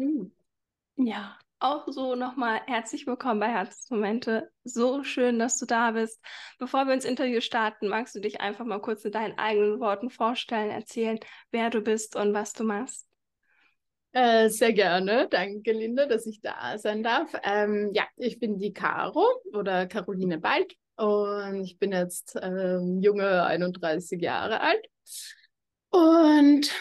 Hm. 0.00 0.32
Ja, 0.96 1.36
auch 1.58 1.86
so 1.86 2.14
nochmal 2.14 2.62
herzlich 2.66 3.06
willkommen 3.06 3.38
bei 3.38 3.48
Herzmomente. 3.48 4.50
So 4.64 5.04
schön, 5.04 5.38
dass 5.38 5.58
du 5.58 5.66
da 5.66 5.90
bist. 5.90 6.24
Bevor 6.58 6.86
wir 6.86 6.94
ins 6.94 7.04
Interview 7.04 7.42
starten, 7.42 7.86
magst 7.86 8.14
du 8.14 8.20
dich 8.20 8.40
einfach 8.40 8.64
mal 8.64 8.80
kurz 8.80 9.04
in 9.04 9.12
deinen 9.12 9.36
eigenen 9.36 9.78
Worten 9.78 10.08
vorstellen, 10.08 10.70
erzählen, 10.70 11.20
wer 11.50 11.68
du 11.68 11.82
bist 11.82 12.16
und 12.16 12.32
was 12.32 12.54
du 12.54 12.64
machst? 12.64 13.06
Äh, 14.12 14.48
sehr 14.48 14.72
gerne. 14.72 15.28
Danke, 15.30 15.72
Linda, 15.72 16.06
dass 16.06 16.24
ich 16.24 16.40
da 16.40 16.78
sein 16.78 17.02
darf. 17.02 17.34
Ähm, 17.42 17.90
ja, 17.92 18.04
ich 18.16 18.38
bin 18.38 18.56
die 18.56 18.72
Caro 18.72 19.26
oder 19.52 19.86
Caroline 19.86 20.38
Bald 20.38 20.76
und 20.96 21.62
ich 21.62 21.78
bin 21.78 21.92
jetzt 21.92 22.38
ähm, 22.40 23.02
junge 23.02 23.44
31 23.44 24.18
Jahre 24.22 24.62
alt. 24.62 24.86
Und 25.90 26.72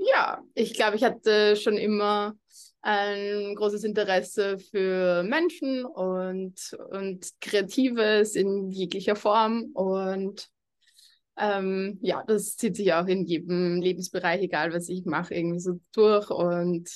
ja, 0.00 0.42
ich 0.54 0.74
glaube, 0.74 0.96
ich 0.96 1.04
hatte 1.04 1.56
schon 1.56 1.76
immer 1.76 2.34
ein 2.82 3.54
großes 3.54 3.84
Interesse 3.84 4.58
für 4.58 5.22
Menschen 5.22 5.84
und, 5.84 6.72
und 6.90 7.28
Kreatives 7.40 8.34
in 8.34 8.70
jeglicher 8.70 9.16
Form. 9.16 9.70
Und 9.74 10.48
ähm, 11.36 11.98
ja, 12.00 12.24
das 12.26 12.56
zieht 12.56 12.76
sich 12.76 12.92
auch 12.94 13.06
in 13.06 13.26
jedem 13.26 13.80
Lebensbereich, 13.80 14.42
egal 14.42 14.72
was 14.72 14.88
ich 14.88 15.04
mache, 15.04 15.34
irgendwie 15.34 15.60
so 15.60 15.78
durch. 15.92 16.30
Und 16.30 16.88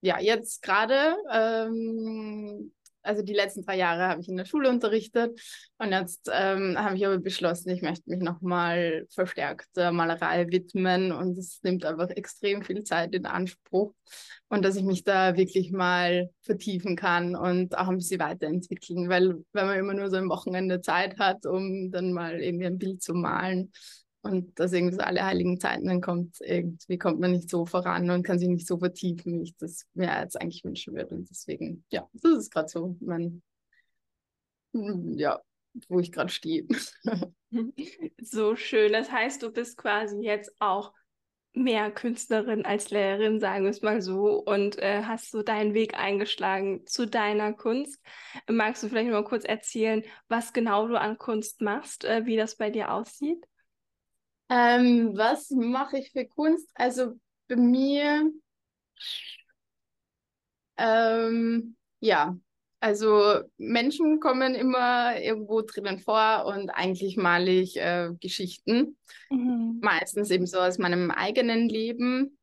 ja, 0.00 0.18
jetzt 0.18 0.62
gerade 0.62 1.16
ähm, 1.30 2.72
also 3.06 3.22
die 3.22 3.32
letzten 3.32 3.62
drei 3.64 3.76
Jahre 3.76 4.08
habe 4.08 4.20
ich 4.20 4.28
in 4.28 4.36
der 4.36 4.44
Schule 4.44 4.68
unterrichtet 4.68 5.40
und 5.78 5.92
jetzt 5.92 6.30
ähm, 6.32 6.76
habe 6.78 6.96
ich 6.96 7.06
aber 7.06 7.18
beschlossen, 7.18 7.70
ich 7.70 7.82
möchte 7.82 8.10
mich 8.10 8.20
nochmal 8.20 9.06
verstärkt 9.10 9.68
der 9.76 9.92
Malerei 9.92 10.46
widmen 10.50 11.12
und 11.12 11.38
es 11.38 11.60
nimmt 11.62 11.84
einfach 11.84 12.10
extrem 12.10 12.62
viel 12.62 12.82
Zeit 12.82 13.14
in 13.14 13.26
Anspruch 13.26 13.94
und 14.48 14.64
dass 14.64 14.76
ich 14.76 14.84
mich 14.84 15.04
da 15.04 15.36
wirklich 15.36 15.72
mal 15.72 16.30
vertiefen 16.42 16.96
kann 16.96 17.34
und 17.36 17.76
auch 17.78 17.88
ein 17.88 17.96
bisschen 17.96 18.20
weiterentwickeln, 18.20 19.08
weil 19.08 19.44
wenn 19.52 19.66
man 19.66 19.78
immer 19.78 19.94
nur 19.94 20.10
so 20.10 20.16
ein 20.16 20.28
Wochenende 20.28 20.80
Zeit 20.80 21.18
hat, 21.18 21.46
um 21.46 21.90
dann 21.90 22.12
mal 22.12 22.40
irgendwie 22.40 22.66
ein 22.66 22.78
Bild 22.78 23.02
zu 23.02 23.14
malen, 23.14 23.72
und 24.26 24.58
dass 24.58 24.72
irgendwie 24.72 24.94
so 24.94 25.00
alle 25.00 25.24
heiligen 25.24 25.58
Zeiten 25.60 25.86
dann 25.86 26.00
kommt, 26.00 26.36
irgendwie 26.40 26.98
kommt 26.98 27.20
man 27.20 27.32
nicht 27.32 27.50
so 27.50 27.66
voran 27.66 28.10
und 28.10 28.22
kann 28.22 28.38
sich 28.38 28.48
nicht 28.48 28.66
so 28.66 28.78
vertiefen, 28.78 29.40
wie 29.40 29.44
ich 29.44 29.56
das 29.56 29.86
mir 29.94 30.20
jetzt 30.20 30.40
eigentlich 30.40 30.64
wünschen 30.64 30.94
würde. 30.94 31.14
Und 31.14 31.30
deswegen, 31.30 31.84
ja, 31.90 32.08
das 32.12 32.32
ist 32.32 32.50
gerade 32.52 32.68
so 32.68 32.96
mein, 33.00 33.42
hm, 34.72 35.14
ja, 35.16 35.40
wo 35.88 36.00
ich 36.00 36.12
gerade 36.12 36.30
stehe. 36.30 36.66
so 38.22 38.56
schön. 38.56 38.92
Das 38.92 39.10
heißt, 39.10 39.42
du 39.42 39.50
bist 39.50 39.76
quasi 39.76 40.18
jetzt 40.22 40.52
auch 40.60 40.92
mehr 41.56 41.90
Künstlerin 41.90 42.66
als 42.66 42.90
Lehrerin, 42.90 43.40
sagen 43.40 43.64
wir 43.64 43.70
es 43.70 43.80
mal 43.80 44.02
so, 44.02 44.42
und 44.44 44.78
äh, 44.78 45.02
hast 45.04 45.30
so 45.30 45.42
deinen 45.42 45.72
Weg 45.72 45.98
eingeschlagen 45.98 46.86
zu 46.86 47.06
deiner 47.06 47.54
Kunst. 47.54 47.98
Magst 48.48 48.82
du 48.82 48.88
vielleicht 48.88 49.10
mal 49.10 49.24
kurz 49.24 49.44
erzählen, 49.44 50.04
was 50.28 50.52
genau 50.52 50.86
du 50.86 51.00
an 51.00 51.16
Kunst 51.16 51.62
machst, 51.62 52.04
äh, 52.04 52.26
wie 52.26 52.36
das 52.36 52.56
bei 52.56 52.70
dir 52.70 52.92
aussieht? 52.92 53.42
Ähm, 54.48 55.12
was 55.16 55.50
mache 55.50 55.98
ich 55.98 56.12
für 56.12 56.24
Kunst? 56.26 56.68
Also 56.74 57.14
bei 57.48 57.56
mir, 57.56 58.30
ähm, 60.76 61.76
ja, 62.00 62.36
also 62.80 63.42
Menschen 63.56 64.20
kommen 64.20 64.54
immer 64.54 65.20
irgendwo 65.20 65.62
drinnen 65.62 65.98
vor 65.98 66.44
und 66.46 66.70
eigentlich 66.70 67.16
male 67.16 67.50
ich 67.50 67.76
äh, 67.78 68.10
Geschichten. 68.20 68.96
Mhm. 69.30 69.80
Meistens 69.82 70.30
eben 70.30 70.46
so 70.46 70.60
aus 70.60 70.78
meinem 70.78 71.10
eigenen 71.10 71.68
Leben. 71.68 72.38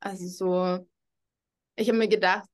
Also 0.00 0.26
so, 0.26 0.86
ich 1.76 1.88
habe 1.88 1.98
mir 1.98 2.08
gedacht, 2.08 2.48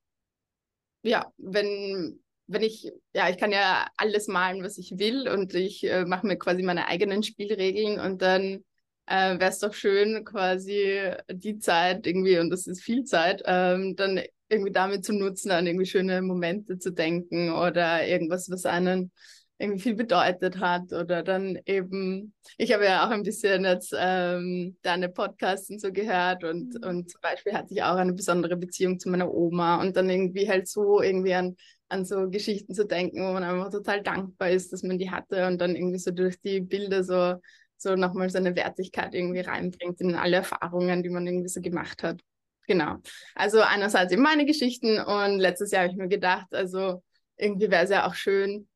ja, 1.03 1.33
wenn, 1.39 2.23
wenn 2.47 2.63
ich, 2.63 2.93
ja, 3.15 3.31
ich 3.31 3.39
kann 3.39 3.53
ja 3.53 3.89
alles 3.97 4.29
malen, 4.29 4.63
was 4.63 4.79
ich 4.79 4.99
will 4.99 5.29
und 5.29 5.55
ich 5.55 5.85
äh, 5.85 6.05
mache 6.05 6.27
mir 6.27 6.37
quasi 6.37 6.63
meine 6.63 6.87
eigenen 6.89 7.23
Spielregeln 7.23 7.99
und 7.99 8.23
dann 8.23 8.65
äh, 9.07 9.39
wäre 9.39 9.51
es 9.51 9.59
doch 9.59 9.75
schön, 9.75 10.25
quasi 10.25 11.13
die 11.31 11.59
Zeit 11.59 12.07
irgendwie, 12.07 12.39
und 12.39 12.51
das 12.51 12.67
ist 12.67 12.83
viel 12.83 13.05
Zeit, 13.05 13.43
ähm, 13.47 13.97
dann 13.97 14.21
irgendwie 14.49 14.73
damit 14.73 15.05
zu 15.05 15.13
nutzen, 15.13 15.51
an 15.51 15.67
irgendwie 15.67 15.87
schöne 15.87 16.23
Momente 16.23 16.79
zu 16.79 16.93
denken 16.93 17.51
oder 17.51 18.07
irgendwas, 18.07 18.51
was 18.51 18.67
einen 18.67 19.11
irgendwie 19.59 19.81
viel 19.81 19.95
bedeutet 19.95 20.59
hat 20.61 20.93
oder 20.93 21.23
dann 21.23 21.59
eben, 21.65 22.35
ich 22.59 22.73
habe 22.75 22.85
ja 22.85 23.07
auch 23.07 23.11
ein 23.11 23.23
bisschen 23.23 23.65
jetzt 23.65 23.95
ähm, 23.99 24.77
deine 24.83 25.09
Podcasts 25.09 25.71
und 25.71 25.81
so 25.81 25.93
gehört 25.93 26.45
und, 26.45 26.75
mhm. 26.75 26.89
und 26.89 27.11
zum 27.11 27.21
Beispiel 27.23 27.55
hatte 27.55 27.73
ich 27.73 27.83
auch 27.83 27.97
eine 27.97 28.13
besondere 28.13 28.57
Beziehung 28.57 28.99
zu 28.99 29.09
meiner 29.09 29.33
Oma 29.33 29.81
und 29.81 29.97
dann 29.97 30.11
irgendwie 30.11 30.49
halt 30.49 30.69
so 30.69 31.01
irgendwie 31.01 31.35
an, 31.35 31.57
an 31.89 32.05
so 32.05 32.29
Geschichten 32.29 32.75
zu 32.75 32.87
denken, 32.87 33.27
wo 33.27 33.33
man 33.33 33.45
einfach 33.45 33.71
total 33.71 34.03
dankbar 34.03 34.51
ist, 34.51 34.73
dass 34.73 34.83
man 34.83 34.99
die 34.99 35.11
hatte 35.11 35.47
und 35.47 35.59
dann 35.59 35.75
irgendwie 35.75 35.99
so 35.99 36.11
durch 36.11 36.39
die 36.41 36.61
Bilder 36.61 37.03
so 37.03 37.37
so 37.79 37.97
nochmal 37.97 38.31
so 38.31 38.39
eine 38.39 38.57
Wertigkeit 38.57 39.15
irgendwie 39.15 39.41
reinbringt 39.41 40.01
in 40.01 40.15
alle 40.15 40.37
Erfahrungen, 40.37 41.03
die 41.03 41.11
man 41.11 41.27
irgendwie 41.27 41.49
so 41.49 41.61
gemacht 41.61 42.03
hat. 42.03 42.21
Genau. 42.67 42.97
Also 43.35 43.61
einerseits 43.61 44.13
eben 44.13 44.23
meine 44.23 44.45
Geschichten 44.45 44.99
und 45.01 45.39
letztes 45.39 45.71
Jahr 45.71 45.85
habe 45.85 45.93
ich 45.93 45.99
mir 45.99 46.09
gedacht, 46.09 46.53
also 46.53 47.03
irgendwie 47.37 47.71
wäre 47.71 47.85
es 47.85 47.91
ja 47.91 48.07
auch 48.07 48.15
schön, 48.15 48.69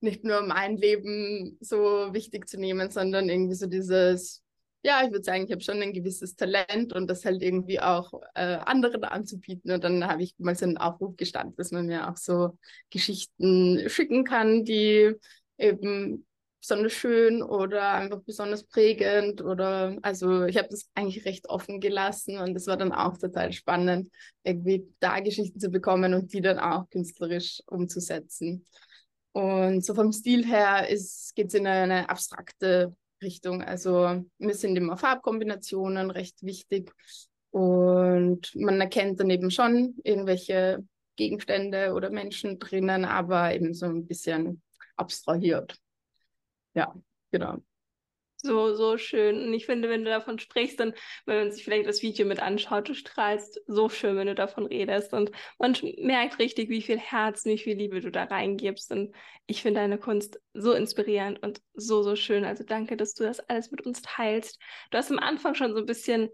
nicht 0.00 0.24
nur 0.24 0.42
mein 0.42 0.76
Leben 0.76 1.56
so 1.60 2.12
wichtig 2.12 2.48
zu 2.48 2.58
nehmen, 2.58 2.90
sondern 2.90 3.28
irgendwie 3.28 3.54
so 3.54 3.66
dieses, 3.66 4.42
ja, 4.82 5.02
ich 5.04 5.12
würde 5.12 5.24
sagen, 5.24 5.44
ich 5.44 5.52
habe 5.52 5.60
schon 5.62 5.80
ein 5.80 5.92
gewisses 5.92 6.34
Talent 6.34 6.92
und 6.92 7.08
das 7.08 7.24
halt 7.24 7.42
irgendwie 7.42 7.80
auch 7.80 8.12
äh, 8.34 8.56
anderen 8.56 9.04
anzubieten. 9.04 9.70
Und 9.70 9.84
dann 9.84 10.06
habe 10.06 10.22
ich 10.22 10.34
mal 10.38 10.56
so 10.56 10.64
einen 10.64 10.76
Aufruf 10.76 11.16
gestanden, 11.16 11.56
dass 11.56 11.70
man 11.70 11.86
mir 11.86 12.08
auch 12.10 12.16
so 12.16 12.58
Geschichten 12.90 13.88
schicken 13.88 14.24
kann, 14.24 14.64
die 14.64 15.14
eben 15.56 16.26
besonders 16.62 16.92
schön 16.92 17.42
oder 17.42 17.92
einfach 17.94 18.20
besonders 18.22 18.62
prägend 18.62 19.42
oder 19.42 19.98
also 20.00 20.44
ich 20.44 20.56
habe 20.56 20.68
das 20.70 20.88
eigentlich 20.94 21.24
recht 21.26 21.48
offen 21.48 21.80
gelassen 21.80 22.38
und 22.38 22.56
es 22.56 22.68
war 22.68 22.76
dann 22.76 22.92
auch 22.92 23.18
total 23.18 23.52
spannend, 23.52 24.12
irgendwie 24.44 24.86
da 25.00 25.18
Geschichten 25.18 25.58
zu 25.58 25.70
bekommen 25.70 26.14
und 26.14 26.32
die 26.32 26.40
dann 26.40 26.60
auch 26.60 26.88
künstlerisch 26.88 27.62
umzusetzen. 27.66 28.64
Und 29.32 29.84
so 29.84 29.94
vom 29.94 30.12
Stil 30.12 30.46
her 30.46 30.86
geht 31.34 31.48
es 31.48 31.54
in 31.54 31.66
eine 31.66 32.08
abstrakte 32.08 32.94
Richtung. 33.20 33.62
Also 33.62 34.24
mir 34.38 34.54
sind 34.54 34.76
immer 34.76 34.96
Farbkombinationen 34.96 36.12
recht 36.12 36.44
wichtig 36.44 36.92
und 37.50 38.54
man 38.54 38.80
erkennt 38.80 39.18
dann 39.18 39.30
eben 39.30 39.50
schon 39.50 39.96
irgendwelche 40.04 40.84
Gegenstände 41.16 41.92
oder 41.92 42.10
Menschen 42.10 42.60
drinnen, 42.60 43.04
aber 43.04 43.52
eben 43.52 43.74
so 43.74 43.86
ein 43.86 44.06
bisschen 44.06 44.62
abstrahiert 44.96 45.81
ja, 46.74 46.94
genau. 47.30 47.58
So, 48.44 48.74
so 48.74 48.98
schön. 48.98 49.40
Und 49.46 49.54
ich 49.54 49.66
finde, 49.66 49.88
wenn 49.88 50.04
du 50.04 50.10
davon 50.10 50.40
sprichst, 50.40 50.80
dann, 50.80 50.94
wenn 51.26 51.38
man 51.38 51.52
sich 51.52 51.62
vielleicht 51.62 51.88
das 51.88 52.02
Video 52.02 52.26
mit 52.26 52.40
anschaut, 52.40 52.88
du 52.88 52.94
strahlst 52.94 53.60
so 53.68 53.88
schön, 53.88 54.16
wenn 54.16 54.26
du 54.26 54.34
davon 54.34 54.66
redest. 54.66 55.12
Und 55.12 55.30
man 55.60 55.76
merkt 55.98 56.40
richtig, 56.40 56.68
wie 56.68 56.82
viel 56.82 56.98
Herz, 56.98 57.44
wie 57.44 57.56
viel 57.58 57.76
Liebe 57.76 58.00
du 58.00 58.10
da 58.10 58.24
reingibst. 58.24 58.90
Und 58.90 59.14
ich 59.46 59.62
finde 59.62 59.78
deine 59.80 59.96
Kunst 59.96 60.40
so 60.54 60.72
inspirierend 60.72 61.40
und 61.40 61.62
so, 61.74 62.02
so 62.02 62.16
schön. 62.16 62.44
Also 62.44 62.64
danke, 62.64 62.96
dass 62.96 63.14
du 63.14 63.22
das 63.22 63.38
alles 63.48 63.70
mit 63.70 63.86
uns 63.86 64.02
teilst. 64.02 64.58
Du 64.90 64.98
hast 64.98 65.12
am 65.12 65.20
Anfang 65.20 65.54
schon 65.54 65.72
so 65.72 65.78
ein 65.78 65.86
bisschen 65.86 66.28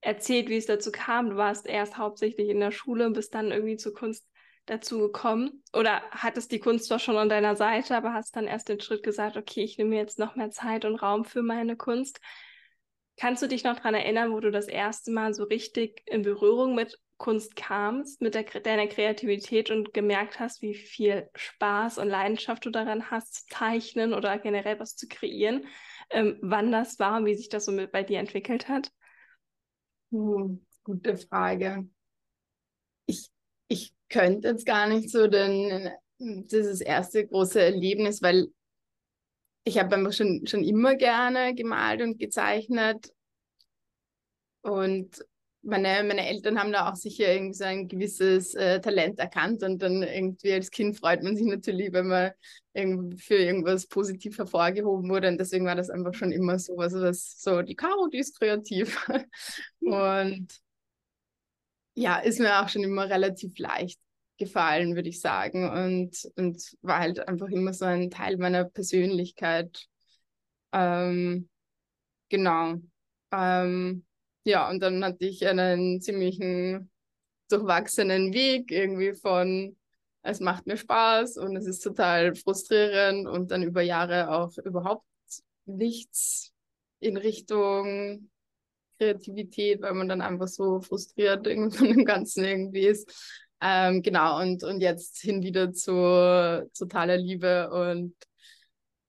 erzählt, 0.00 0.48
wie 0.48 0.56
es 0.56 0.66
dazu 0.66 0.90
kam. 0.90 1.30
Du 1.30 1.36
warst 1.36 1.68
erst 1.68 1.96
hauptsächlich 1.96 2.48
in 2.48 2.58
der 2.58 2.72
Schule 2.72 3.06
und 3.06 3.12
bist 3.12 3.34
dann 3.34 3.52
irgendwie 3.52 3.76
zur 3.76 3.94
Kunst 3.94 4.28
dazu 4.66 4.98
gekommen? 4.98 5.62
Oder 5.72 6.02
hattest 6.10 6.52
die 6.52 6.60
Kunst 6.60 6.90
doch 6.90 7.00
schon 7.00 7.16
an 7.16 7.28
deiner 7.28 7.56
Seite, 7.56 7.96
aber 7.96 8.14
hast 8.14 8.36
dann 8.36 8.46
erst 8.46 8.68
den 8.68 8.80
Schritt 8.80 9.02
gesagt, 9.02 9.36
okay, 9.36 9.62
ich 9.62 9.78
nehme 9.78 9.90
mir 9.90 10.00
jetzt 10.00 10.18
noch 10.18 10.36
mehr 10.36 10.50
Zeit 10.50 10.84
und 10.84 10.96
Raum 10.96 11.24
für 11.24 11.42
meine 11.42 11.76
Kunst? 11.76 12.20
Kannst 13.16 13.42
du 13.42 13.46
dich 13.46 13.64
noch 13.64 13.76
daran 13.76 13.94
erinnern, 13.94 14.32
wo 14.32 14.40
du 14.40 14.50
das 14.50 14.68
erste 14.68 15.10
Mal 15.10 15.34
so 15.34 15.44
richtig 15.44 16.02
in 16.06 16.22
Berührung 16.22 16.74
mit 16.74 16.98
Kunst 17.18 17.54
kamst, 17.54 18.20
mit 18.20 18.34
der, 18.34 18.42
deiner 18.42 18.88
Kreativität 18.88 19.70
und 19.70 19.94
gemerkt 19.94 20.40
hast, 20.40 20.60
wie 20.60 20.74
viel 20.74 21.30
Spaß 21.36 21.98
und 21.98 22.08
Leidenschaft 22.08 22.64
du 22.64 22.70
daran 22.70 23.10
hast, 23.10 23.34
zu 23.34 23.46
zeichnen 23.46 24.12
oder 24.12 24.38
generell 24.38 24.80
was 24.80 24.96
zu 24.96 25.06
kreieren? 25.06 25.66
Ähm, 26.10 26.38
wann 26.42 26.72
das 26.72 26.98
war 26.98 27.18
und 27.18 27.26
wie 27.26 27.36
sich 27.36 27.48
das 27.48 27.64
so 27.64 27.70
mit 27.70 27.92
bei 27.92 28.02
dir 28.02 28.18
entwickelt 28.18 28.68
hat? 28.68 28.90
Hm, 30.10 30.66
gute 30.82 31.16
Frage. 31.16 31.88
Ich, 33.06 33.30
ich 33.68 33.94
könnte 34.12 34.48
jetzt 34.48 34.66
gar 34.66 34.86
nicht 34.86 35.10
so 35.10 35.26
denn 35.26 35.90
dieses 36.18 36.80
erste 36.80 37.26
große 37.26 37.60
Erlebnis, 37.60 38.22
weil 38.22 38.48
ich 39.64 39.78
habe 39.78 39.94
einfach 39.96 40.12
schon, 40.12 40.46
schon 40.46 40.62
immer 40.64 40.94
gerne 40.96 41.54
gemalt 41.54 42.02
und 42.02 42.18
gezeichnet. 42.18 43.12
Und 44.62 45.24
meine, 45.62 46.02
meine 46.06 46.26
Eltern 46.26 46.58
haben 46.58 46.72
da 46.72 46.90
auch 46.90 46.96
sicher 46.96 47.32
irgendwie 47.32 47.54
so 47.54 47.64
ein 47.64 47.86
gewisses 47.88 48.54
äh, 48.54 48.80
Talent 48.80 49.20
erkannt 49.20 49.62
und 49.62 49.80
dann 49.80 50.02
irgendwie 50.02 50.52
als 50.52 50.70
Kind 50.70 50.98
freut 50.98 51.22
man 51.22 51.36
sich 51.36 51.46
natürlich, 51.46 51.92
wenn 51.92 52.08
man 52.08 52.32
für 53.16 53.36
irgendwas 53.36 53.86
positiv 53.86 54.38
hervorgehoben 54.38 55.08
wurde. 55.08 55.28
Und 55.28 55.38
deswegen 55.38 55.66
war 55.66 55.76
das 55.76 55.90
einfach 55.90 56.14
schon 56.14 56.32
immer 56.32 56.58
so, 56.58 56.76
also 56.78 57.00
das 57.00 57.40
so, 57.40 57.62
die 57.62 57.76
Caro, 57.76 58.08
die 58.08 58.18
ist 58.18 58.38
kreativ. 58.38 59.06
Und 59.80 60.61
ja, 61.94 62.18
ist 62.18 62.40
mir 62.40 62.62
auch 62.62 62.68
schon 62.68 62.82
immer 62.84 63.08
relativ 63.08 63.58
leicht 63.58 64.00
gefallen, 64.38 64.94
würde 64.94 65.08
ich 65.08 65.20
sagen. 65.20 65.68
Und, 65.70 66.30
und 66.36 66.76
war 66.82 66.98
halt 67.00 67.26
einfach 67.28 67.48
immer 67.48 67.72
so 67.72 67.84
ein 67.84 68.10
Teil 68.10 68.36
meiner 68.36 68.64
Persönlichkeit. 68.64 69.86
Ähm, 70.72 71.48
genau. 72.28 72.76
Ähm, 73.32 74.04
ja, 74.44 74.68
und 74.70 74.80
dann 74.80 75.04
hatte 75.04 75.26
ich 75.26 75.46
einen 75.46 76.00
ziemlichen 76.00 76.90
durchwachsenen 77.48 78.32
Weg 78.32 78.70
irgendwie 78.70 79.12
von 79.14 79.76
es 80.22 80.40
macht 80.40 80.66
mir 80.66 80.76
Spaß 80.76 81.36
und 81.36 81.56
es 81.56 81.66
ist 81.66 81.80
total 81.80 82.34
frustrierend 82.34 83.26
und 83.26 83.50
dann 83.50 83.62
über 83.62 83.82
Jahre 83.82 84.30
auch 84.30 84.56
überhaupt 84.58 85.04
nichts 85.66 86.52
in 87.00 87.16
Richtung 87.16 88.30
Kreativität, 89.02 89.82
weil 89.82 89.94
man 89.94 90.08
dann 90.08 90.20
einfach 90.20 90.48
so 90.48 90.80
frustriert 90.80 91.46
von 91.46 91.88
dem 91.88 92.04
Ganzen 92.04 92.44
irgendwie 92.44 92.86
ist. 92.86 93.10
Ähm, 93.60 94.02
genau, 94.02 94.40
und, 94.40 94.64
und 94.64 94.80
jetzt 94.80 95.20
hin 95.20 95.42
wieder 95.42 95.72
zu 95.72 95.92
totaler 96.76 97.16
Liebe 97.16 97.70
und 97.70 98.14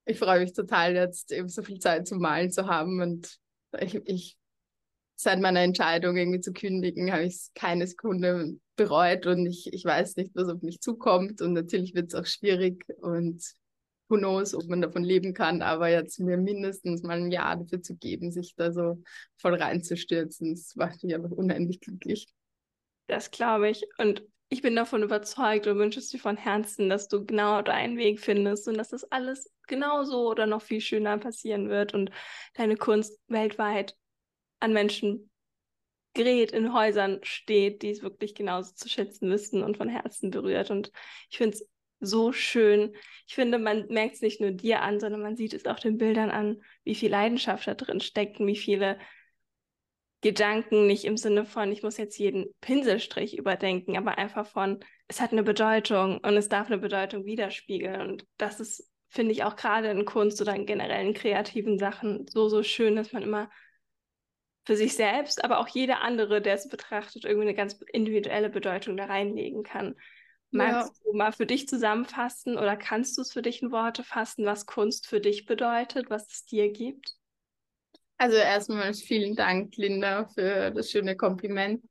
ich 0.06 0.20
freue 0.20 0.42
mich 0.42 0.54
total, 0.54 0.96
jetzt 0.96 1.32
eben 1.32 1.48
so 1.50 1.64
viel 1.64 1.80
Zeit 1.80 2.08
zum 2.08 2.20
Malen 2.20 2.52
zu 2.52 2.68
haben 2.68 3.02
und 3.02 3.40
ich, 3.80 3.96
ich 4.06 4.38
seit 5.16 5.40
meiner 5.40 5.62
Entscheidung 5.62 6.18
irgendwie 6.18 6.42
zu 6.42 6.54
kündigen, 6.54 7.12
habe 7.12 7.24
ich 7.24 7.36
es 7.36 7.52
keine 7.56 7.88
Sekunde 7.88 8.58
bereut 8.76 9.26
und 9.26 9.46
ich, 9.46 9.72
ich 9.72 9.86
weiß 9.86 10.18
nicht, 10.18 10.32
was 10.36 10.50
auf 10.50 10.62
mich 10.62 10.82
zukommt 10.82 11.42
und 11.42 11.54
natürlich 11.54 11.96
wird 11.96 12.14
es 12.14 12.20
auch 12.20 12.26
schwierig 12.26 12.86
und 12.98 13.44
who 14.14 14.18
knows, 14.18 14.54
ob 14.54 14.68
man 14.68 14.82
davon 14.82 15.04
leben 15.04 15.34
kann, 15.34 15.62
aber 15.62 15.90
jetzt 15.90 16.20
mir 16.20 16.38
mindestens 16.38 17.02
mal 17.02 17.18
ein 17.18 17.32
Jahr 17.32 17.56
dafür 17.58 17.82
zu 17.82 17.96
geben, 17.96 18.32
sich 18.32 18.54
da 18.56 18.72
so 18.72 19.02
voll 19.38 19.56
reinzustürzen, 19.56 20.54
das 20.54 20.76
macht 20.76 21.04
mich 21.04 21.16
einfach 21.16 21.32
unendlich 21.32 21.82
glücklich. 21.82 22.28
Das 23.08 23.32
glaube 23.32 23.70
ich 23.70 23.84
und 23.98 24.24
ich 24.50 24.62
bin 24.62 24.76
davon 24.76 25.02
überzeugt 25.02 25.66
und 25.66 25.80
wünsche 25.80 26.00
es 26.00 26.10
dir 26.10 26.20
von 26.20 26.38
Herzen, 26.38 26.88
dass 26.88 27.08
du 27.08 27.26
genau 27.26 27.64
deinen 27.64 27.98
Weg 27.98 28.20
findest 28.20 28.68
und 28.68 28.78
dass 28.78 28.90
das 28.90 29.04
alles 29.06 29.52
genauso 29.68 30.30
oder 30.30 30.46
noch 30.46 30.62
viel 30.62 30.80
schöner 30.80 31.18
passieren 31.18 31.70
wird 31.70 31.96
und 31.96 32.12
deine 32.54 32.78
Kunst 32.78 33.20
weltweit 33.28 33.96
an 34.60 34.72
Menschen 34.72 35.32
gerät, 36.14 36.52
in 36.52 36.72
Häusern 36.72 37.20
steht, 37.24 37.82
die 37.82 37.90
es 37.90 38.04
wirklich 38.04 38.36
genauso 38.36 38.74
zu 38.74 38.88
schätzen 38.88 39.32
wissen 39.32 39.64
und 39.64 39.78
von 39.78 39.90
Herzen 39.90 40.30
berührt. 40.30 40.70
Und 40.70 40.92
ich 41.32 41.38
finde 41.38 41.58
es 41.58 41.68
so 42.06 42.32
schön. 42.32 42.96
Ich 43.28 43.36
finde, 43.36 43.60
man 43.60 43.88
merkt 43.88 44.16
es 44.16 44.22
nicht 44.22 44.42
nur 44.42 44.52
dir 44.52 44.82
an, 44.82 45.00
sondern 45.00 45.22
man 45.22 45.36
sieht 45.36 45.54
es 45.54 45.66
auch 45.66 45.80
den 45.80 45.98
Bildern 45.98 46.30
an, 46.30 46.62
wie 46.84 46.96
viel 46.96 47.12
Leidenschaft 47.12 47.68
da 47.68 47.74
drin 47.74 48.00
steckt 48.00 48.40
wie 48.40 48.56
viele 48.56 48.98
Gedanken, 50.22 50.88
nicht 50.88 51.04
im 51.04 51.18
Sinne 51.18 51.46
von, 51.46 51.70
ich 51.72 51.84
muss 51.84 51.98
jetzt 51.98 52.18
jeden 52.18 52.46
Pinselstrich 52.62 53.38
überdenken, 53.38 53.98
aber 53.98 54.18
einfach 54.18 54.48
von, 54.48 54.80
es 55.10 55.20
hat 55.20 55.34
eine 55.34 55.44
Bedeutung 55.44 56.20
und 56.20 56.38
es 56.38 56.48
darf 56.48 56.68
eine 56.68 56.78
Bedeutung 56.78 57.26
widerspiegeln. 57.26 58.00
Und 58.00 58.26
das 58.38 58.62
ist, 58.62 58.90
finde 59.10 59.34
ich, 59.34 59.44
auch 59.44 59.58
gerade 59.58 59.90
in 59.90 60.06
Kunst 60.06 60.42
oder 60.42 60.56
in 60.56 60.66
generellen 60.66 61.14
kreativen 61.14 61.78
Sachen 61.78 62.26
so, 62.28 62.48
so 62.48 62.64
schön, 62.64 62.96
dass 62.96 63.12
man 63.12 63.22
immer 63.22 63.50
für 64.66 64.78
sich 64.78 64.96
selbst, 64.96 65.44
aber 65.44 65.60
auch 65.60 65.68
jeder 65.68 66.02
andere, 66.02 66.42
der 66.42 66.54
es 66.54 66.70
betrachtet, 66.70 67.26
irgendwie 67.26 67.48
eine 67.50 67.56
ganz 67.56 67.78
individuelle 67.92 68.50
Bedeutung 68.50 68.96
da 68.96 69.06
reinlegen 69.06 69.64
kann. 69.64 69.96
Magst 70.54 70.94
ja. 70.98 71.12
du 71.12 71.18
mal 71.18 71.32
für 71.32 71.46
dich 71.46 71.68
zusammenfassen 71.68 72.58
oder 72.58 72.76
kannst 72.76 73.18
du 73.18 73.22
es 73.22 73.34
für 73.34 73.42
dich 73.42 73.62
in 73.62 73.72
Worte 73.72 74.04
fassen, 74.04 74.46
was 74.46 74.66
Kunst 74.66 75.08
für 75.08 75.20
dich 75.20 75.46
bedeutet, 75.46 76.10
was 76.10 76.28
es 76.32 76.46
dir 76.46 76.72
gibt? 76.72 77.16
Also 78.18 78.38
erstmal 78.38 78.94
vielen 78.94 79.36
Dank, 79.36 79.76
Linda, 79.76 80.28
für 80.28 80.72
das 80.72 80.92
schöne 80.92 81.18
Kompliment. 81.18 81.84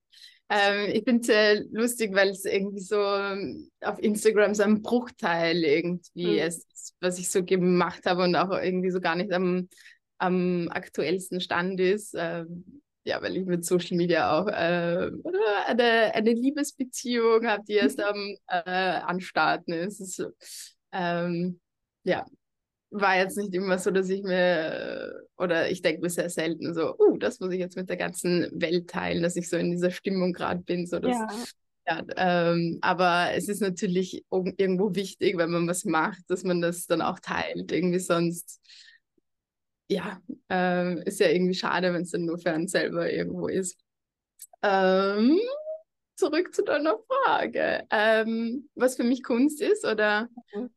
Ähm, 0.49 0.91
ich 0.93 1.05
finde 1.05 1.21
es 1.21 1.27
sehr 1.27 1.65
lustig, 1.71 2.15
weil 2.15 2.29
es 2.29 2.45
irgendwie 2.45 2.81
so 2.81 3.01
ähm, 3.01 3.71
auf 3.81 3.99
Instagram 3.99 4.55
so 4.55 4.63
ein 4.63 4.83
Bruchteil 4.83 5.65
irgendwie 5.65 6.41
mhm. 6.41 6.47
ist, 6.47 6.95
was 7.01 7.19
ich 7.19 7.31
so 7.31 7.45
gemacht 7.45 8.07
habe 8.07 8.23
und 8.23 8.37
auch 8.37 8.51
irgendwie 8.51 8.91
so 8.91 9.01
gar 9.01 9.17
nicht 9.17 9.33
am 9.33 9.69
am 10.23 10.69
aktuellsten 10.71 11.41
Stand 11.41 11.81
ist. 11.81 12.15
Ähm, 12.17 12.83
ja, 13.05 13.21
weil 13.21 13.37
ich 13.37 13.47
mit 13.47 13.65
Social 13.65 13.97
Media 13.97 14.39
auch 14.39 14.47
äh, 14.47 15.11
eine, 15.67 16.15
eine 16.15 16.33
Liebesbeziehung 16.33 17.47
habe, 17.47 17.65
die 17.67 17.75
erst 17.75 18.01
am 18.01 18.37
äh, 18.47 18.61
Anstarten 18.61 19.75
ist. 19.75 20.01
ist 20.01 20.25
ähm, 20.93 21.61
ja, 22.05 22.25
war 22.93 23.17
jetzt 23.17 23.37
nicht 23.37 23.55
immer 23.55 23.79
so, 23.79 23.91
dass 23.91 24.09
ich 24.11 24.23
mir, 24.23 25.27
oder 25.37 25.71
ich 25.71 25.83
denke 25.83 26.03
mir 26.03 26.11
sehr 26.11 26.31
selten 26.31 26.75
so, 26.75 26.97
uh, 26.99 27.17
das 27.17 27.41
muss 27.41 27.53
ich 27.53 27.59
jetzt 27.59 27.77
mit 27.77 27.89
der 27.89 27.97
ganzen 27.97 28.49
Welt 28.53 28.89
teilen, 28.91 29.23
dass 29.23 29.37
ich 29.37 29.49
so 29.49 29.57
in 29.57 29.71
dieser 29.71 29.91
Stimmung 29.91 30.33
gerade 30.33 30.61
bin. 30.61 30.87
So 30.87 30.99
dass, 30.99 31.17
ja. 31.89 32.03
ja 32.17 32.53
ähm, 32.53 32.79
aber 32.83 33.31
es 33.35 33.49
ist 33.49 33.63
natürlich 33.63 34.25
irgendwo 34.31 34.95
wichtig, 34.95 35.39
wenn 35.39 35.51
man 35.51 35.67
was 35.67 35.85
macht, 35.85 36.23
dass 36.29 36.45
man 36.45 36.61
das 36.61 36.87
dann 36.87 37.03
auch 37.03 37.19
teilt. 37.19 37.73
Irgendwie 37.73 37.99
sonst 37.99 38.61
ja, 39.93 40.21
äh, 40.51 41.03
ist 41.05 41.21
ja 41.21 41.29
irgendwie 41.29 41.55
schade, 41.55 41.93
wenn 41.93 42.03
es 42.03 42.11
dann 42.11 42.25
nur 42.25 42.39
für 42.39 42.53
einen 42.53 42.69
selber 42.69 43.13
irgendwo 43.13 43.49
ist. 43.49 43.79
Ähm, 44.63 45.39
zurück 46.17 46.55
zu 46.55 46.63
deiner 46.63 46.97
Frage. 46.99 47.87
Ähm, 47.91 48.69
was 48.75 48.97
für 48.97 49.05
mich 49.05 49.23
Kunst 49.23 49.61
ist, 49.61 49.85
oder? 49.85 50.29
Mhm. 50.55 50.71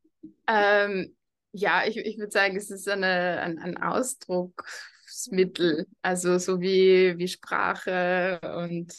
Ähm, 0.48 1.16
ja, 1.52 1.84
ich, 1.88 1.98
ich 1.98 2.18
würde 2.18 2.32
sagen, 2.32 2.58
es 2.58 2.70
ist 2.70 2.88
eine, 2.90 3.40
ein, 3.42 3.60
ein 3.60 3.78
Ausdrucksmittel, 3.78 5.88
also 6.02 6.38
so 6.38 6.60
wie, 6.60 7.18
wie 7.18 7.28
Sprache 7.28 8.40
und 8.58 8.94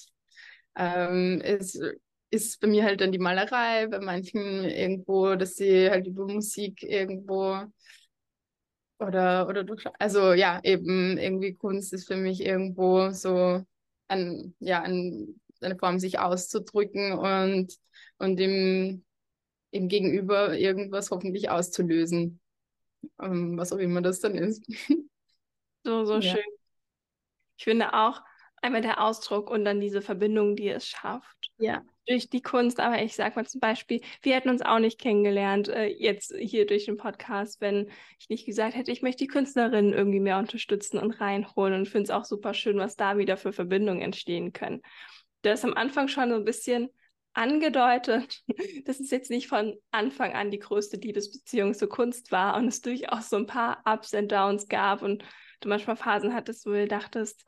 ähm, 0.76 1.40
es 1.44 1.78
ist 2.30 2.60
bei 2.60 2.68
mir 2.68 2.84
halt 2.84 3.00
dann 3.00 3.12
die 3.12 3.18
Malerei, 3.18 3.86
bei 3.88 4.00
manchen 4.00 4.64
irgendwo, 4.64 5.36
dass 5.36 5.56
sie 5.56 5.90
halt 5.90 6.06
über 6.06 6.26
Musik 6.26 6.82
irgendwo 6.82 7.62
oder, 8.98 9.48
oder 9.48 9.64
durch, 9.64 9.84
also 9.98 10.32
ja, 10.32 10.60
eben 10.62 11.18
irgendwie 11.18 11.54
Kunst 11.54 11.92
ist 11.92 12.06
für 12.06 12.16
mich 12.16 12.40
irgendwo 12.40 13.10
so 13.10 13.64
ein, 14.08 14.54
ja, 14.58 14.82
ein, 14.82 15.40
eine 15.60 15.76
Form, 15.76 15.98
sich 15.98 16.18
auszudrücken 16.18 17.12
und, 17.12 17.76
und 18.18 18.40
im, 18.40 19.04
im 19.70 19.88
Gegenüber 19.88 20.56
irgendwas 20.56 21.10
hoffentlich 21.10 21.50
auszulösen. 21.50 22.40
Um, 23.18 23.32
ähm, 23.32 23.58
was 23.58 23.72
auch 23.72 23.78
immer 23.78 24.02
das 24.02 24.20
dann 24.20 24.34
ist. 24.34 24.64
So, 25.84 26.04
so 26.04 26.14
ja. 26.14 26.22
schön. 26.22 26.44
Ich 27.56 27.62
finde 27.62 27.94
auch 27.94 28.20
einmal 28.62 28.82
der 28.82 29.02
Ausdruck 29.02 29.50
und 29.50 29.64
dann 29.64 29.80
diese 29.80 30.02
Verbindung, 30.02 30.56
die 30.56 30.68
es 30.68 30.86
schafft. 30.86 31.50
Ja 31.58 31.82
durch 32.06 32.30
die 32.30 32.42
Kunst, 32.42 32.80
aber 32.80 33.02
ich 33.02 33.14
sag 33.14 33.36
mal 33.36 33.46
zum 33.46 33.60
Beispiel, 33.60 34.00
wir 34.22 34.34
hätten 34.34 34.48
uns 34.48 34.62
auch 34.62 34.78
nicht 34.78 35.00
kennengelernt, 35.00 35.68
äh, 35.68 35.86
jetzt 35.86 36.34
hier 36.38 36.66
durch 36.66 36.86
den 36.86 36.96
Podcast, 36.96 37.60
wenn 37.60 37.90
ich 38.18 38.28
nicht 38.28 38.46
gesagt 38.46 38.76
hätte, 38.76 38.92
ich 38.92 39.02
möchte 39.02 39.24
die 39.24 39.28
Künstlerinnen 39.28 39.92
irgendwie 39.92 40.20
mehr 40.20 40.38
unterstützen 40.38 40.98
und 40.98 41.20
reinholen 41.20 41.74
und 41.74 41.88
finde 41.88 42.04
es 42.04 42.10
auch 42.10 42.24
super 42.24 42.54
schön, 42.54 42.78
was 42.78 42.96
da 42.96 43.18
wieder 43.18 43.36
für 43.36 43.52
Verbindungen 43.52 44.02
entstehen 44.02 44.52
können. 44.52 44.82
Du 45.42 45.50
hast 45.50 45.64
am 45.64 45.74
Anfang 45.74 46.08
schon 46.08 46.30
so 46.30 46.36
ein 46.36 46.44
bisschen 46.44 46.88
angedeutet, 47.32 48.42
dass 48.84 49.00
es 49.00 49.10
jetzt 49.10 49.30
nicht 49.30 49.48
von 49.48 49.76
Anfang 49.90 50.32
an 50.32 50.50
die 50.50 50.60
größte 50.60 50.96
Liebesbeziehung 50.98 51.74
zur 51.74 51.88
Kunst 51.88 52.30
war 52.30 52.56
und 52.56 52.68
es 52.68 52.80
durchaus 52.80 53.28
so 53.28 53.36
ein 53.36 53.46
paar 53.46 53.82
Ups 53.84 54.14
und 54.14 54.30
Downs 54.30 54.68
gab 54.68 55.02
und 55.02 55.24
du 55.60 55.68
manchmal 55.68 55.96
Phasen 55.96 56.34
hattest, 56.34 56.66
wo 56.66 56.70
du 56.70 56.86
dachtest, 56.86 57.44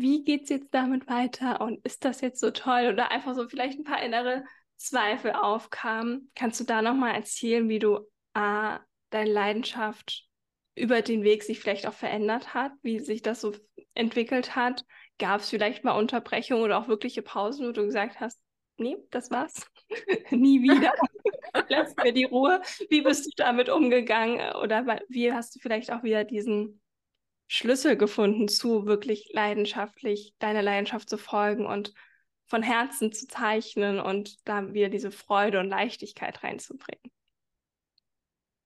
wie 0.00 0.24
geht 0.24 0.44
es 0.44 0.48
jetzt 0.48 0.72
damit 0.72 1.08
weiter 1.08 1.60
und 1.60 1.84
ist 1.84 2.04
das 2.04 2.20
jetzt 2.20 2.40
so 2.40 2.50
toll 2.50 2.90
oder 2.92 3.10
einfach 3.10 3.34
so 3.34 3.48
vielleicht 3.48 3.78
ein 3.78 3.84
paar 3.84 4.02
innere 4.02 4.44
Zweifel 4.76 5.32
aufkamen. 5.32 6.30
Kannst 6.34 6.60
du 6.60 6.64
da 6.64 6.82
nochmal 6.82 7.14
erzählen, 7.14 7.68
wie 7.68 7.78
du 7.78 7.98
äh, 8.34 8.78
deine 9.10 9.30
Leidenschaft 9.30 10.24
über 10.74 11.02
den 11.02 11.24
Weg 11.24 11.42
sich 11.42 11.58
vielleicht 11.58 11.86
auch 11.86 11.94
verändert 11.94 12.54
hat, 12.54 12.72
wie 12.82 13.00
sich 13.00 13.22
das 13.22 13.40
so 13.40 13.52
entwickelt 13.94 14.54
hat? 14.54 14.84
Gab 15.18 15.40
es 15.40 15.50
vielleicht 15.50 15.82
mal 15.82 15.98
Unterbrechungen 15.98 16.62
oder 16.62 16.78
auch 16.78 16.88
wirkliche 16.88 17.22
Pausen, 17.22 17.66
wo 17.66 17.72
du 17.72 17.84
gesagt 17.84 18.20
hast, 18.20 18.40
nee, 18.76 18.96
das 19.10 19.30
war's, 19.30 19.66
nie 20.30 20.62
wieder, 20.62 20.92
lass 21.68 21.96
mir 21.96 22.12
die 22.12 22.24
Ruhe. 22.24 22.62
Wie 22.88 23.02
bist 23.02 23.26
du 23.26 23.30
damit 23.36 23.68
umgegangen 23.68 24.54
oder 24.56 24.86
wie 25.08 25.32
hast 25.32 25.56
du 25.56 25.60
vielleicht 25.60 25.92
auch 25.92 26.04
wieder 26.04 26.24
diesen 26.24 26.80
Schlüssel 27.48 27.96
gefunden 27.96 28.46
zu 28.46 28.86
wirklich 28.86 29.30
leidenschaftlich 29.32 30.34
deiner 30.38 30.62
Leidenschaft 30.62 31.08
zu 31.08 31.16
folgen 31.18 31.66
und 31.66 31.94
von 32.46 32.62
Herzen 32.62 33.10
zu 33.12 33.26
zeichnen 33.26 33.98
und 33.98 34.46
da 34.46 34.72
wieder 34.72 34.88
diese 34.88 35.10
Freude 35.10 35.58
und 35.58 35.68
Leichtigkeit 35.68 36.42
reinzubringen? 36.44 37.10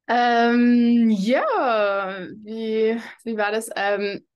Ähm, 0.09 1.11
ja, 1.11 2.27
wie, 2.43 3.01
wie 3.25 3.37
war 3.37 3.53
das? 3.53 3.71
Ähm, 3.75 4.27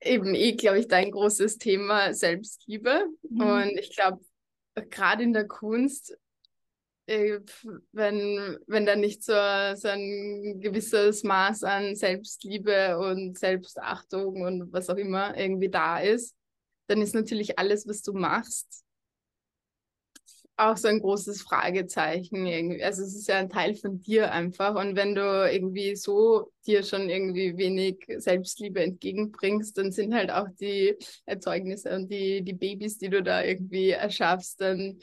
eben 0.00 0.34
eh, 0.34 0.52
glaube 0.52 0.80
ich, 0.80 0.88
dein 0.88 1.10
großes 1.10 1.58
Thema 1.58 2.12
Selbstliebe. 2.12 3.06
Mhm. 3.28 3.40
Und 3.40 3.78
ich 3.78 3.94
glaube, 3.94 4.20
gerade 4.90 5.22
in 5.22 5.32
der 5.32 5.46
Kunst 5.46 6.16
wenn, 7.06 8.58
wenn 8.66 8.86
da 8.86 8.96
nicht 8.96 9.22
so, 9.22 9.32
so 9.32 9.88
ein 9.88 10.60
gewisses 10.60 11.22
Maß 11.22 11.62
an 11.62 11.94
Selbstliebe 11.94 12.98
und 12.98 13.38
Selbstachtung 13.38 14.42
und 14.42 14.72
was 14.72 14.90
auch 14.90 14.96
immer 14.96 15.36
irgendwie 15.36 15.68
da 15.68 16.00
ist, 16.00 16.34
dann 16.88 17.00
ist 17.02 17.14
natürlich 17.14 17.58
alles, 17.58 17.86
was 17.86 18.02
du 18.02 18.12
machst, 18.12 18.84
auch 20.56 20.76
so 20.76 20.88
ein 20.88 21.00
großes 21.00 21.42
Fragezeichen. 21.42 22.46
Irgendwie. 22.46 22.82
Also 22.82 23.02
es 23.02 23.14
ist 23.14 23.28
ja 23.28 23.36
ein 23.36 23.50
Teil 23.50 23.74
von 23.74 24.00
dir 24.00 24.32
einfach. 24.32 24.74
Und 24.74 24.96
wenn 24.96 25.14
du 25.14 25.50
irgendwie 25.50 25.96
so 25.96 26.50
dir 26.66 26.82
schon 26.82 27.08
irgendwie 27.10 27.56
wenig 27.56 28.04
Selbstliebe 28.16 28.82
entgegenbringst, 28.82 29.76
dann 29.76 29.92
sind 29.92 30.14
halt 30.14 30.30
auch 30.30 30.48
die 30.58 30.96
Erzeugnisse 31.26 31.94
und 31.94 32.10
die, 32.10 32.42
die 32.42 32.54
Babys, 32.54 32.98
die 32.98 33.10
du 33.10 33.22
da 33.22 33.44
irgendwie 33.44 33.90
erschaffst, 33.90 34.60
dann 34.60 34.98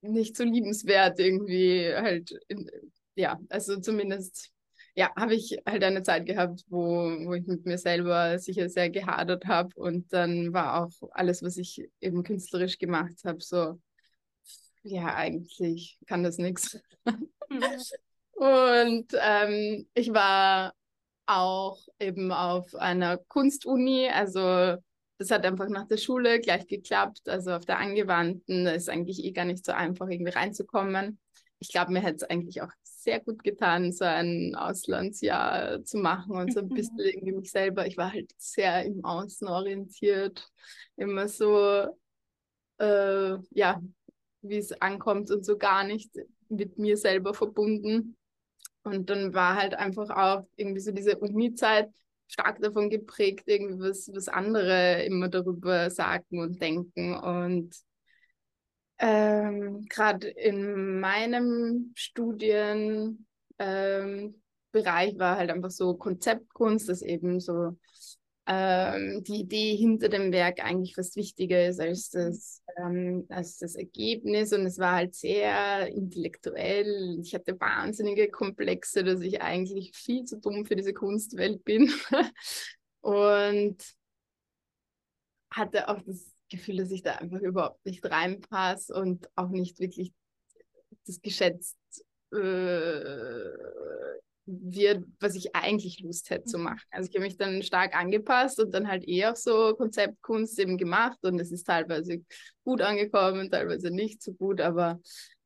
nicht 0.00 0.36
so 0.36 0.44
liebenswert 0.44 1.18
irgendwie 1.18 1.92
halt. 1.94 2.32
In, 2.48 2.70
ja, 3.14 3.38
also 3.48 3.80
zumindest 3.80 4.52
ja, 4.96 5.14
habe 5.14 5.34
ich 5.34 5.58
halt 5.66 5.84
eine 5.84 6.02
Zeit 6.02 6.24
gehabt, 6.24 6.64
wo, 6.68 7.10
wo 7.26 7.34
ich 7.34 7.46
mit 7.46 7.66
mir 7.66 7.76
selber 7.76 8.38
sicher 8.38 8.68
sehr 8.70 8.88
gehadert 8.88 9.44
habe. 9.46 9.68
Und 9.76 10.10
dann 10.12 10.54
war 10.54 10.82
auch 10.82 11.10
alles, 11.12 11.42
was 11.42 11.58
ich 11.58 11.86
eben 12.00 12.22
künstlerisch 12.22 12.78
gemacht 12.78 13.22
habe, 13.24 13.40
so, 13.40 13.78
ja, 14.82 15.14
eigentlich 15.14 15.98
kann 16.06 16.22
das 16.22 16.38
nichts. 16.38 16.80
Mhm. 17.48 17.62
Und 18.32 19.06
ähm, 19.20 19.86
ich 19.94 20.12
war 20.12 20.74
auch 21.26 21.78
eben 21.98 22.32
auf 22.32 22.74
einer 22.74 23.18
Kunstuni, 23.18 24.08
also 24.08 24.76
das 25.18 25.30
hat 25.30 25.46
einfach 25.46 25.68
nach 25.68 25.86
der 25.86 25.96
Schule 25.96 26.40
gleich 26.40 26.66
geklappt. 26.66 27.28
Also 27.28 27.52
auf 27.52 27.64
der 27.64 27.78
angewandten 27.78 28.66
ist 28.66 28.90
eigentlich 28.90 29.24
eh 29.24 29.32
gar 29.32 29.44
nicht 29.44 29.64
so 29.64 29.72
einfach, 29.72 30.08
irgendwie 30.08 30.32
reinzukommen. 30.32 31.18
Ich 31.58 31.68
glaube, 31.68 31.92
mir 31.92 32.00
hätte 32.00 32.16
es 32.16 32.22
eigentlich 32.24 32.60
auch 32.60 32.70
sehr 32.82 33.20
gut 33.20 33.42
getan, 33.42 33.92
so 33.92 34.04
ein 34.04 34.54
Auslandsjahr 34.56 35.82
zu 35.84 35.98
machen 35.98 36.36
und 36.36 36.52
so 36.52 36.60
ein 36.60 36.68
bisschen 36.68 36.96
mhm. 36.96 37.02
irgendwie 37.04 37.32
mich 37.32 37.50
selber. 37.50 37.86
Ich 37.86 37.96
war 37.96 38.12
halt 38.12 38.30
sehr 38.36 38.84
im 38.84 39.04
Außen 39.04 39.48
orientiert, 39.48 40.50
immer 40.96 41.28
so, 41.28 41.86
äh, 42.78 43.36
ja, 43.50 43.80
wie 44.42 44.58
es 44.58 44.72
ankommt 44.82 45.30
und 45.30 45.44
so 45.44 45.56
gar 45.56 45.84
nicht 45.84 46.10
mit 46.48 46.78
mir 46.78 46.96
selber 46.96 47.32
verbunden. 47.32 48.16
Und 48.82 49.08
dann 49.08 49.34
war 49.34 49.56
halt 49.56 49.74
einfach 49.74 50.10
auch 50.10 50.46
irgendwie 50.56 50.80
so 50.80 50.92
diese 50.92 51.16
Uni-Zeit 51.18 51.90
stark 52.28 52.60
davon 52.60 52.90
geprägt, 52.90 53.44
irgendwie 53.46 53.88
was, 53.88 54.10
was 54.14 54.28
andere 54.28 55.04
immer 55.04 55.28
darüber 55.28 55.90
sagen 55.90 56.40
und 56.40 56.60
denken. 56.60 57.14
Und 57.14 57.74
ähm, 58.98 59.84
Gerade 59.88 60.28
in 60.28 61.00
meinem 61.00 61.92
Studienbereich 61.94 63.18
ähm, 63.58 64.34
war 65.18 65.36
halt 65.36 65.50
einfach 65.50 65.70
so 65.70 65.94
Konzeptkunst, 65.94 66.88
dass 66.88 67.02
eben 67.02 67.40
so 67.40 67.76
ähm, 68.46 69.24
die 69.24 69.40
Idee 69.40 69.76
hinter 69.76 70.08
dem 70.08 70.32
Werk 70.32 70.64
eigentlich 70.64 70.94
fast 70.94 71.16
wichtiger 71.16 71.68
ist 71.68 71.80
als 71.80 72.10
das, 72.10 72.62
ähm, 72.76 73.26
als 73.28 73.58
das 73.58 73.74
Ergebnis. 73.74 74.52
Und 74.52 74.66
es 74.66 74.78
war 74.78 74.92
halt 74.92 75.14
sehr 75.14 75.88
intellektuell. 75.88 77.18
Ich 77.20 77.34
hatte 77.34 77.58
wahnsinnige 77.60 78.30
Komplexe, 78.30 79.02
dass 79.02 79.20
ich 79.20 79.42
eigentlich 79.42 79.96
viel 79.96 80.24
zu 80.24 80.38
dumm 80.38 80.64
für 80.64 80.76
diese 80.76 80.94
Kunstwelt 80.94 81.64
bin. 81.64 81.92
Und 83.00 83.82
hatte 85.50 85.88
auch 85.88 86.00
das 86.02 86.32
Gefühl, 86.50 86.76
dass 86.76 86.90
ich 86.90 87.02
da 87.02 87.16
einfach 87.16 87.40
überhaupt 87.40 87.84
nicht 87.84 88.04
reinpasse 88.04 88.94
und 88.94 89.28
auch 89.34 89.48
nicht 89.48 89.80
wirklich 89.80 90.12
das 91.06 91.20
geschätzt 91.20 91.76
äh, 92.32 93.52
wird, 94.46 95.04
was 95.18 95.34
ich 95.34 95.54
eigentlich 95.54 96.00
Lust 96.00 96.30
hätte 96.30 96.44
zu 96.44 96.58
mhm. 96.58 96.64
machen. 96.64 96.82
Also 96.90 97.08
ich 97.10 97.16
habe 97.16 97.24
mich 97.24 97.36
dann 97.36 97.62
stark 97.62 97.96
angepasst 97.96 98.60
und 98.60 98.72
dann 98.72 98.88
halt 98.88 99.04
eher 99.04 99.32
auch 99.32 99.36
so 99.36 99.74
Konzeptkunst 99.74 100.58
eben 100.58 100.78
gemacht 100.78 101.18
und 101.22 101.40
es 101.40 101.50
ist 101.50 101.64
teilweise 101.64 102.24
gut 102.64 102.80
angekommen, 102.80 103.50
teilweise 103.50 103.90
nicht 103.90 104.22
so 104.22 104.32
gut, 104.32 104.60
aber 104.60 105.00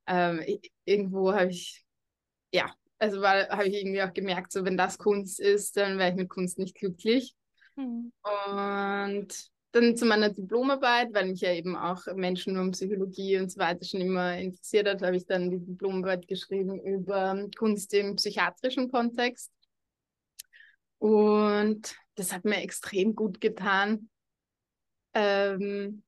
ähm, 0.06 0.44
irgendwo 0.84 1.32
habe 1.32 1.50
ich, 1.50 1.84
ja, 2.52 2.72
also 2.98 3.22
habe 3.24 3.66
ich 3.66 3.74
irgendwie 3.74 4.02
auch 4.02 4.12
gemerkt, 4.12 4.52
so 4.52 4.64
wenn 4.64 4.76
das 4.76 4.98
Kunst 4.98 5.40
ist, 5.40 5.76
dann 5.76 5.98
wäre 5.98 6.10
ich 6.10 6.16
mit 6.16 6.28
Kunst 6.28 6.58
nicht 6.58 6.74
glücklich. 6.74 7.34
Mhm. 7.76 8.12
Und 8.46 9.50
dann 9.72 9.96
zu 9.96 10.04
meiner 10.04 10.30
Diplomarbeit, 10.30 11.14
weil 11.14 11.26
mich 11.26 11.40
ja 11.40 11.52
eben 11.52 11.76
auch 11.76 12.04
Menschen 12.14 12.56
und 12.56 12.72
Psychologie 12.72 13.38
und 13.38 13.50
so 13.50 13.58
weiter 13.58 13.84
schon 13.84 14.00
immer 14.00 14.36
interessiert 14.36 14.88
hat, 14.88 15.02
habe 15.02 15.16
ich 15.16 15.26
dann 15.26 15.50
die 15.50 15.60
Diplomarbeit 15.60 16.26
geschrieben 16.26 16.80
über 16.80 17.46
Kunst 17.56 17.94
im 17.94 18.16
psychiatrischen 18.16 18.90
Kontext. 18.90 19.52
Und 20.98 21.94
das 22.16 22.32
hat 22.32 22.44
mir 22.44 22.62
extrem 22.62 23.14
gut 23.14 23.40
getan. 23.40 24.10
Ähm, 25.14 26.02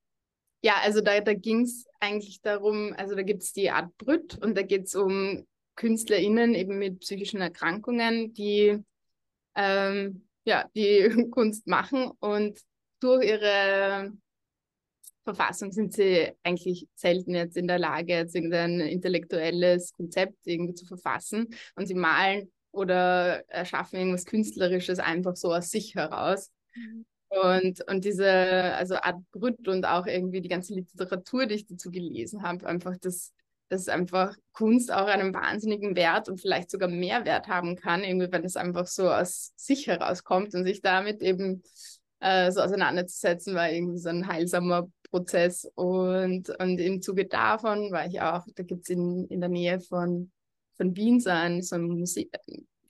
ja, 0.62 0.74
also 0.82 1.00
da, 1.00 1.20
da 1.20 1.34
ging 1.34 1.62
es 1.62 1.86
eigentlich 2.00 2.40
darum, 2.40 2.94
also 2.96 3.14
da 3.14 3.22
gibt 3.22 3.42
es 3.42 3.52
die 3.52 3.70
Art 3.70 3.96
Brüt 3.96 4.38
und 4.42 4.56
da 4.56 4.62
geht 4.62 4.86
es 4.86 4.94
um 4.94 5.46
KünstlerInnen 5.76 6.54
eben 6.54 6.78
mit 6.78 7.00
psychischen 7.00 7.40
Erkrankungen, 7.40 8.34
die 8.34 8.78
ähm, 9.54 10.26
ja, 10.44 10.68
die 10.74 11.08
Kunst 11.30 11.66
machen 11.66 12.10
und 12.20 12.60
durch 13.02 13.26
ihre 13.26 14.12
Verfassung 15.24 15.72
sind 15.72 15.92
sie 15.92 16.32
eigentlich 16.42 16.88
selten 16.94 17.34
jetzt 17.34 17.56
in 17.56 17.68
der 17.68 17.78
Lage, 17.78 18.14
jetzt 18.14 18.34
irgendein 18.34 18.80
intellektuelles 18.80 19.92
Konzept 19.92 20.38
irgendwie 20.44 20.74
zu 20.74 20.84
verfassen. 20.86 21.48
Und 21.76 21.86
sie 21.86 21.94
malen 21.94 22.50
oder 22.72 23.48
erschaffen 23.48 23.98
irgendwas 23.98 24.24
Künstlerisches 24.24 24.98
einfach 24.98 25.36
so 25.36 25.52
aus 25.52 25.70
sich 25.70 25.94
heraus. 25.94 26.50
Mhm. 26.74 27.04
Und, 27.28 27.88
und 27.88 28.04
diese 28.04 28.30
also 28.30 28.96
Art 28.96 29.22
Brüt 29.30 29.66
und 29.66 29.86
auch 29.86 30.06
irgendwie 30.06 30.42
die 30.42 30.50
ganze 30.50 30.74
Literatur, 30.74 31.46
die 31.46 31.54
ich 31.54 31.66
dazu 31.66 31.90
gelesen 31.90 32.42
habe, 32.42 32.66
einfach 32.66 32.96
das, 33.00 33.32
dass 33.68 33.88
einfach 33.88 34.36
Kunst 34.52 34.92
auch 34.92 35.06
einen 35.06 35.32
wahnsinnigen 35.32 35.96
Wert 35.96 36.28
und 36.28 36.40
vielleicht 36.40 36.70
sogar 36.70 36.90
Mehrwert 36.90 37.48
haben 37.48 37.76
kann, 37.76 38.04
irgendwie, 38.04 38.30
wenn 38.30 38.44
es 38.44 38.56
einfach 38.56 38.86
so 38.86 39.08
aus 39.08 39.52
sich 39.56 39.86
herauskommt 39.86 40.54
und 40.54 40.64
sich 40.64 40.82
damit 40.82 41.22
eben 41.22 41.62
äh, 42.22 42.52
so 42.52 42.60
auseinanderzusetzen, 42.60 43.54
war 43.54 43.70
irgendwie 43.70 43.98
so 43.98 44.08
ein 44.08 44.26
heilsamer 44.26 44.88
Prozess. 45.10 45.70
Und, 45.74 46.50
und 46.58 46.78
im 46.78 47.02
Zuge 47.02 47.26
davon 47.26 47.90
war 47.90 48.06
ich 48.06 48.20
auch, 48.20 48.46
da 48.54 48.62
gibt 48.62 48.82
es 48.82 48.90
in, 48.90 49.26
in 49.26 49.40
der 49.40 49.48
Nähe 49.48 49.80
von, 49.80 50.30
von 50.76 50.96
Wien 50.96 51.20
so 51.20 51.30
ein, 51.30 51.62
so 51.62 51.74
ein 51.76 51.82
Muse 51.82 52.26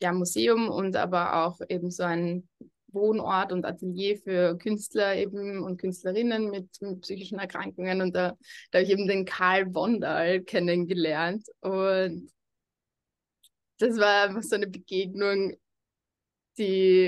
ja, 0.01 0.13
Museum 0.13 0.69
und 0.69 0.97
aber 0.97 1.45
auch 1.47 1.61
eben 1.69 1.91
so 1.91 2.03
ein 2.03 2.49
Wohnort 2.89 3.53
und 3.53 3.65
Atelier 3.65 4.19
für 4.19 4.59
Künstler 4.59 5.17
eben 5.17 5.63
und 5.63 5.81
Künstlerinnen 5.81 6.51
mit, 6.51 6.69
mit 6.83 7.01
psychischen 7.01 7.39
Erkrankungen. 7.39 8.03
Und 8.03 8.15
da, 8.15 8.37
da 8.71 8.79
habe 8.79 8.85
ich 8.85 8.91
eben 8.91 9.07
den 9.07 9.25
Karl 9.25 9.73
Wondal 9.75 10.43
kennengelernt. 10.43 11.47
Und 11.61 12.31
das 13.79 13.97
war 13.97 14.29
einfach 14.29 14.43
so 14.43 14.57
eine 14.57 14.67
Begegnung, 14.67 15.55
die 16.59 17.07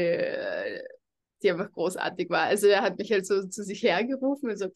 die 1.45 1.51
einfach 1.51 1.71
großartig 1.73 2.31
war. 2.31 2.45
Also 2.45 2.67
er 2.67 2.83
hat 2.83 2.99
mich 2.99 3.13
halt 3.13 3.27
so 3.27 3.47
zu 3.47 3.63
sich 3.63 3.83
hergerufen 3.83 4.51
und 4.51 4.57
so, 4.57 4.69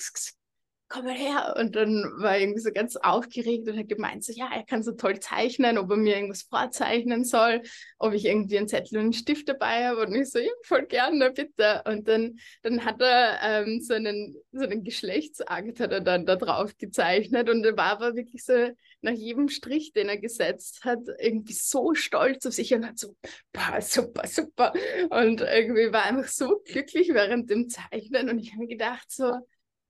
komm 0.89 1.05
mal 1.05 1.15
her. 1.15 1.55
Und 1.59 1.77
dann 1.77 2.05
war 2.17 2.35
er 2.35 2.41
irgendwie 2.41 2.61
so 2.61 2.73
ganz 2.73 2.97
aufgeregt 2.97 3.69
und 3.69 3.79
hat 3.79 3.89
gemeint, 3.89 4.25
so, 4.25 4.33
ja, 4.33 4.49
er 4.53 4.65
kann 4.65 4.83
so 4.83 4.93
toll 4.93 5.21
zeichnen, 5.21 5.79
ob 5.79 5.91
er 5.91 5.97
mir 5.97 6.17
irgendwas 6.17 6.43
vorzeichnen 6.43 7.25
soll, 7.25 7.63
ob 7.99 8.15
ich 8.15 8.25
irgendwie 8.25 8.59
einen 8.59 8.69
Zettel 8.69 8.99
und 8.99 9.05
einen 9.05 9.13
Stift 9.13 9.49
dabei 9.49 9.87
habe. 9.87 10.07
Und 10.07 10.15
ich 10.15 10.31
so, 10.31 10.39
ja, 10.39 10.51
voll 10.65 10.87
gerne, 10.87 11.31
bitte. 11.31 11.83
Und 11.87 12.09
dann, 12.09 12.39
dann 12.63 12.85
hat 12.85 13.01
er 13.01 13.39
ähm, 13.43 13.81
so, 13.81 13.95
einen, 13.95 14.37
so 14.53 14.65
einen 14.65 14.85
Geschlechtsakt 14.85 15.81
hat 15.81 15.93
er 15.93 16.01
dann 16.01 16.27
da 16.27 16.37
drauf 16.37 16.77
gezeichnet 16.79 17.51
und 17.51 17.65
er 17.65 17.77
war 17.77 17.93
aber 17.93 18.15
wirklich 18.15 18.45
so 18.45 18.71
nach 19.01 19.13
jedem 19.13 19.49
Strich, 19.49 19.93
den 19.93 20.09
er 20.09 20.19
gesetzt 20.19 20.85
hat, 20.85 21.01
irgendwie 21.19 21.53
so 21.53 21.95
stolz 21.95 22.45
auf 22.47 22.53
sich 22.53 22.75
und 22.75 22.87
hat 22.87 22.99
so, 22.99 23.17
boah, 23.53 23.81
super, 23.81 24.27
super. 24.27 24.73
Und 25.11 25.41
irgendwie 25.41 25.93
war 25.93 26.05
einfach 26.05 26.29
so 26.29 26.61
glücklich 26.65 27.11
während 27.11 27.51
dem 27.51 27.69
Zeichnen 27.69 28.29
und 28.31 28.39
ich 28.39 28.55
habe 28.55 28.67
gedacht 28.67 29.11
so, 29.11 29.33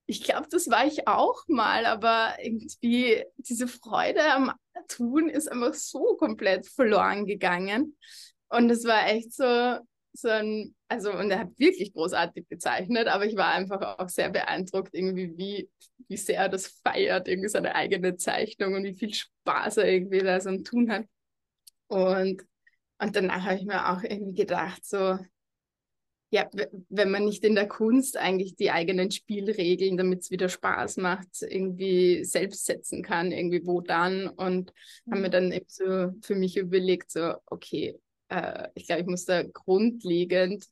ich 0.06 0.22
glaube, 0.24 0.48
das 0.50 0.70
war 0.70 0.86
ich 0.86 1.06
auch 1.06 1.44
mal, 1.48 1.84
aber 1.84 2.36
irgendwie 2.42 3.24
diese 3.36 3.68
Freude 3.68 4.24
am 4.32 4.52
Tun 4.88 5.28
ist 5.28 5.52
einfach 5.52 5.74
so 5.74 6.16
komplett 6.16 6.66
verloren 6.66 7.26
gegangen. 7.26 7.98
Und 8.48 8.70
es 8.70 8.84
war 8.84 9.06
echt 9.08 9.34
so, 9.34 9.44
so 10.20 10.28
ein, 10.28 10.74
also, 10.88 11.12
und 11.12 11.30
er 11.30 11.40
hat 11.40 11.58
wirklich 11.58 11.92
großartig 11.92 12.48
gezeichnet, 12.48 13.08
aber 13.08 13.26
ich 13.26 13.36
war 13.36 13.52
einfach 13.52 13.98
auch 13.98 14.08
sehr 14.08 14.30
beeindruckt, 14.30 14.94
irgendwie, 14.94 15.36
wie, 15.36 15.70
wie 16.08 16.16
sehr 16.16 16.38
er 16.40 16.48
das 16.48 16.80
feiert, 16.84 17.28
irgendwie 17.28 17.48
seine 17.48 17.74
eigene 17.74 18.16
Zeichnung 18.16 18.74
und 18.74 18.84
wie 18.84 18.94
viel 18.94 19.14
Spaß 19.14 19.78
er 19.78 19.88
irgendwie 19.88 20.20
da 20.20 20.40
so 20.40 20.50
am 20.50 20.64
Tun 20.64 20.90
hat. 20.90 21.04
Und, 21.86 22.44
und 22.98 23.16
danach 23.16 23.44
habe 23.44 23.56
ich 23.56 23.64
mir 23.64 23.90
auch 23.90 24.02
irgendwie 24.02 24.34
gedacht, 24.34 24.84
so, 24.84 25.18
ja, 26.30 26.46
wenn 26.90 27.10
man 27.10 27.24
nicht 27.24 27.42
in 27.44 27.54
der 27.54 27.68
Kunst 27.68 28.18
eigentlich 28.18 28.54
die 28.56 28.70
eigenen 28.70 29.10
Spielregeln, 29.10 29.96
damit 29.96 30.20
es 30.20 30.30
wieder 30.30 30.48
Spaß 30.48 30.98
macht, 30.98 31.28
irgendwie 31.40 32.22
selbst 32.24 32.66
setzen 32.66 33.02
kann, 33.02 33.32
irgendwie 33.32 33.64
wo 33.64 33.80
dann. 33.80 34.28
Und 34.28 34.72
mhm. 35.06 35.12
haben 35.12 35.22
mir 35.22 35.30
dann 35.30 35.52
eben 35.52 35.66
so 35.68 36.12
für 36.20 36.34
mich 36.34 36.56
überlegt, 36.58 37.10
so, 37.10 37.34
okay, 37.46 37.98
äh, 38.28 38.68
ich 38.74 38.86
glaube, 38.86 39.02
ich 39.02 39.06
muss 39.06 39.24
da 39.24 39.42
grundlegend 39.42 40.66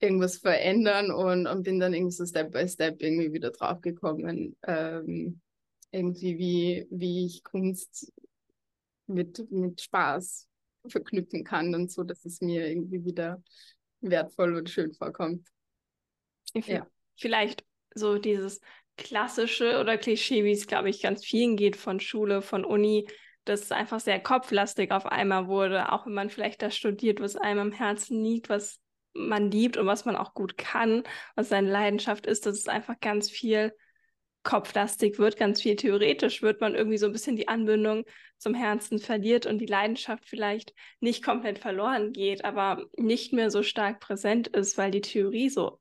irgendwas 0.00 0.38
verändern 0.38 1.10
und, 1.10 1.46
und 1.46 1.62
bin 1.62 1.80
dann 1.80 1.94
irgendwie 1.94 2.12
so 2.12 2.26
Step 2.26 2.52
by 2.52 2.68
Step 2.68 3.00
irgendwie 3.00 3.32
wieder 3.32 3.50
draufgekommen, 3.50 4.56
ähm, 4.66 5.40
irgendwie 5.90 6.38
wie, 6.38 6.86
wie 6.90 7.26
ich 7.26 7.42
Kunst 7.42 8.12
mit, 9.06 9.50
mit 9.50 9.80
Spaß 9.80 10.48
verknüpfen 10.88 11.44
kann 11.44 11.74
und 11.74 11.90
so, 11.90 12.02
dass 12.02 12.24
es 12.24 12.40
mir 12.40 12.68
irgendwie 12.68 13.04
wieder 13.04 13.42
wertvoll 14.00 14.54
und 14.56 14.68
schön 14.68 14.92
vorkommt. 14.92 15.48
Ja. 16.54 16.86
Vielleicht 17.16 17.64
so 17.94 18.18
dieses 18.18 18.60
klassische 18.96 19.80
oder 19.80 19.96
Klischee, 19.96 20.44
wie 20.44 20.52
es, 20.52 20.66
glaube 20.66 20.90
ich, 20.90 21.00
ganz 21.00 21.24
vielen 21.24 21.56
geht 21.56 21.76
von 21.76 22.00
Schule, 22.00 22.42
von 22.42 22.64
Uni, 22.64 23.08
dass 23.44 23.62
es 23.62 23.72
einfach 23.72 24.00
sehr 24.00 24.20
kopflastig 24.20 24.90
auf 24.90 25.06
einmal 25.06 25.46
wurde, 25.46 25.92
auch 25.92 26.06
wenn 26.06 26.14
man 26.14 26.30
vielleicht 26.30 26.62
das 26.62 26.76
studiert, 26.76 27.20
was 27.20 27.36
einem 27.36 27.60
am 27.60 27.72
Herzen 27.72 28.22
liegt, 28.22 28.48
was 28.48 28.80
man 29.14 29.50
liebt 29.50 29.76
und 29.76 29.86
was 29.86 30.04
man 30.04 30.16
auch 30.16 30.34
gut 30.34 30.58
kann, 30.58 31.04
was 31.36 31.48
seine 31.48 31.70
Leidenschaft 31.70 32.26
ist, 32.26 32.46
dass 32.46 32.58
es 32.58 32.68
einfach 32.68 32.98
ganz 33.00 33.30
viel 33.30 33.72
kopflastig 34.42 35.18
wird, 35.18 35.36
ganz 35.36 35.62
viel 35.62 35.76
theoretisch 35.76 36.42
wird, 36.42 36.60
man 36.60 36.74
irgendwie 36.74 36.98
so 36.98 37.06
ein 37.06 37.12
bisschen 37.12 37.36
die 37.36 37.48
Anbindung 37.48 38.04
zum 38.36 38.54
Herzen 38.54 38.98
verliert 38.98 39.46
und 39.46 39.58
die 39.58 39.66
Leidenschaft 39.66 40.26
vielleicht 40.26 40.74
nicht 41.00 41.24
komplett 41.24 41.58
verloren 41.58 42.12
geht, 42.12 42.44
aber 42.44 42.84
nicht 42.96 43.32
mehr 43.32 43.50
so 43.50 43.62
stark 43.62 44.00
präsent 44.00 44.48
ist, 44.48 44.76
weil 44.76 44.90
die 44.90 45.00
Theorie 45.00 45.48
so 45.48 45.80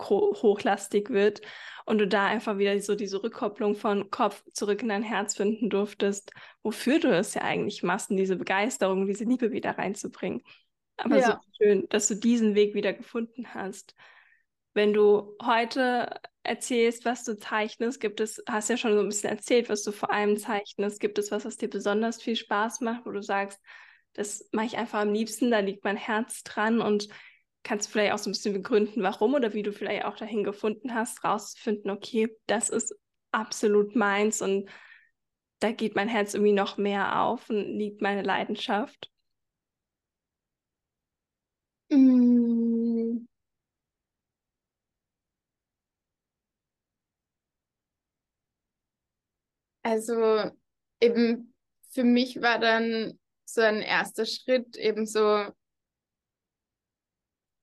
hochlastig 0.00 1.10
wird 1.10 1.40
und 1.86 1.98
du 1.98 2.06
da 2.06 2.26
einfach 2.26 2.58
wieder 2.58 2.78
so 2.80 2.94
diese 2.94 3.22
Rückkopplung 3.22 3.74
von 3.74 4.10
Kopf 4.10 4.42
zurück 4.52 4.82
in 4.82 4.88
dein 4.88 5.02
Herz 5.02 5.36
finden 5.36 5.70
durftest, 5.70 6.32
wofür 6.62 7.00
du 7.00 7.08
es 7.08 7.34
ja 7.34 7.42
eigentlich 7.42 7.82
machst 7.82 8.10
und 8.10 8.16
diese 8.16 8.36
Begeisterung, 8.36 9.06
diese 9.06 9.24
Liebe 9.24 9.52
wieder 9.52 9.78
reinzubringen. 9.78 10.42
Aber 10.96 11.18
ja. 11.18 11.26
so 11.26 11.64
schön, 11.64 11.86
dass 11.88 12.08
du 12.08 12.14
diesen 12.14 12.54
Weg 12.54 12.74
wieder 12.74 12.92
gefunden 12.92 13.54
hast. 13.54 13.94
Wenn 14.74 14.92
du 14.92 15.36
heute 15.42 16.20
erzählst, 16.42 17.04
was 17.04 17.24
du 17.24 17.38
zeichnest, 17.38 18.00
gibt 18.00 18.20
es, 18.20 18.42
hast 18.48 18.68
ja 18.68 18.76
schon 18.76 18.94
so 18.94 19.00
ein 19.00 19.08
bisschen 19.08 19.30
erzählt, 19.30 19.68
was 19.68 19.82
du 19.82 19.92
vor 19.92 20.10
allem 20.10 20.36
zeichnest. 20.36 21.00
Gibt 21.00 21.18
es 21.18 21.30
was, 21.30 21.44
was 21.44 21.56
dir 21.56 21.70
besonders 21.70 22.22
viel 22.22 22.36
Spaß 22.36 22.80
macht, 22.80 23.06
wo 23.06 23.10
du 23.10 23.22
sagst, 23.22 23.60
das 24.14 24.48
mache 24.52 24.66
ich 24.66 24.76
einfach 24.76 25.00
am 25.00 25.12
liebsten, 25.12 25.50
da 25.50 25.60
liegt 25.60 25.84
mein 25.84 25.96
Herz 25.96 26.42
dran 26.42 26.80
und 26.80 27.08
kannst 27.68 27.88
du 27.88 27.92
vielleicht 27.92 28.14
auch 28.14 28.18
so 28.18 28.30
ein 28.30 28.32
bisschen 28.32 28.54
begründen, 28.54 29.02
warum 29.02 29.34
oder 29.34 29.52
wie 29.52 29.62
du 29.62 29.72
vielleicht 29.74 30.06
auch 30.06 30.16
dahin 30.16 30.42
gefunden 30.42 30.94
hast, 30.94 31.22
rauszufinden, 31.22 31.90
okay, 31.90 32.34
das 32.46 32.70
ist 32.70 32.94
absolut 33.30 33.94
meins 33.94 34.40
und 34.40 34.70
da 35.60 35.72
geht 35.72 35.94
mein 35.94 36.08
Herz 36.08 36.32
irgendwie 36.32 36.52
noch 36.54 36.78
mehr 36.78 37.20
auf 37.20 37.50
und 37.50 37.56
liegt 37.76 38.00
meine 38.00 38.22
Leidenschaft? 38.22 39.10
Mm. 41.90 43.26
Also 49.82 50.50
eben 51.00 51.54
für 51.90 52.04
mich 52.04 52.40
war 52.40 52.58
dann 52.58 53.18
so 53.44 53.60
ein 53.60 53.82
erster 53.82 54.24
Schritt 54.24 54.76
eben 54.76 55.04
so, 55.06 55.48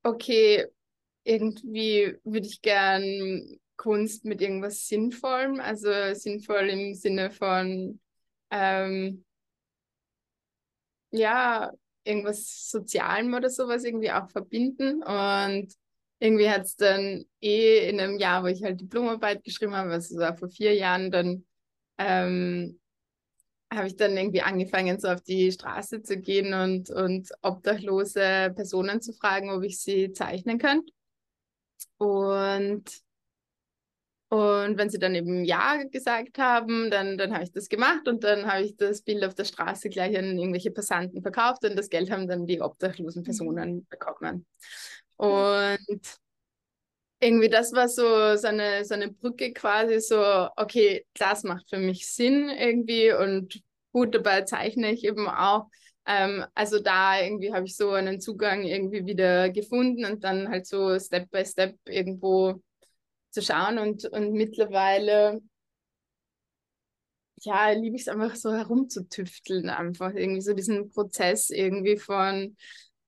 okay, 0.06 0.66
irgendwie 1.24 2.16
würde 2.24 2.48
ich 2.48 2.62
gern 2.62 3.58
Kunst 3.76 4.24
mit 4.26 4.42
irgendwas 4.42 4.88
Sinnvollem, 4.88 5.60
also 5.60 5.90
sinnvoll 6.14 6.70
im 6.70 6.94
Sinne 6.94 7.32
von, 7.32 8.00
ähm, 8.52 9.26
ja, 11.12 11.72
irgendwas 12.04 12.70
Sozialem 12.70 13.34
oder 13.34 13.50
sowas 13.50 13.84
irgendwie 13.84 14.12
auch 14.12 14.30
verbinden. 14.30 15.02
Und 15.04 15.74
irgendwie 16.20 16.50
hat 16.50 16.62
es 16.64 16.76
dann 16.76 17.26
eh 17.42 17.90
in 17.90 18.00
einem 18.00 18.20
Jahr, 18.20 18.44
wo 18.44 18.48
ich 18.48 18.64
halt 18.64 18.80
Diplomarbeit 18.82 19.44
geschrieben 19.44 19.76
habe, 19.76 19.92
also 19.92 20.18
war 20.18 20.38
vor 20.38 20.50
vier 20.50 20.76
Jahren, 20.76 21.10
dann 21.12 21.46
ähm, 21.98 22.80
habe 23.76 23.88
ich 23.88 23.96
dann 23.96 24.18
irgendwie 24.18 24.42
angefangen, 24.42 25.00
so 25.00 25.08
auf 25.10 25.22
die 25.22 25.52
Straße 25.52 26.02
zu 26.02 26.18
gehen 26.18 26.54
und, 26.54 26.90
und 26.90 27.30
obdachlose 27.42 28.54
Personen 28.56 29.02
zu 29.02 29.14
fragen, 29.14 29.52
ob 29.52 29.64
ich 29.64 29.80
sie 29.80 30.12
zeichnen 30.12 30.58
könnte. 30.58 30.92
Und, 31.98 32.84
und 34.30 34.78
wenn 34.78 34.90
sie 34.90 35.00
dann 35.00 35.16
eben 35.16 35.46
Ja 35.46 35.84
gesagt 35.84 36.38
haben, 36.38 36.90
dann, 36.90 37.18
dann 37.18 37.34
habe 37.34 37.44
ich 37.44 37.52
das 37.52 37.70
gemacht 37.70 38.08
und 38.08 38.24
dann 38.24 38.52
habe 38.52 38.64
ich 38.64 38.76
das 38.76 39.02
Bild 39.02 39.24
auf 39.24 39.36
der 39.36 39.46
Straße 39.46 39.90
gleich 39.90 40.18
an 40.18 40.38
irgendwelche 40.38 40.72
Passanten 40.72 41.22
verkauft 41.22 41.64
und 41.66 41.76
das 41.76 41.90
Geld 41.90 42.12
haben 42.12 42.28
dann 42.28 42.46
die 42.46 42.62
obdachlosen 42.62 43.22
mhm. 43.22 43.26
Personen 43.26 43.88
bekommen. 43.90 44.46
Und 45.18 46.20
irgendwie 47.20 47.50
das 47.50 47.74
war 47.74 47.88
so, 47.88 48.36
so, 48.36 48.48
eine, 48.48 48.86
so 48.86 48.94
eine 48.94 49.12
Brücke 49.12 49.54
quasi, 49.54 50.00
so, 50.00 50.50
okay, 50.56 51.06
das 51.14 51.44
macht 51.44 51.70
für 51.70 51.78
mich 51.78 52.08
Sinn 52.08 52.50
irgendwie 52.50 53.14
und 53.14 53.62
gut, 53.96 54.14
dabei 54.14 54.42
zeichne 54.42 54.92
ich 54.92 55.06
eben 55.06 55.30
auch. 55.30 55.70
Ähm, 56.06 56.44
also 56.54 56.80
da 56.80 57.18
irgendwie 57.22 57.54
habe 57.54 57.66
ich 57.66 57.78
so 57.78 57.92
einen 57.92 58.20
Zugang 58.20 58.64
irgendwie 58.64 59.06
wieder 59.06 59.50
gefunden 59.50 60.04
und 60.04 60.26
dann 60.26 60.50
halt 60.50 60.68
so 60.68 61.00
Step 61.00 61.32
by 61.32 61.46
Step 61.46 61.78
irgendwo 61.86 62.62
zu 63.32 63.42
schauen 63.42 63.80
und, 63.80 64.04
und 64.12 64.34
mittlerweile 64.34 65.40
ja, 67.42 67.70
liebe 67.72 67.96
ich 67.96 68.02
es 68.02 68.08
einfach 68.10 68.36
so 68.36 68.54
herumzutüfteln, 68.54 69.70
einfach 69.70 70.14
irgendwie 70.14 70.42
so 70.42 70.54
diesen 70.54 70.90
Prozess 70.92 71.50
irgendwie 71.50 71.98
von, 71.98 72.58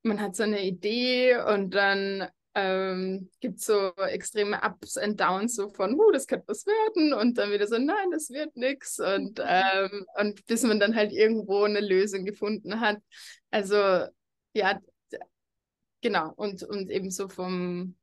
man 0.03 0.21
hat 0.21 0.37
so 0.37 0.43
eine 0.43 0.63
Idee 0.63 1.37
und 1.37 1.73
dann 1.73 2.29
ähm, 2.57 3.29
gibt 3.39 3.59
so 3.61 3.93
extreme 3.97 4.59
Ups 4.63 4.97
und 4.97 5.21
Downs, 5.21 5.55
so 5.55 5.69
von, 5.69 5.93
uh, 5.93 6.11
das 6.11 6.25
könnte 6.25 6.47
was 6.47 6.65
werden 6.65 7.13
und 7.13 7.37
dann 7.37 7.51
wieder 7.51 7.67
so, 7.67 7.77
nein, 7.77 8.09
das 8.11 8.31
wird 8.31 8.57
nichts 8.57 8.99
und, 8.99 9.39
ähm, 9.45 10.05
und 10.19 10.43
bis 10.47 10.63
man 10.63 10.79
dann 10.79 10.95
halt 10.95 11.11
irgendwo 11.13 11.63
eine 11.63 11.81
Lösung 11.81 12.25
gefunden 12.25 12.79
hat. 12.81 12.97
Also 13.51 13.75
ja, 14.53 14.79
genau 16.01 16.33
und, 16.35 16.63
und 16.63 16.89
eben 16.89 17.11
so 17.11 17.29
vom, 17.29 17.95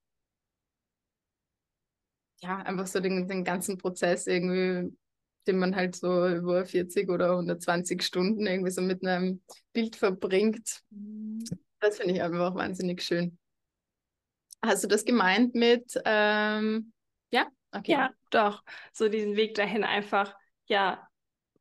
ja, 2.40 2.58
einfach 2.58 2.86
so 2.86 3.00
den, 3.00 3.26
den 3.26 3.42
ganzen 3.42 3.76
Prozess 3.76 4.28
irgendwie, 4.28 4.96
den 5.48 5.58
man 5.58 5.74
halt 5.74 5.96
so 5.96 6.28
über 6.28 6.64
40 6.64 7.10
oder 7.10 7.32
120 7.32 8.02
Stunden 8.02 8.46
irgendwie 8.46 8.70
so 8.70 8.82
mit 8.82 9.04
einem 9.04 9.42
Bild 9.72 9.96
verbringt. 9.96 10.82
Mhm. 10.90 11.42
Das 11.80 11.96
finde 11.96 12.14
ich 12.14 12.22
einfach 12.22 12.54
wahnsinnig 12.54 13.02
schön. 13.02 13.36
Hast 14.66 14.84
du 14.84 14.88
das 14.88 15.04
gemeint 15.04 15.54
mit, 15.54 16.00
ähm, 16.04 16.92
ja? 17.30 17.46
Okay. 17.72 17.92
Ja, 17.92 18.10
doch. 18.30 18.62
So 18.92 19.08
diesen 19.08 19.36
Weg 19.36 19.54
dahin 19.54 19.84
einfach, 19.84 20.34
ja, 20.66 21.08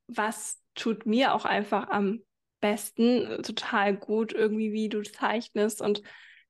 was 0.07 0.61
tut 0.75 1.05
mir 1.05 1.33
auch 1.33 1.45
einfach 1.45 1.89
am 1.89 2.23
besten, 2.59 3.43
total 3.43 3.95
gut 3.95 4.31
irgendwie, 4.31 4.71
wie 4.71 4.89
du 4.89 5.01
zeichnest 5.01 5.81
und 5.81 6.01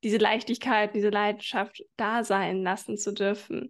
diese 0.04 0.18
Leichtigkeit, 0.18 0.94
diese 0.96 1.10
Leidenschaft 1.10 1.84
da 1.96 2.24
sein 2.24 2.62
lassen 2.62 2.98
zu 2.98 3.14
dürfen. 3.14 3.70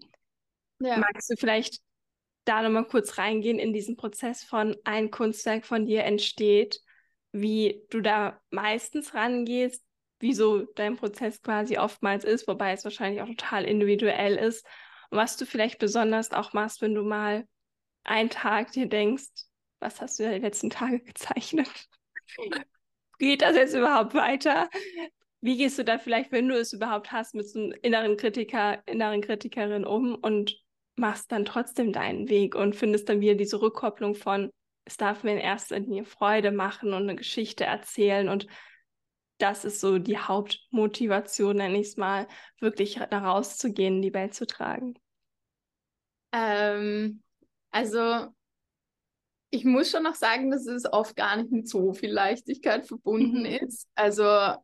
Ja. 0.80 0.98
Magst 0.98 1.30
du 1.30 1.36
vielleicht 1.38 1.80
da 2.46 2.62
nochmal 2.62 2.86
kurz 2.86 3.18
reingehen 3.18 3.60
in 3.60 3.72
diesen 3.72 3.96
Prozess 3.96 4.44
von 4.44 4.76
ein 4.84 5.12
Kunstwerk 5.12 5.66
von 5.66 5.86
dir 5.86 6.04
entsteht, 6.04 6.82
wie 7.32 7.82
du 7.90 8.02
da 8.02 8.42
meistens 8.50 9.14
rangehst, 9.14 9.84
wie 10.24 10.34
so 10.34 10.62
dein 10.76 10.96
Prozess 10.96 11.42
quasi 11.42 11.78
oftmals 11.78 12.24
ist, 12.24 12.48
wobei 12.48 12.72
es 12.72 12.86
wahrscheinlich 12.86 13.22
auch 13.22 13.28
total 13.28 13.66
individuell 13.66 14.38
ist. 14.38 14.66
Und 15.10 15.18
was 15.18 15.36
du 15.36 15.46
vielleicht 15.46 15.80
besonders 15.80 16.32
auch 16.32 16.54
machst, 16.54 16.82
wenn 16.82 16.96
du 16.96 17.04
mal 17.04 17.46
einen 18.06 18.30
Tag 18.30 18.72
dir 18.72 18.88
denkst, 18.88 19.28
was 19.82 20.00
hast 20.00 20.18
du 20.18 20.24
die 20.24 20.40
letzten 20.40 20.70
Tage 20.70 21.00
gezeichnet? 21.04 21.70
Geht 23.20 23.42
das 23.42 23.58
jetzt 23.58 23.76
überhaupt 23.76 24.14
weiter? 24.14 24.70
Wie 25.42 25.58
gehst 25.58 25.78
du 25.78 25.84
da 25.84 25.98
vielleicht, 25.98 26.32
wenn 26.32 26.48
du 26.48 26.58
es 26.58 26.72
überhaupt 26.72 27.12
hast, 27.12 27.36
mit 27.36 27.50
so 27.50 27.60
einem 27.60 27.74
inneren 27.82 28.16
Kritiker, 28.16 28.82
inneren 28.88 29.20
Kritikerin 29.20 29.86
um 29.86 30.16
und 30.16 30.58
machst 30.96 31.34
dann 31.34 31.44
trotzdem 31.44 31.92
deinen 31.92 32.30
Weg 32.30 32.56
und 32.56 32.78
findest 32.78 33.10
dann 33.10 33.20
wieder 33.20 33.36
diese 33.36 33.62
Rückkopplung 33.62 34.16
von, 34.16 34.52
es 34.86 34.96
darf 34.96 35.24
mir 35.24 35.34
in 35.34 35.40
erster 35.40 35.80
Linie 35.80 36.06
Freude 36.06 36.52
machen 36.52 36.94
und 36.94 37.04
eine 37.04 37.18
Geschichte 37.18 37.66
erzählen 37.66 38.30
und 38.30 38.48
das 39.38 39.66
ist 39.66 39.80
so 39.80 40.00
die 40.00 40.18
Hauptmotivation, 40.18 41.58
nenne 41.58 41.80
ich 41.80 41.88
es 41.88 41.98
mal, 41.98 42.28
wirklich 42.60 43.00
rauszugehen, 43.02 44.02
die 44.02 44.14
Welt 44.14 44.34
zu 44.34 44.46
tragen? 44.46 44.96
Ähm, 46.32 47.22
also 47.72 48.28
ich 49.50 49.66
muss 49.66 49.92
schon 49.92 50.04
noch 50.04 50.16
sagen, 50.16 50.50
dass 50.50 50.66
es 50.66 50.92
oft 50.92 51.16
gar 51.16 51.38
nicht 51.38 51.52
mit 51.52 51.70
so 51.70 51.94
viel 51.94 52.12
Leichtigkeit 52.12 52.88
verbunden 52.88 53.42
mhm. 53.42 53.68
ist. 53.68 53.88
Also 53.94 54.56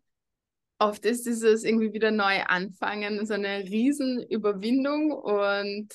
oft 0.80 1.06
ist 1.06 1.26
dieses 1.26 1.64
irgendwie 1.64 1.94
wieder 1.94 2.10
neu 2.10 2.42
anfangen 2.44 3.26
so 3.26 3.36
eine 3.36 3.64
Riesenüberwindung 3.66 5.12
und 5.12 5.90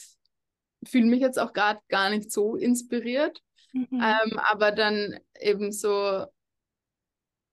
fühle 0.86 1.06
mich 1.06 1.20
jetzt 1.20 1.38
auch 1.38 1.52
gerade 1.52 1.80
gar 1.88 2.10
nicht 2.10 2.30
so 2.30 2.54
inspiriert. 2.54 3.40
Mhm. 3.72 3.88
Ähm, 3.92 4.38
aber 4.38 4.70
dann 4.70 5.18
eben 5.40 5.72
so 5.72 6.26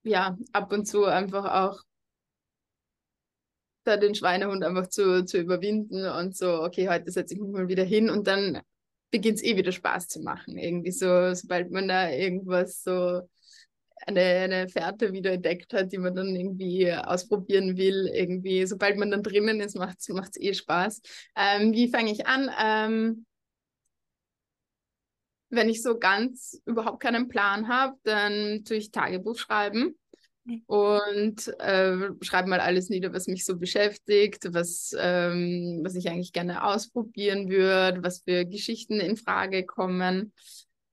ja, 0.03 0.37
ab 0.51 0.71
und 0.71 0.85
zu 0.85 1.05
einfach 1.05 1.45
auch 1.45 1.83
da 3.83 3.97
den 3.97 4.15
Schweinehund 4.15 4.63
einfach 4.63 4.87
zu, 4.87 5.25
zu 5.25 5.39
überwinden 5.39 6.05
und 6.05 6.35
so, 6.35 6.61
okay, 6.63 6.87
heute 6.87 7.11
setze 7.11 7.33
ich 7.33 7.39
mich 7.39 7.51
mal 7.51 7.67
wieder 7.67 7.83
hin 7.83 8.09
und 8.09 8.27
dann 8.27 8.61
beginnt 9.09 9.37
es 9.37 9.43
eh 9.43 9.57
wieder 9.57 9.71
Spaß 9.71 10.07
zu 10.07 10.21
machen. 10.21 10.57
Irgendwie 10.57 10.91
so, 10.91 11.33
sobald 11.33 11.71
man 11.71 11.87
da 11.87 12.09
irgendwas 12.09 12.83
so 12.83 13.21
eine, 14.07 14.21
eine 14.21 14.69
Fährte 14.69 15.13
wieder 15.13 15.31
entdeckt 15.31 15.73
hat, 15.73 15.91
die 15.91 15.97
man 15.97 16.15
dann 16.15 16.35
irgendwie 16.35 16.91
ausprobieren 16.93 17.77
will, 17.77 18.09
irgendwie, 18.13 18.65
sobald 18.65 18.97
man 18.97 19.11
dann 19.11 19.23
drinnen 19.23 19.59
ist, 19.59 19.75
macht 19.75 19.99
es 19.99 20.39
eh 20.39 20.53
Spaß. 20.53 21.01
Ähm, 21.35 21.73
wie 21.73 21.89
fange 21.89 22.11
ich 22.11 22.25
an? 22.25 22.49
Ähm, 22.59 23.25
wenn 25.51 25.69
ich 25.69 25.83
so 25.83 25.99
ganz 25.99 26.61
überhaupt 26.65 27.01
keinen 27.01 27.27
Plan 27.27 27.67
habe, 27.67 27.95
dann 28.03 28.63
tue 28.63 28.77
ich 28.77 28.91
Tagebuch 28.91 29.37
schreiben 29.37 29.95
und 30.65 31.47
äh, 31.59 32.09
schreibe 32.21 32.49
mal 32.49 32.59
alles 32.59 32.89
nieder, 32.89 33.13
was 33.13 33.27
mich 33.27 33.45
so 33.45 33.57
beschäftigt, 33.57 34.53
was, 34.53 34.95
ähm, 34.97 35.81
was 35.83 35.95
ich 35.95 36.09
eigentlich 36.09 36.33
gerne 36.33 36.63
ausprobieren 36.63 37.49
würde, 37.49 38.03
was 38.03 38.21
für 38.23 38.45
Geschichten 38.45 38.99
in 38.99 39.17
Frage 39.17 39.65
kommen. 39.65 40.33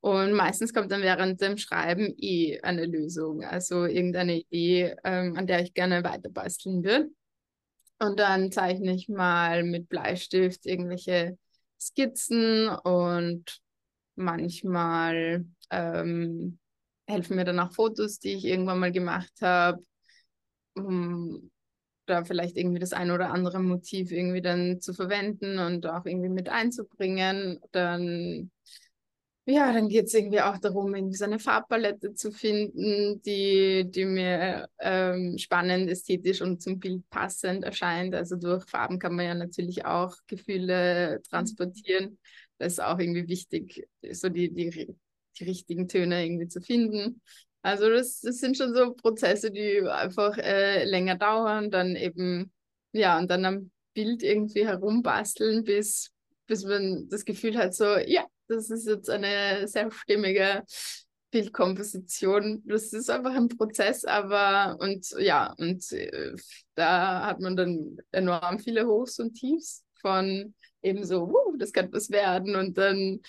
Und 0.00 0.32
meistens 0.32 0.72
kommt 0.72 0.92
dann 0.92 1.02
während 1.02 1.40
dem 1.40 1.56
Schreiben 1.56 2.14
eh 2.18 2.60
eine 2.60 2.86
Lösung, 2.86 3.42
also 3.42 3.84
irgendeine 3.84 4.40
Idee, 4.40 4.94
ähm, 5.02 5.36
an 5.36 5.46
der 5.46 5.62
ich 5.62 5.74
gerne 5.74 6.04
weiter 6.04 6.30
basteln 6.30 6.84
will. 6.84 7.12
Und 7.98 8.20
dann 8.20 8.52
zeichne 8.52 8.94
ich 8.94 9.08
mal 9.08 9.64
mit 9.64 9.88
Bleistift 9.88 10.66
irgendwelche 10.66 11.36
Skizzen 11.80 12.68
und 12.68 13.60
manchmal 14.18 15.44
ähm, 15.70 16.58
helfen 17.06 17.36
mir 17.36 17.44
dann 17.44 17.60
auch 17.60 17.72
Fotos, 17.72 18.18
die 18.18 18.34
ich 18.34 18.44
irgendwann 18.44 18.78
mal 18.80 18.92
gemacht 18.92 19.32
habe, 19.40 19.82
um 20.74 21.50
da 22.06 22.24
vielleicht 22.24 22.56
irgendwie 22.56 22.78
das 22.78 22.92
ein 22.92 23.10
oder 23.10 23.30
andere 23.30 23.60
Motiv 23.60 24.10
irgendwie 24.10 24.42
dann 24.42 24.80
zu 24.80 24.94
verwenden 24.94 25.58
und 25.58 25.86
auch 25.86 26.06
irgendwie 26.06 26.30
mit 26.30 26.48
einzubringen. 26.48 27.60
Dann, 27.72 28.50
ja, 29.46 29.72
dann 29.72 29.88
geht 29.88 30.06
es 30.06 30.14
irgendwie 30.14 30.40
auch 30.40 30.58
darum, 30.58 30.94
irgendwie 30.94 31.16
so 31.16 31.24
eine 31.24 31.38
Farbpalette 31.38 32.14
zu 32.14 32.32
finden, 32.32 33.22
die, 33.22 33.86
die 33.90 34.04
mir 34.04 34.68
ähm, 34.78 35.38
spannend, 35.38 35.88
ästhetisch 35.90 36.42
und 36.42 36.62
zum 36.62 36.78
Bild 36.78 37.08
passend 37.10 37.64
erscheint. 37.64 38.14
Also 38.14 38.36
durch 38.36 38.64
Farben 38.68 38.98
kann 38.98 39.14
man 39.14 39.26
ja 39.26 39.34
natürlich 39.34 39.84
auch 39.86 40.14
Gefühle 40.26 41.20
transportieren. 41.28 42.18
Ist 42.58 42.82
auch 42.82 42.98
irgendwie 42.98 43.28
wichtig, 43.28 43.88
so 44.12 44.28
die, 44.28 44.52
die 44.52 44.96
die 45.38 45.44
richtigen 45.44 45.88
Töne 45.88 46.24
irgendwie 46.24 46.48
zu 46.48 46.60
finden. 46.60 47.22
Also 47.62 47.90
das, 47.90 48.20
das 48.20 48.38
sind 48.38 48.56
schon 48.56 48.74
so 48.74 48.94
Prozesse, 48.94 49.50
die 49.50 49.80
einfach 49.82 50.36
äh, 50.38 50.84
länger 50.84 51.16
dauern, 51.16 51.70
dann 51.70 51.96
eben, 51.96 52.52
ja, 52.92 53.18
und 53.18 53.30
dann 53.30 53.44
am 53.44 53.70
Bild 53.94 54.22
irgendwie 54.22 54.66
herumbasteln, 54.66 55.64
bis, 55.64 56.10
bis 56.46 56.64
man 56.64 57.08
das 57.08 57.24
Gefühl 57.24 57.56
hat, 57.58 57.74
so, 57.74 57.96
ja, 57.98 58.26
das 58.46 58.70
ist 58.70 58.86
jetzt 58.86 59.10
eine 59.10 59.66
sehr 59.68 59.90
stimmige 59.90 60.62
Bildkomposition. 61.30 62.62
Das 62.64 62.92
ist 62.92 63.10
einfach 63.10 63.34
ein 63.34 63.48
Prozess, 63.48 64.04
aber 64.04 64.78
und 64.80 65.10
ja, 65.18 65.52
und 65.58 65.90
äh, 65.92 66.34
da 66.74 67.26
hat 67.26 67.40
man 67.40 67.56
dann 67.56 67.98
enorm 68.12 68.58
viele 68.60 68.86
Hochs 68.86 69.18
und 69.18 69.34
Tiefs 69.34 69.84
von 70.00 70.54
eben 70.82 71.04
so, 71.04 71.24
uh, 71.24 71.56
das 71.56 71.72
kann 71.72 71.92
was 71.92 72.10
werden. 72.10 72.56
Und 72.56 72.78
dann 72.78 73.20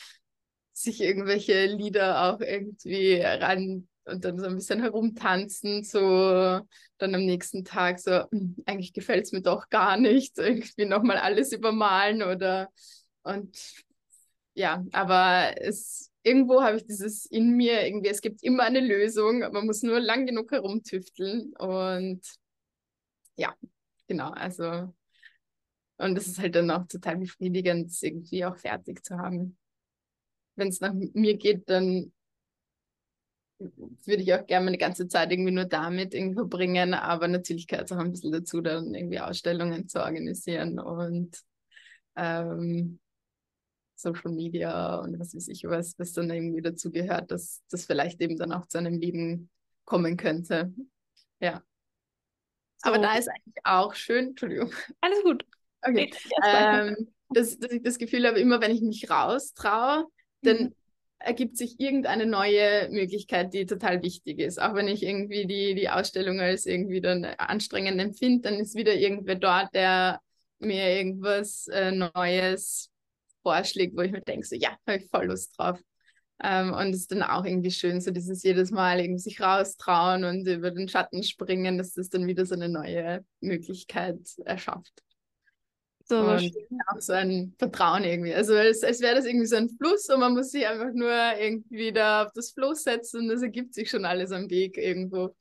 sich 0.74 1.02
irgendwelche 1.02 1.66
Lieder 1.66 2.34
auch 2.34 2.40
irgendwie 2.42 3.20
ran 3.22 3.88
und 4.06 4.26
dann 4.26 4.40
so 4.40 4.46
ein 4.46 4.56
bisschen 4.56 4.82
herumtanzen, 4.82 5.84
so 5.84 6.00
dann 6.98 7.16
am 7.16 7.26
nächsten 7.26 7.64
Tag 7.66 8.00
so, 8.00 8.24
hm, 8.32 8.56
eigentlich 8.66 8.94
gefällt 8.94 9.26
es 9.26 9.32
mir 9.32 9.42
doch 9.42 9.70
gar 9.70 9.98
nicht, 9.98 10.38
irgendwie 10.38 10.86
nochmal 10.86 11.18
alles 11.18 11.52
übermalen 11.52 12.24
oder 12.24 12.70
und 13.24 13.58
ja, 14.54 14.84
aber 14.92 15.54
es 15.62 16.12
irgendwo 16.24 16.62
habe 16.62 16.78
ich 16.78 16.86
dieses 16.86 17.26
in 17.26 17.56
mir, 17.56 17.86
irgendwie, 17.86 18.10
es 18.10 18.22
gibt 18.22 18.44
immer 18.44 18.64
eine 18.64 18.82
Lösung, 18.82 19.40
man 19.40 19.66
muss 19.66 19.84
nur 19.84 20.00
lang 20.00 20.26
genug 20.26 20.52
herumtüfteln 20.52 21.54
und 21.58 22.22
ja, 23.36 23.56
genau, 24.08 24.32
also 24.32 24.94
und 26.00 26.18
es 26.18 26.28
ist 26.28 26.40
halt 26.40 26.56
dann 26.56 26.72
auch 26.72 26.88
total 26.88 27.18
befriedigend, 27.18 27.92
irgendwie 28.02 28.46
auch 28.46 28.58
fertig 28.58 29.06
zu 29.06 29.18
haben 29.18 29.58
wenn 30.60 30.68
es 30.68 30.82
nach 30.82 30.94
mir 30.94 31.38
geht, 31.38 31.68
dann 31.70 32.12
würde 33.60 34.24
ich 34.24 34.34
auch 34.34 34.46
gerne 34.46 34.66
meine 34.66 34.78
ganze 34.78 35.08
Zeit 35.08 35.32
irgendwie 35.32 35.52
nur 35.52 35.66
damit 35.66 36.14
irgendwie 36.14 36.36
verbringen, 36.36 36.94
aber 36.94 37.28
natürlich 37.28 37.68
gehört 37.68 37.90
es 37.90 37.98
auch 37.98 38.02
ein 38.02 38.12
bisschen 38.12 38.32
dazu, 38.32 38.62
dann 38.62 38.94
irgendwie 38.94 39.20
Ausstellungen 39.20 39.90
zu 39.90 40.02
organisieren 40.02 40.80
und 40.80 41.38
ähm, 42.16 43.00
Social 43.96 44.32
Media 44.32 44.96
und 45.00 45.20
was 45.20 45.36
weiß 45.36 45.50
ich 45.50 45.66
was, 45.66 45.98
was 46.00 46.14
dann 46.14 46.30
irgendwie 46.30 46.62
dazu 46.62 46.90
gehört, 46.90 47.32
dass 47.32 47.62
das 47.70 47.86
vielleicht 47.86 48.22
eben 48.22 48.38
dann 48.38 48.54
auch 48.54 48.66
zu 48.68 48.78
einem 48.78 48.98
Leben 48.98 49.50
kommen 49.84 50.16
könnte. 50.16 50.74
Ja. 51.42 51.64
So. 52.78 52.92
Aber 52.92 53.00
da 53.00 53.18
ist 53.18 53.28
eigentlich 53.28 53.66
auch 53.66 53.94
schön, 53.94 54.30
Entschuldigung. 54.30 54.72
Alles 55.02 55.22
gut. 55.24 55.46
Okay. 55.82 56.12
Ähm, 56.46 57.08
dass, 57.30 57.58
dass 57.58 57.72
ich 57.72 57.84
das 57.84 57.98
Gefühl 57.98 58.28
habe, 58.28 58.40
immer 58.40 58.62
wenn 58.62 58.72
ich 58.72 58.82
mich 58.82 59.10
raustraue, 59.10 60.06
dann 60.42 60.58
mhm. 60.58 60.76
ergibt 61.20 61.58
sich 61.58 61.80
irgendeine 61.80 62.26
neue 62.26 62.90
Möglichkeit, 62.90 63.54
die 63.54 63.66
total 63.66 64.02
wichtig 64.02 64.40
ist. 64.40 64.62
Auch 64.62 64.74
wenn 64.74 64.88
ich 64.88 65.04
irgendwie 65.04 65.46
die, 65.46 65.76
die 65.76 65.90
Ausstellung 65.90 66.40
als 66.40 66.66
irgendwie 66.66 67.02
dann 67.02 67.26
anstrengend 67.26 68.00
empfinde, 68.00 68.50
dann 68.50 68.60
ist 68.60 68.76
wieder 68.76 68.96
irgendwer 68.96 69.36
dort, 69.36 69.74
der 69.74 70.20
mir 70.60 70.98
irgendwas 70.98 71.68
äh, 71.68 71.92
Neues 71.92 72.90
vorschlägt, 73.44 73.96
wo 73.96 74.02
ich 74.02 74.12
mir 74.12 74.22
denke, 74.22 74.46
so 74.46 74.56
ja, 74.56 74.76
habe 74.88 74.98
ich 74.98 75.10
voll 75.10 75.28
Lust 75.28 75.58
drauf. 75.58 75.80
Ähm, 76.42 76.74
und 76.74 76.90
es 76.90 77.02
ist 77.02 77.12
dann 77.12 77.24
auch 77.24 77.44
irgendwie 77.44 77.72
schön, 77.72 78.00
so 78.00 78.12
dieses 78.12 78.44
jedes 78.44 78.72
Mal 78.72 79.00
irgendwie 79.00 79.20
sich 79.20 79.42
raustrauen 79.42 80.24
und 80.24 80.48
über 80.48 80.72
den 80.72 80.88
Schatten 80.88 81.22
springen, 81.24 81.78
dass 81.78 81.94
das 81.94 82.10
dann 82.10 82.28
wieder 82.28 82.46
so 82.46 82.56
eine 82.56 82.70
neue 82.70 83.26
Möglichkeit 83.42 84.20
erschafft. 84.46 85.04
So 86.10 86.18
und 86.18 86.52
auch 86.88 87.00
so 87.00 87.14
ein 87.14 87.54
Vertrauen 87.60 88.04
irgendwie. 88.04 88.34
Also 88.34 88.56
als, 88.56 88.84
als 88.84 89.00
wäre 89.00 89.16
das 89.16 89.26
irgendwie 89.26 89.46
so 89.46 89.58
ein 89.58 89.70
Fluss 89.70 90.10
und 90.10 90.20
man 90.20 90.34
muss 90.34 90.50
sich 90.50 90.66
einfach 90.66 90.92
nur 90.92 91.14
irgendwie 91.40 91.94
da 91.94 92.26
auf 92.26 92.32
das 92.34 92.52
Floß 92.52 92.84
setzen 92.84 93.22
und 93.22 93.30
es 93.30 93.44
ergibt 93.44 93.76
sich 93.76 93.92
schon 93.92 94.06
alles 94.06 94.32
am 94.32 94.50
Weg 94.50 94.78
irgendwo. 94.78 95.36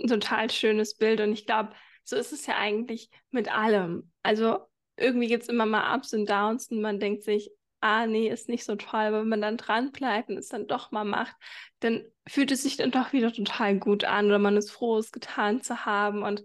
Ein 0.00 0.08
total 0.08 0.50
schönes 0.50 0.96
Bild 0.96 1.20
und 1.20 1.32
ich 1.32 1.46
glaube, 1.46 1.70
so 2.02 2.16
ist 2.16 2.32
es 2.32 2.46
ja 2.46 2.56
eigentlich 2.56 3.08
mit 3.30 3.54
allem. 3.54 4.10
Also 4.24 4.58
irgendwie 4.96 5.28
gibt 5.28 5.44
es 5.44 5.48
immer 5.48 5.66
mal 5.66 5.96
Ups 5.96 6.12
und 6.12 6.28
Downs 6.28 6.66
und 6.72 6.80
man 6.80 6.98
denkt 6.98 7.22
sich, 7.22 7.52
ah 7.80 8.06
nee, 8.06 8.28
ist 8.28 8.48
nicht 8.48 8.64
so 8.64 8.74
toll, 8.74 9.00
aber 9.00 9.20
wenn 9.20 9.28
man 9.28 9.42
dann 9.42 9.58
dran 9.58 9.92
bleibt 9.92 10.28
und 10.30 10.38
es 10.38 10.48
dann 10.48 10.66
doch 10.66 10.90
mal 10.90 11.04
macht, 11.04 11.36
dann 11.80 12.02
fühlt 12.26 12.50
es 12.50 12.62
sich 12.62 12.76
dann 12.76 12.90
doch 12.90 13.12
wieder 13.12 13.32
total 13.32 13.78
gut 13.78 14.04
an 14.04 14.26
oder 14.26 14.40
man 14.40 14.56
ist 14.56 14.70
froh, 14.70 14.98
es 14.98 15.12
getan 15.12 15.62
zu 15.62 15.84
haben 15.84 16.22
und 16.24 16.42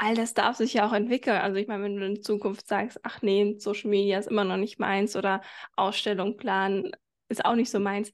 all 0.00 0.14
das 0.14 0.32
darf 0.32 0.56
sich 0.56 0.72
ja 0.74 0.88
auch 0.88 0.94
entwickeln. 0.94 1.36
Also 1.36 1.56
ich 1.58 1.68
meine, 1.68 1.84
wenn 1.84 1.96
du 1.96 2.06
in 2.06 2.22
Zukunft 2.22 2.66
sagst, 2.66 2.98
ach 3.02 3.20
nee, 3.20 3.56
Social 3.58 3.90
Media 3.90 4.18
ist 4.18 4.28
immer 4.28 4.44
noch 4.44 4.56
nicht 4.56 4.78
meins 4.78 5.14
oder 5.14 5.42
Ausstellung 5.76 6.36
planen 6.38 6.90
ist 7.28 7.44
auch 7.44 7.54
nicht 7.54 7.70
so 7.70 7.78
meins. 7.78 8.10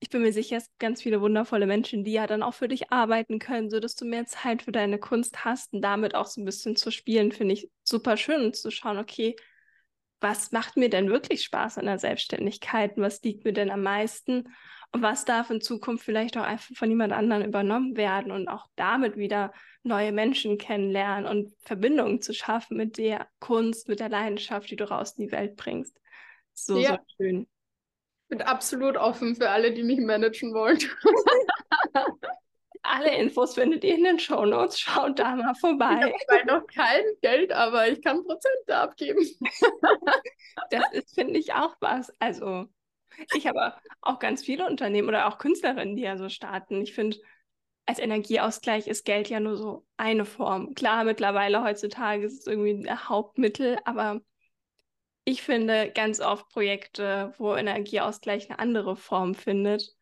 Ich 0.00 0.10
bin 0.10 0.20
mir 0.22 0.32
sicher, 0.34 0.58
es 0.58 0.66
gibt 0.66 0.78
ganz 0.78 1.02
viele 1.02 1.22
wundervolle 1.22 1.66
Menschen, 1.66 2.04
die 2.04 2.12
ja 2.12 2.26
dann 2.26 2.42
auch 2.42 2.52
für 2.52 2.68
dich 2.68 2.92
arbeiten 2.92 3.38
können, 3.38 3.70
sodass 3.70 3.94
du 3.94 4.04
mehr 4.04 4.26
Zeit 4.26 4.62
für 4.62 4.70
deine 4.70 4.98
Kunst 4.98 5.46
hast 5.46 5.72
und 5.72 5.80
damit 5.80 6.14
auch 6.14 6.26
so 6.26 6.42
ein 6.42 6.44
bisschen 6.44 6.76
zu 6.76 6.90
spielen, 6.90 7.32
finde 7.32 7.54
ich 7.54 7.70
super 7.84 8.16
schön 8.18 8.42
und 8.44 8.54
zu 8.56 8.70
schauen, 8.70 8.98
okay, 8.98 9.34
was 10.20 10.52
macht 10.52 10.76
mir 10.76 10.90
denn 10.90 11.08
wirklich 11.08 11.42
Spaß 11.44 11.78
an 11.78 11.86
der 11.86 11.98
Selbstständigkeit? 11.98 12.92
Was 12.96 13.22
liegt 13.22 13.44
mir 13.44 13.52
denn 13.52 13.70
am 13.70 13.82
meisten? 13.82 14.44
Was 14.96 15.24
darf 15.24 15.50
in 15.50 15.60
Zukunft 15.60 16.04
vielleicht 16.04 16.36
auch 16.36 16.44
einfach 16.44 16.74
von 16.76 16.88
jemand 16.88 17.12
anderem 17.12 17.44
übernommen 17.44 17.96
werden 17.96 18.30
und 18.30 18.48
auch 18.48 18.66
damit 18.76 19.16
wieder 19.16 19.52
neue 19.82 20.12
Menschen 20.12 20.56
kennenlernen 20.56 21.26
und 21.26 21.52
Verbindungen 21.60 22.22
zu 22.22 22.32
schaffen 22.32 22.76
mit 22.76 22.96
der 22.96 23.26
Kunst, 23.40 23.88
mit 23.88 23.98
der 23.98 24.08
Leidenschaft, 24.08 24.70
die 24.70 24.76
du 24.76 24.88
raus 24.88 25.14
in 25.16 25.26
die 25.26 25.32
Welt 25.32 25.56
bringst. 25.56 26.00
So, 26.52 26.78
ja. 26.78 26.92
so 26.92 26.98
schön. 27.16 27.48
Bin 28.28 28.40
absolut 28.40 28.96
offen 28.96 29.34
für 29.34 29.50
alle, 29.50 29.72
die 29.72 29.82
mich 29.82 29.98
managen 29.98 30.54
wollen. 30.54 30.78
Alle 32.86 33.16
Infos 33.16 33.54
findet 33.54 33.82
ihr 33.82 33.94
in 33.94 34.04
den 34.04 34.18
Show 34.18 34.44
Notes. 34.44 34.78
Schaut 34.78 35.18
da 35.18 35.34
mal 35.34 35.54
vorbei. 35.54 36.14
Ich 36.14 36.36
habe 36.36 36.46
noch 36.46 36.66
kein 36.66 37.02
Geld, 37.22 37.50
aber 37.50 37.88
ich 37.88 38.02
kann 38.02 38.22
Prozente 38.22 38.76
abgeben. 38.76 39.26
das 40.70 40.92
ist, 40.92 41.14
finde 41.14 41.40
ich, 41.40 41.54
auch 41.54 41.74
was. 41.80 42.12
Also, 42.20 42.66
ich 43.34 43.46
habe 43.46 43.74
auch 44.00 44.18
ganz 44.18 44.44
viele 44.44 44.66
Unternehmen 44.66 45.08
oder 45.08 45.28
auch 45.28 45.38
Künstlerinnen, 45.38 45.96
die 45.96 46.02
ja 46.02 46.16
so 46.16 46.28
starten. 46.28 46.80
Ich 46.80 46.94
finde, 46.94 47.18
als 47.86 47.98
Energieausgleich 47.98 48.86
ist 48.86 49.04
Geld 49.04 49.28
ja 49.28 49.40
nur 49.40 49.56
so 49.56 49.86
eine 49.96 50.24
Form. 50.24 50.74
Klar, 50.74 51.04
mittlerweile 51.04 51.62
heutzutage 51.62 52.24
ist 52.24 52.40
es 52.40 52.46
irgendwie 52.46 52.88
ein 52.88 53.08
Hauptmittel, 53.08 53.78
aber 53.84 54.20
ich 55.24 55.42
finde 55.42 55.90
ganz 55.90 56.20
oft 56.20 56.48
Projekte, 56.50 57.34
wo 57.38 57.54
Energieausgleich 57.54 58.50
eine 58.50 58.58
andere 58.58 58.96
Form 58.96 59.34
findet, 59.34 59.94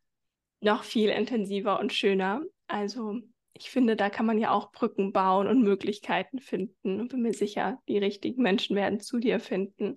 noch 0.61 0.85
viel 0.85 1.11
intensiver 1.11 1.79
und 1.81 1.93
schöner. 1.93 2.43
Also 2.67 3.21
ich 3.55 3.71
finde, 3.71 3.97
da 3.97 4.11
kann 4.11 4.27
man 4.27 4.39
ja 4.39 4.51
auch 4.51 4.73
Brücken 4.73 5.13
bauen 5.13 5.47
und 5.47 5.63
Möglichkeiten 5.63 6.41
finden. 6.41 7.01
Und 7.01 7.09
bin 7.09 7.23
mir 7.23 7.35
sicher, 7.35 7.81
die 7.89 7.99
richtigen 7.99 8.43
Menschen 8.43 8.75
werden 8.77 9.01
zu 9.01 9.19
dir 9.19 9.39
finden. 9.41 9.97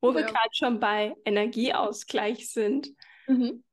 Wo 0.00 0.10
ja. 0.10 0.16
wir 0.16 0.22
gerade 0.24 0.50
schon 0.52 0.80
bei 0.80 1.14
Energieausgleich 1.24 2.50
sind. 2.50 2.88
Mhm. 3.26 3.64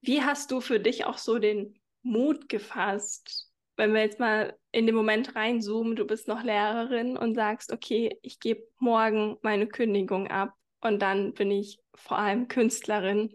Wie 0.00 0.22
hast 0.22 0.50
du 0.50 0.60
für 0.60 0.80
dich 0.80 1.04
auch 1.04 1.18
so 1.18 1.38
den 1.38 1.80
Mut 2.02 2.48
gefasst, 2.48 3.46
wenn 3.76 3.92
wir 3.92 4.00
jetzt 4.00 4.20
mal 4.20 4.56
in 4.72 4.86
den 4.86 4.94
Moment 4.94 5.34
reinzoomen, 5.36 5.96
du 5.96 6.06
bist 6.06 6.28
noch 6.28 6.42
Lehrerin 6.42 7.16
und 7.16 7.34
sagst, 7.34 7.72
okay, 7.72 8.18
ich 8.22 8.40
gebe 8.40 8.62
morgen 8.78 9.36
meine 9.42 9.66
Kündigung 9.66 10.28
ab 10.28 10.54
und 10.80 11.00
dann 11.00 11.34
bin 11.34 11.50
ich 11.50 11.78
vor 11.94 12.18
allem 12.18 12.48
Künstlerin 12.48 13.34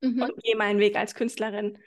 mhm. 0.00 0.22
und 0.22 0.42
gehe 0.42 0.56
meinen 0.56 0.80
Weg 0.80 0.96
als 0.96 1.14
Künstlerin. 1.14 1.78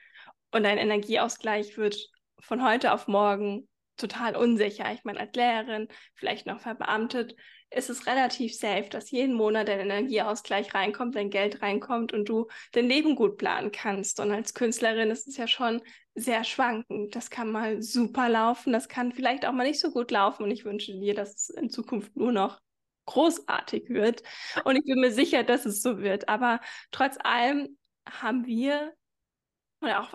Und 0.51 0.63
dein 0.63 0.77
Energieausgleich 0.77 1.77
wird 1.77 1.97
von 2.39 2.63
heute 2.63 2.93
auf 2.93 3.07
morgen 3.07 3.67
total 3.97 4.35
unsicher. 4.35 4.91
Ich 4.93 5.03
meine, 5.03 5.19
als 5.19 5.35
Lehrerin, 5.35 5.87
vielleicht 6.15 6.45
noch 6.45 6.59
verbeamtet, 6.59 7.35
ist 7.75 7.89
es 7.89 8.07
relativ 8.07 8.55
safe, 8.55 8.87
dass 8.89 9.11
jeden 9.11 9.33
Monat 9.33 9.67
dein 9.67 9.79
Energieausgleich 9.79 10.73
reinkommt, 10.73 11.15
dein 11.15 11.29
Geld 11.29 11.61
reinkommt 11.61 12.13
und 12.13 12.29
du 12.29 12.47
dein 12.71 12.87
Leben 12.87 13.15
gut 13.15 13.37
planen 13.37 13.71
kannst. 13.71 14.19
Und 14.19 14.31
als 14.31 14.53
Künstlerin 14.53 15.11
ist 15.11 15.27
es 15.27 15.37
ja 15.37 15.47
schon 15.47 15.81
sehr 16.15 16.43
schwankend. 16.43 17.15
Das 17.15 17.29
kann 17.29 17.51
mal 17.51 17.81
super 17.81 18.29
laufen, 18.29 18.73
das 18.73 18.87
kann 18.87 19.11
vielleicht 19.11 19.45
auch 19.45 19.53
mal 19.53 19.67
nicht 19.67 19.79
so 19.79 19.91
gut 19.91 20.11
laufen. 20.11 20.43
Und 20.43 20.51
ich 20.51 20.65
wünsche 20.65 20.93
dir, 20.93 21.15
dass 21.15 21.33
es 21.33 21.49
in 21.49 21.69
Zukunft 21.69 22.15
nur 22.15 22.31
noch 22.31 22.59
großartig 23.05 23.89
wird. 23.89 24.23
Und 24.63 24.75
ich 24.77 24.85
bin 24.85 24.99
mir 24.99 25.11
sicher, 25.11 25.43
dass 25.43 25.65
es 25.65 25.81
so 25.81 25.99
wird. 25.99 26.29
Aber 26.29 26.61
trotz 26.91 27.17
allem 27.23 27.77
haben 28.07 28.45
wir 28.45 28.93
oder 29.81 30.01
auch 30.01 30.13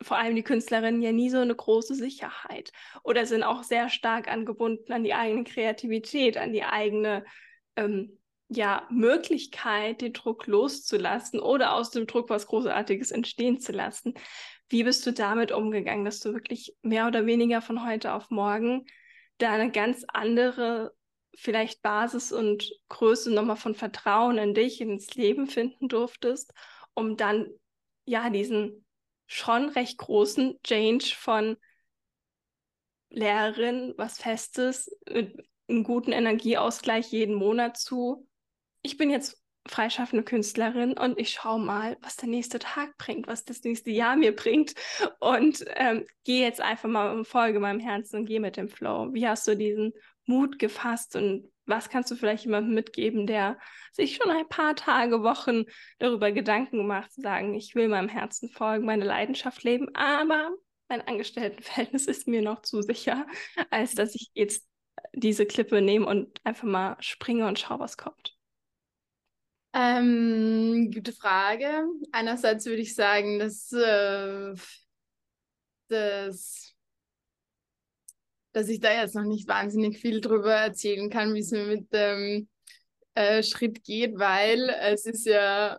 vor 0.00 0.18
allem 0.18 0.36
die 0.36 0.42
Künstlerinnen 0.42 1.02
ja 1.02 1.12
nie 1.12 1.30
so 1.30 1.38
eine 1.38 1.54
große 1.54 1.94
Sicherheit 1.94 2.72
oder 3.02 3.26
sind 3.26 3.42
auch 3.42 3.62
sehr 3.62 3.88
stark 3.88 4.28
angebunden 4.28 4.92
an 4.92 5.04
die 5.04 5.14
eigene 5.14 5.44
Kreativität, 5.44 6.36
an 6.36 6.52
die 6.52 6.64
eigene 6.64 7.24
ähm, 7.76 8.18
ja, 8.48 8.86
Möglichkeit, 8.90 10.00
den 10.00 10.12
Druck 10.12 10.46
loszulassen 10.46 11.40
oder 11.40 11.74
aus 11.74 11.90
dem 11.90 12.06
Druck 12.06 12.30
was 12.30 12.46
Großartiges 12.46 13.10
entstehen 13.10 13.60
zu 13.60 13.72
lassen. 13.72 14.14
Wie 14.68 14.84
bist 14.84 15.06
du 15.06 15.12
damit 15.12 15.52
umgegangen, 15.52 16.04
dass 16.04 16.20
du 16.20 16.32
wirklich 16.32 16.74
mehr 16.82 17.06
oder 17.06 17.26
weniger 17.26 17.60
von 17.60 17.86
heute 17.86 18.12
auf 18.14 18.30
morgen 18.30 18.86
da 19.38 19.52
eine 19.52 19.70
ganz 19.70 20.04
andere 20.08 20.92
vielleicht 21.34 21.82
Basis 21.82 22.32
und 22.32 22.72
Größe 22.88 23.32
nochmal 23.32 23.56
von 23.56 23.74
Vertrauen 23.74 24.38
in 24.38 24.54
dich, 24.54 24.80
ins 24.80 25.14
Leben 25.14 25.46
finden 25.46 25.88
durftest, 25.88 26.52
um 26.94 27.16
dann 27.16 27.48
ja 28.04 28.30
diesen 28.30 28.84
schon 29.28 29.68
recht 29.68 29.98
großen 29.98 30.58
Change 30.64 31.14
von 31.14 31.56
Lehrerin, 33.10 33.94
was 33.96 34.18
Festes, 34.18 34.90
mit 35.08 35.38
einem 35.68 35.84
guten 35.84 36.12
Energieausgleich 36.12 37.12
jeden 37.12 37.34
Monat 37.34 37.76
zu. 37.76 38.26
Ich 38.82 38.96
bin 38.96 39.10
jetzt 39.10 39.40
freischaffende 39.66 40.24
Künstlerin 40.24 40.96
und 40.96 41.18
ich 41.18 41.30
schaue 41.30 41.60
mal, 41.60 41.98
was 42.00 42.16
der 42.16 42.28
nächste 42.28 42.58
Tag 42.58 42.96
bringt, 42.96 43.26
was 43.26 43.44
das 43.44 43.62
nächste 43.62 43.90
Jahr 43.90 44.16
mir 44.16 44.34
bringt 44.34 44.74
und 45.20 45.62
ähm, 45.76 46.06
gehe 46.24 46.42
jetzt 46.42 46.62
einfach 46.62 46.88
mal 46.88 47.14
und 47.14 47.26
folge 47.26 47.60
meinem 47.60 47.80
Herzen 47.80 48.20
und 48.20 48.26
gehe 48.26 48.40
mit 48.40 48.56
dem 48.56 48.68
Flow. 48.68 49.12
Wie 49.12 49.28
hast 49.28 49.46
du 49.46 49.56
diesen 49.56 49.92
Mut 50.24 50.58
gefasst 50.58 51.16
und 51.16 51.50
was 51.68 51.90
kannst 51.90 52.10
du 52.10 52.16
vielleicht 52.16 52.44
jemandem 52.44 52.74
mitgeben, 52.74 53.26
der 53.26 53.58
sich 53.92 54.16
schon 54.16 54.30
ein 54.30 54.48
paar 54.48 54.74
Tage, 54.74 55.22
Wochen 55.22 55.64
darüber 55.98 56.32
Gedanken 56.32 56.86
macht, 56.86 57.12
zu 57.12 57.20
sagen, 57.20 57.54
ich 57.54 57.74
will 57.74 57.88
meinem 57.88 58.08
Herzen 58.08 58.48
folgen, 58.48 58.86
meine 58.86 59.04
Leidenschaft 59.04 59.62
leben, 59.62 59.94
aber 59.94 60.50
mein 60.88 61.06
Angestelltenverhältnis 61.06 62.06
ist 62.06 62.26
mir 62.26 62.42
noch 62.42 62.62
zu 62.62 62.82
sicher, 62.82 63.26
als 63.70 63.94
dass 63.94 64.14
ich 64.14 64.30
jetzt 64.34 64.66
diese 65.12 65.46
Klippe 65.46 65.80
nehme 65.80 66.06
und 66.06 66.40
einfach 66.44 66.66
mal 66.66 66.96
springe 67.00 67.46
und 67.46 67.58
schaue, 67.58 67.80
was 67.80 67.96
kommt. 67.96 68.36
Ähm, 69.74 70.90
gute 70.92 71.12
Frage. 71.12 71.84
Einerseits 72.10 72.64
würde 72.66 72.80
ich 72.82 72.94
sagen, 72.94 73.38
dass, 73.38 73.70
äh, 73.72 74.54
dass 75.88 76.74
dass 78.58 78.68
ich 78.68 78.80
da 78.80 78.92
jetzt 78.92 79.14
noch 79.14 79.24
nicht 79.24 79.46
wahnsinnig 79.46 79.98
viel 79.98 80.20
drüber 80.20 80.52
erzählen 80.52 81.10
kann, 81.10 81.32
wie 81.32 81.38
es 81.38 81.52
mir 81.52 81.64
mit 81.64 81.92
dem 81.92 82.48
äh, 83.14 83.40
Schritt 83.44 83.84
geht, 83.84 84.18
weil 84.18 84.68
es 84.82 85.06
ist 85.06 85.26
ja 85.26 85.78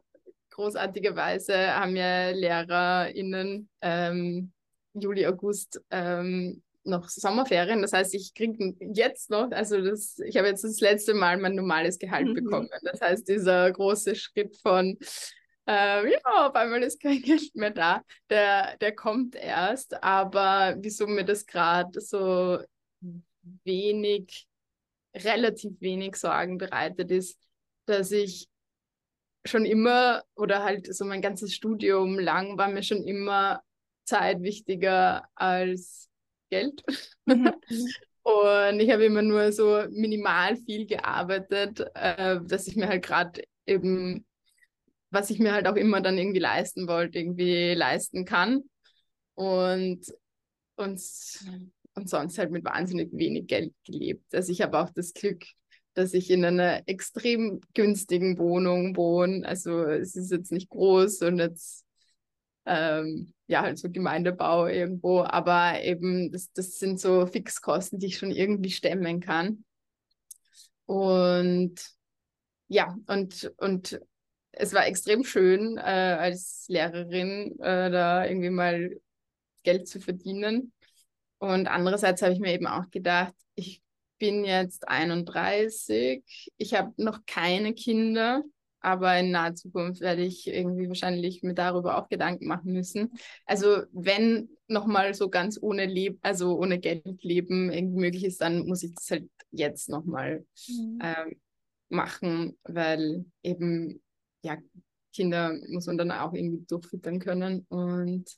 großartigerweise 0.52 1.76
haben 1.76 1.98
ja 1.98 2.30
LehrerInnen 2.30 3.70
ähm, 3.82 4.54
Juli, 4.94 5.28
August 5.28 5.82
ähm, 5.92 6.64
noch 6.86 7.10
Sommerferien. 7.10 7.82
Das 7.82 7.92
heißt, 7.92 8.16
ich 8.16 8.34
kriege 8.34 8.74
jetzt 8.94 9.30
noch, 9.30 9.52
also 9.52 9.82
das, 9.82 10.18
ich 10.20 10.38
habe 10.38 10.48
jetzt 10.48 10.64
das 10.64 10.80
letzte 10.80 11.14
Mal 11.14 11.38
mein 11.38 11.56
normales 11.56 12.00
Gehalt 12.00 12.30
mhm. 12.30 12.34
bekommen. 12.34 12.70
Das 12.84 13.02
heißt, 13.02 13.28
dieser 13.28 13.70
große 13.72 14.16
Schritt 14.16 14.56
von 14.56 14.98
äh, 15.70 16.12
ja, 16.12 16.48
auf 16.48 16.56
einmal 16.56 16.82
ist 16.82 17.00
kein 17.00 17.22
Geld 17.22 17.54
mehr 17.56 17.70
da. 17.70 18.04
Der, 18.30 18.76
der 18.78 18.96
kommt 18.96 19.36
erst, 19.36 20.02
aber 20.04 20.76
wieso 20.80 21.06
mir 21.06 21.24
das 21.24 21.46
gerade 21.46 22.02
so 22.02 22.60
wenig, 23.64 24.48
relativ 25.16 25.80
wenig 25.80 26.16
Sorgen 26.16 26.58
bereitet 26.58 27.12
ist, 27.12 27.40
dass 27.86 28.12
ich 28.12 28.48
schon 29.46 29.66
immer 29.66 30.24
oder 30.36 30.64
halt 30.64 30.94
so 30.94 31.06
mein 31.06 31.22
ganzes 31.22 31.54
Studium 31.54 32.20
lang 32.20 32.58
war 32.58 32.68
mir 32.68 32.84
schon 32.84 33.04
immer 33.04 33.62
Zeit 34.06 34.42
wichtiger 34.42 35.28
als 35.36 36.10
Geld. 36.50 36.84
Mhm. 37.26 37.54
Und 38.24 38.80
ich 38.80 38.92
habe 38.92 39.06
immer 39.06 39.22
nur 39.22 39.52
so 39.52 39.86
minimal 39.90 40.58
viel 40.58 40.86
gearbeitet, 40.86 41.80
äh, 41.96 42.40
dass 42.44 42.68
ich 42.68 42.76
mir 42.76 42.88
halt 42.88 43.04
gerade 43.04 43.44
eben 43.66 44.26
was 45.12 45.30
ich 45.30 45.40
mir 45.40 45.54
halt 45.54 45.68
auch 45.68 45.76
immer 45.76 46.02
dann 46.02 46.18
irgendwie 46.18 46.40
leisten 46.40 46.88
wollte, 46.88 47.20
irgendwie 47.20 47.74
leisten 47.74 48.26
kann. 48.26 48.64
Und, 49.36 50.02
und, 50.76 51.02
und 51.96 52.10
sonst 52.10 52.38
halt 52.38 52.52
mit 52.52 52.66
wahnsinnig 52.66 53.10
wenig 53.12 53.48
Geld 53.48 53.74
gelebt. 53.86 54.34
Also 54.34 54.52
ich 54.52 54.62
habe 54.62 54.80
auch 54.80 54.90
das 54.90 55.14
Glück, 55.14 55.44
dass 55.94 56.14
ich 56.14 56.30
in 56.30 56.46
einer 56.46 56.88
extrem 56.88 57.62
günstigen 57.74 58.38
Wohnung 58.38 58.96
wohne. 58.96 59.48
Also 59.48 59.84
es 59.84 60.16
ist 60.16 60.32
jetzt 60.32 60.52
nicht 60.52 60.70
groß 60.70 61.22
und 61.24 61.40
jetzt 61.40 61.86
ähm, 62.66 63.34
ja 63.48 63.62
halt 63.62 63.80
so 63.80 63.90
Gemeindebau 63.90 64.68
irgendwo, 64.68 65.24
aber 65.24 65.82
eben 65.84 66.32
das, 66.32 66.52
das 66.54 66.78
sind 66.78 67.00
so 67.00 67.26
Fixkosten, 67.26 68.00
die 68.00 68.08
ich 68.08 68.18
schon 68.18 68.32
irgendwie 68.32 68.72
stemmen 68.72 69.20
kann. 69.20 69.66
Und 70.86 71.76
ja, 72.68 72.96
und, 73.08 73.52
und 73.58 74.00
es 74.52 74.74
war 74.74 74.86
extrem 74.88 75.24
schön, 75.24 75.78
äh, 75.78 75.82
als 75.82 76.66
Lehrerin 76.68 77.60
äh, 77.60 77.92
da 77.92 78.26
irgendwie 78.26 78.50
mal 78.50 79.00
Geld 79.64 79.88
zu 79.88 80.00
verdienen. 80.00 80.74
Und 81.38 81.68
andererseits 81.68 82.22
habe 82.22 82.34
ich 82.34 82.40
mir 82.40 82.54
eben 82.54 82.68
auch 82.68 82.90
gedacht, 82.92 83.34
ich 83.56 83.82
bin 84.18 84.44
jetzt 84.44 84.88
31, 84.88 86.24
ich 86.58 86.74
habe 86.74 86.94
noch 86.98 87.26
keine 87.26 87.74
Kinder, 87.74 88.44
aber 88.82 89.18
in 89.18 89.32
naher 89.32 89.56
Zukunft 89.56 90.02
werde 90.02 90.24
ich 90.24 90.48
irgendwie 90.48 90.88
wahrscheinlich 90.88 91.44
mir 91.44 91.54
darüber 91.54 91.98
auch 91.98 92.10
Gedanken 92.10 92.48
machen 92.48 92.74
müssen. 92.74 93.12
Also 93.46 93.84
wenn 93.92 94.50
nochmal 94.68 95.14
so 95.14 95.30
ganz 95.30 95.58
ohne 95.62 95.86
Leb 95.86 96.20
also 96.22 96.58
ohne 96.58 96.80
Geld 96.80 97.24
leben 97.24 97.72
irgendwie 97.72 98.00
möglich 98.00 98.26
ist, 98.26 98.42
dann 98.42 98.66
muss 98.68 98.84
ich 98.84 98.94
das 98.94 99.10
halt 99.12 99.30
jetzt 99.52 99.90
nochmal 99.90 100.46
mhm. 100.68 101.00
äh, 101.02 101.36
machen, 101.90 102.58
weil 102.64 103.26
eben 103.44 104.02
ja, 104.42 104.58
Kinder 105.14 105.58
muss 105.70 105.88
man 105.88 105.98
dann 105.98 106.12
auch 106.12 106.34
irgendwie 106.34 106.66
durchfüttern 106.66 107.20
können. 107.20 107.66
Und 107.70 108.30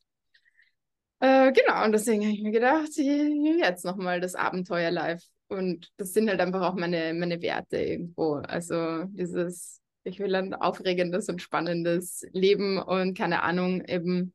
äh, 1.20 1.52
genau, 1.52 1.86
und 1.86 1.92
deswegen 1.92 2.24
habe 2.24 2.34
ich 2.34 2.42
mir 2.42 2.52
gedacht, 2.52 2.90
jetzt 2.96 3.86
nochmal 3.86 4.20
das 4.20 4.36
Abenteuer 4.36 4.92
live. 4.92 5.24
Und 5.48 5.92
das 5.98 6.14
sind 6.14 6.30
halt 6.30 6.40
einfach 6.40 6.62
auch 6.62 6.76
meine, 6.76 7.14
meine 7.14 7.42
Werte 7.42 7.78
irgendwo. 7.78 8.36
Also 8.36 9.04
dieses, 9.06 9.82
ich 10.04 10.20
will 10.20 10.34
ein 10.34 10.54
aufregendes 10.54 11.30
und 11.30 11.42
spannendes 11.42 12.26
Leben 12.32 12.80
und 12.80 13.18
keine 13.18 13.44
Ahnung, 13.44 13.84
eben, 13.86 14.34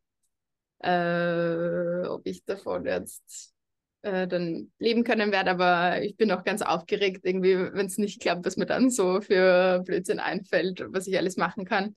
äh, 0.81 2.07
ob 2.07 2.27
ich 2.27 2.45
davon 2.45 2.85
jetzt 2.85 3.56
äh, 4.07 4.29
dann 4.29 4.71
leben 4.79 5.03
können 5.03 5.33
werde. 5.33 5.51
Aber 5.51 6.01
ich 6.03 6.17
bin 6.17 6.31
auch 6.31 6.45
ganz 6.45 6.63
aufgeregt, 6.63 7.23
irgendwie, 7.25 7.57
wenn 7.57 7.87
es 7.87 7.99
nicht 7.99 8.21
klappt, 8.21 8.47
was 8.47 8.57
mir 8.57 8.67
dann 8.67 8.89
so 8.89 9.21
für 9.21 9.83
Blödsinn 9.85 10.21
einfällt, 10.21 10.85
was 10.91 11.07
ich 11.09 11.19
alles 11.19 11.37
machen 11.37 11.65
kann. 11.65 11.97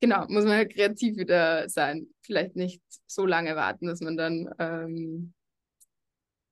Genau, 0.00 0.26
muss 0.28 0.44
man 0.44 0.56
halt 0.56 0.74
kreativ 0.74 1.16
wieder 1.16 1.68
sein. 1.68 2.08
Vielleicht 2.22 2.56
nicht 2.56 2.82
so 3.06 3.26
lange 3.26 3.54
warten, 3.54 3.86
dass 3.86 4.00
man 4.00 4.16
dann 4.16 4.50
ähm, 4.58 5.32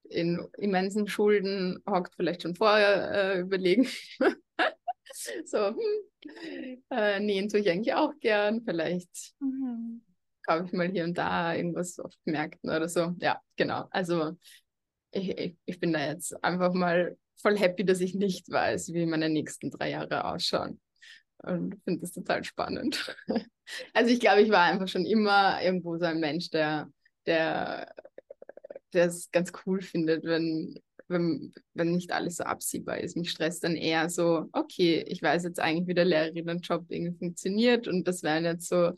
in 0.05 0.47
immensen 0.59 1.09
Schulden 1.09 1.83
hockt, 1.89 2.15
vielleicht 2.15 2.43
schon 2.43 2.55
vorher 2.55 3.35
äh, 3.35 3.41
überlegen. 3.41 3.89
so, 5.45 5.69
hm, 5.69 6.83
äh, 6.91 7.19
nähen 7.19 7.49
tue 7.49 7.61
ich 7.61 7.69
eigentlich 7.69 7.95
auch 7.95 8.13
gern, 8.21 8.63
vielleicht. 8.65 9.35
Mhm 9.41 10.03
kaufe 10.43 10.67
ich 10.67 10.73
mal 10.73 10.91
hier 10.91 11.05
und 11.05 11.17
da 11.19 11.55
irgendwas 11.55 11.99
auf 11.99 12.13
Märkten 12.25 12.71
oder 12.71 12.89
so. 12.89 13.15
Ja, 13.19 13.41
genau. 13.57 13.87
Also 13.91 14.37
ich, 15.13 15.39
ich, 15.39 15.57
ich 15.65 15.81
bin 15.81 15.93
da 15.93 16.07
jetzt 16.07 16.43
einfach 16.43 16.73
mal 16.73 17.17
voll 17.37 17.59
happy, 17.59 17.85
dass 17.85 18.01
ich 18.01 18.15
nicht 18.15 18.51
weiß, 18.51 18.93
wie 18.93 19.07
meine 19.07 19.29
nächsten 19.29 19.71
drei 19.71 19.91
Jahre 19.91 20.25
ausschauen. 20.25 20.81
Und 21.39 21.77
finde 21.85 22.01
das 22.01 22.13
total 22.13 22.45
spannend. 22.45 23.17
Also 23.95 24.11
ich 24.11 24.19
glaube, 24.19 24.43
ich 24.43 24.51
war 24.51 24.65
einfach 24.65 24.89
schon 24.89 25.07
immer 25.07 25.63
irgendwo 25.63 25.97
so 25.97 26.05
ein 26.05 26.19
Mensch, 26.19 26.51
der, 26.51 26.91
der, 27.27 27.95
der 28.93 29.07
es 29.07 29.31
ganz 29.31 29.53
cool 29.65 29.81
findet, 29.81 30.25
wenn, 30.25 30.75
wenn, 31.09 31.55
wenn 31.73 31.93
nicht 31.93 32.13
alles 32.13 32.37
so 32.37 32.45
absehbar 32.45 32.99
ist. 32.99 33.17
Mich 33.17 33.31
stresst 33.31 33.63
dann 33.65 33.77
eher 33.77 34.11
so, 34.11 34.49
okay, 34.53 35.05
ich 35.07 35.23
weiß 35.23 35.45
jetzt 35.45 35.61
eigentlich, 35.61 35.87
wie 35.87 35.95
der 35.95 36.05
Lehrerinnenjob 36.05 36.87
irgendwie 36.89 37.17
funktioniert 37.17 37.87
und 37.87 38.07
das 38.07 38.25
wären 38.25 38.45
jetzt 38.45 38.69
so 38.69 38.93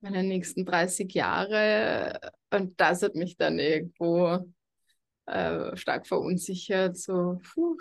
meine 0.00 0.22
nächsten 0.22 0.64
30 0.64 1.12
Jahre. 1.12 2.20
Und 2.50 2.80
das 2.80 3.02
hat 3.02 3.14
mich 3.14 3.36
dann 3.36 3.58
irgendwo 3.58 4.38
äh, 5.26 5.76
stark 5.76 6.06
verunsichert. 6.06 6.96
So, 6.96 7.40
puh, 7.54 7.76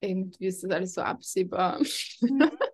irgendwie 0.00 0.46
ist 0.46 0.64
das 0.64 0.70
alles 0.70 0.94
so 0.94 1.00
absehbar. 1.02 1.80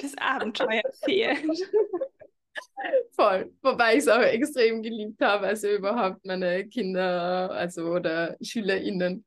Das 0.00 0.16
Abenteuer 0.16 0.82
fehlt. 1.04 1.44
Voll. 3.12 3.52
Wobei 3.62 3.92
ich 3.92 4.00
es 4.00 4.08
auch 4.08 4.20
extrem 4.20 4.82
geliebt 4.82 5.20
habe, 5.20 5.46
also 5.46 5.68
überhaupt 5.68 6.24
meine 6.24 6.66
Kinder, 6.66 7.50
also 7.50 7.86
oder 7.92 8.36
SchülerInnen. 8.40 9.24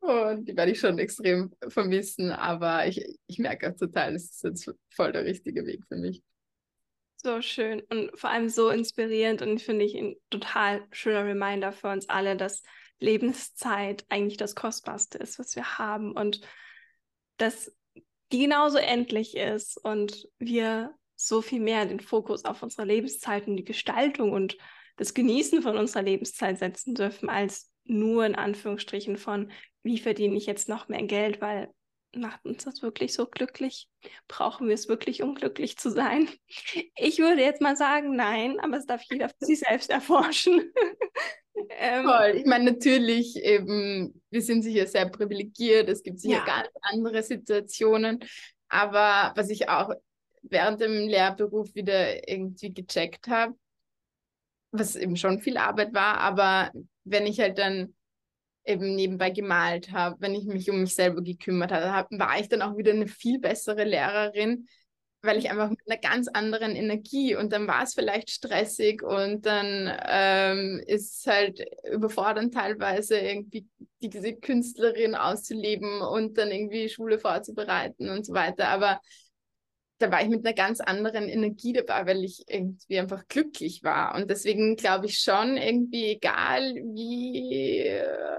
Und 0.00 0.48
die 0.48 0.56
werde 0.56 0.72
ich 0.72 0.80
schon 0.80 0.98
extrem 0.98 1.52
vermissen, 1.68 2.30
aber 2.30 2.86
ich, 2.86 3.04
ich 3.26 3.38
merke 3.38 3.70
auch 3.70 3.76
total, 3.76 4.14
es 4.14 4.30
ist 4.30 4.44
jetzt 4.44 4.72
voll 4.94 5.12
der 5.12 5.24
richtige 5.24 5.66
Weg 5.66 5.84
für 5.88 5.96
mich. 5.96 6.22
So 7.26 7.42
schön 7.42 7.82
und 7.90 8.16
vor 8.16 8.30
allem 8.30 8.48
so 8.48 8.70
inspirierend 8.70 9.42
und 9.42 9.60
finde 9.60 9.84
ich 9.84 9.96
ein 9.96 10.14
total 10.30 10.86
schöner 10.92 11.24
Reminder 11.24 11.72
für 11.72 11.88
uns 11.88 12.08
alle, 12.08 12.36
dass 12.36 12.62
Lebenszeit 13.00 14.04
eigentlich 14.08 14.36
das 14.36 14.54
Kostbarste 14.54 15.18
ist, 15.18 15.36
was 15.40 15.56
wir 15.56 15.76
haben 15.76 16.12
und 16.12 16.40
dass 17.36 17.76
die 18.30 18.42
genauso 18.42 18.78
endlich 18.78 19.36
ist 19.36 19.76
und 19.76 20.28
wir 20.38 20.94
so 21.16 21.42
viel 21.42 21.58
mehr 21.58 21.84
den 21.84 21.98
Fokus 21.98 22.44
auf 22.44 22.62
unsere 22.62 22.86
Lebenszeit 22.86 23.48
und 23.48 23.56
die 23.56 23.64
Gestaltung 23.64 24.30
und 24.30 24.56
das 24.96 25.12
Genießen 25.12 25.62
von 25.62 25.76
unserer 25.76 26.02
Lebenszeit 26.02 26.60
setzen 26.60 26.94
dürfen, 26.94 27.28
als 27.28 27.72
nur 27.82 28.24
in 28.24 28.36
Anführungsstrichen 28.36 29.16
von, 29.16 29.50
wie 29.82 29.98
verdiene 29.98 30.36
ich 30.36 30.46
jetzt 30.46 30.68
noch 30.68 30.86
mehr 30.86 31.02
Geld, 31.02 31.40
weil 31.40 31.74
macht 32.16 32.44
uns 32.44 32.64
das 32.64 32.82
wirklich 32.82 33.12
so 33.12 33.26
glücklich? 33.26 33.88
Brauchen 34.28 34.68
wir 34.68 34.74
es 34.74 34.88
wirklich, 34.88 35.22
um 35.22 35.34
glücklich 35.34 35.76
zu 35.76 35.90
sein? 35.90 36.28
Ich 36.96 37.18
würde 37.18 37.42
jetzt 37.42 37.60
mal 37.60 37.76
sagen, 37.76 38.16
nein, 38.16 38.58
aber 38.60 38.76
es 38.76 38.86
darf 38.86 39.02
jeder 39.10 39.28
für 39.28 39.44
sich 39.44 39.60
selbst 39.60 39.90
erforschen. 39.90 40.72
ähm, 41.70 42.04
Voll. 42.04 42.36
Ich 42.36 42.46
meine, 42.46 42.64
natürlich, 42.72 43.36
eben, 43.36 44.22
wir 44.30 44.42
sind 44.42 44.62
sicher 44.62 44.86
sehr 44.86 45.08
privilegiert, 45.08 45.88
es 45.88 46.02
gibt 46.02 46.20
sicher 46.20 46.38
ja. 46.38 46.44
ganz 46.44 46.68
andere 46.82 47.22
Situationen, 47.22 48.20
aber 48.68 49.32
was 49.36 49.50
ich 49.50 49.68
auch 49.68 49.92
während 50.42 50.80
dem 50.80 51.08
Lehrberuf 51.08 51.74
wieder 51.74 52.28
irgendwie 52.28 52.72
gecheckt 52.72 53.26
habe, 53.28 53.54
was 54.70 54.96
eben 54.96 55.16
schon 55.16 55.40
viel 55.40 55.56
Arbeit 55.56 55.92
war, 55.92 56.18
aber 56.18 56.70
wenn 57.04 57.26
ich 57.26 57.40
halt 57.40 57.58
dann 57.58 57.95
eben 58.66 58.94
nebenbei 58.94 59.30
gemalt 59.30 59.92
habe, 59.92 60.16
wenn 60.20 60.34
ich 60.34 60.44
mich 60.44 60.70
um 60.70 60.80
mich 60.80 60.94
selber 60.94 61.22
gekümmert 61.22 61.72
habe, 61.72 62.18
war 62.18 62.38
ich 62.38 62.48
dann 62.48 62.62
auch 62.62 62.76
wieder 62.76 62.92
eine 62.92 63.06
viel 63.06 63.38
bessere 63.38 63.84
Lehrerin, 63.84 64.66
weil 65.22 65.38
ich 65.38 65.50
einfach 65.50 65.70
mit 65.70 65.80
einer 65.86 65.98
ganz 66.00 66.28
anderen 66.28 66.76
Energie 66.76 67.34
und 67.36 67.52
dann 67.52 67.66
war 67.66 67.82
es 67.82 67.94
vielleicht 67.94 68.30
stressig 68.30 69.02
und 69.02 69.46
dann 69.46 69.92
ähm, 70.06 70.82
ist 70.86 71.20
es 71.20 71.26
halt 71.26 71.64
überfordernd 71.92 72.54
teilweise 72.54 73.18
irgendwie 73.18 73.66
diese 74.00 74.34
Künstlerin 74.34 75.14
auszuleben 75.14 76.00
und 76.00 76.38
dann 76.38 76.50
irgendwie 76.50 76.88
Schule 76.88 77.18
vorzubereiten 77.18 78.08
und 78.10 78.26
so 78.26 78.34
weiter. 78.34 78.68
Aber 78.68 79.00
da 79.98 80.10
war 80.10 80.22
ich 80.22 80.28
mit 80.28 80.44
einer 80.44 80.54
ganz 80.54 80.80
anderen 80.80 81.28
Energie 81.28 81.72
dabei, 81.72 82.06
weil 82.06 82.24
ich 82.24 82.44
irgendwie 82.48 82.98
einfach 82.98 83.26
glücklich 83.28 83.82
war. 83.82 84.14
Und 84.14 84.30
deswegen 84.30 84.76
glaube 84.76 85.06
ich 85.06 85.18
schon, 85.18 85.56
irgendwie 85.56 86.06
egal 86.06 86.74
wie 86.74 87.80
äh, 87.80 88.36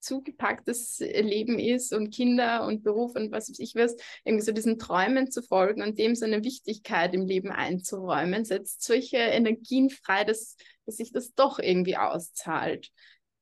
zugepackt 0.00 0.68
das 0.68 0.98
Leben 1.00 1.58
ist 1.58 1.92
und 1.92 2.10
Kinder 2.10 2.64
und 2.66 2.82
Beruf 2.82 3.14
und 3.16 3.32
was 3.32 3.50
weiß 3.50 3.58
ich 3.58 3.74
was, 3.74 3.96
irgendwie 4.24 4.44
so 4.44 4.52
diesen 4.52 4.78
Träumen 4.78 5.30
zu 5.30 5.42
folgen 5.42 5.82
und 5.82 5.98
dem 5.98 6.14
so 6.14 6.24
eine 6.24 6.44
Wichtigkeit 6.44 7.14
im 7.14 7.26
Leben 7.26 7.50
einzuräumen, 7.50 8.44
setzt 8.44 8.82
solche 8.82 9.18
Energien 9.18 9.90
frei, 9.90 10.24
dass, 10.24 10.56
dass 10.86 10.96
sich 10.96 11.12
das 11.12 11.34
doch 11.34 11.58
irgendwie 11.58 11.96
auszahlt. 11.96 12.90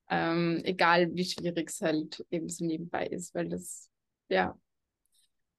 Ähm, 0.09 0.61
egal 0.63 1.13
wie 1.13 1.25
schwierig 1.25 1.69
es 1.69 1.81
halt 1.81 2.25
eben 2.31 2.49
so 2.49 2.65
nebenbei 2.65 3.05
ist, 3.07 3.35
weil 3.35 3.49
das, 3.49 3.89
ja, 4.29 4.57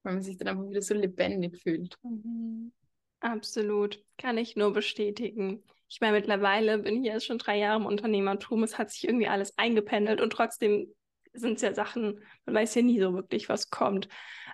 weil 0.08 0.14
man 0.14 0.22
sich 0.22 0.38
dann 0.38 0.48
einfach 0.48 0.68
wieder 0.68 0.80
so 0.80 0.94
lebendig 0.94 1.58
fühlt. 1.58 1.96
Mhm. 2.02 2.72
Absolut, 3.20 4.02
kann 4.16 4.38
ich 4.38 4.56
nur 4.56 4.72
bestätigen. 4.72 5.62
Ich 5.88 6.00
meine, 6.00 6.16
mittlerweile 6.16 6.78
bin 6.78 7.04
ich 7.04 7.12
jetzt 7.12 7.26
schon 7.26 7.38
drei 7.38 7.58
Jahre 7.58 7.80
im 7.80 7.86
Unternehmertum. 7.86 8.62
Es 8.62 8.78
hat 8.78 8.90
sich 8.90 9.04
irgendwie 9.04 9.28
alles 9.28 9.56
eingependelt 9.58 10.20
und 10.20 10.30
trotzdem 10.30 10.94
sind 11.34 11.56
es 11.56 11.62
ja 11.62 11.74
Sachen, 11.74 12.22
man 12.46 12.54
weiß 12.54 12.74
ja 12.76 12.82
nie 12.82 13.00
so 13.00 13.12
wirklich, 13.12 13.48
was 13.48 13.70
kommt. 13.70 14.08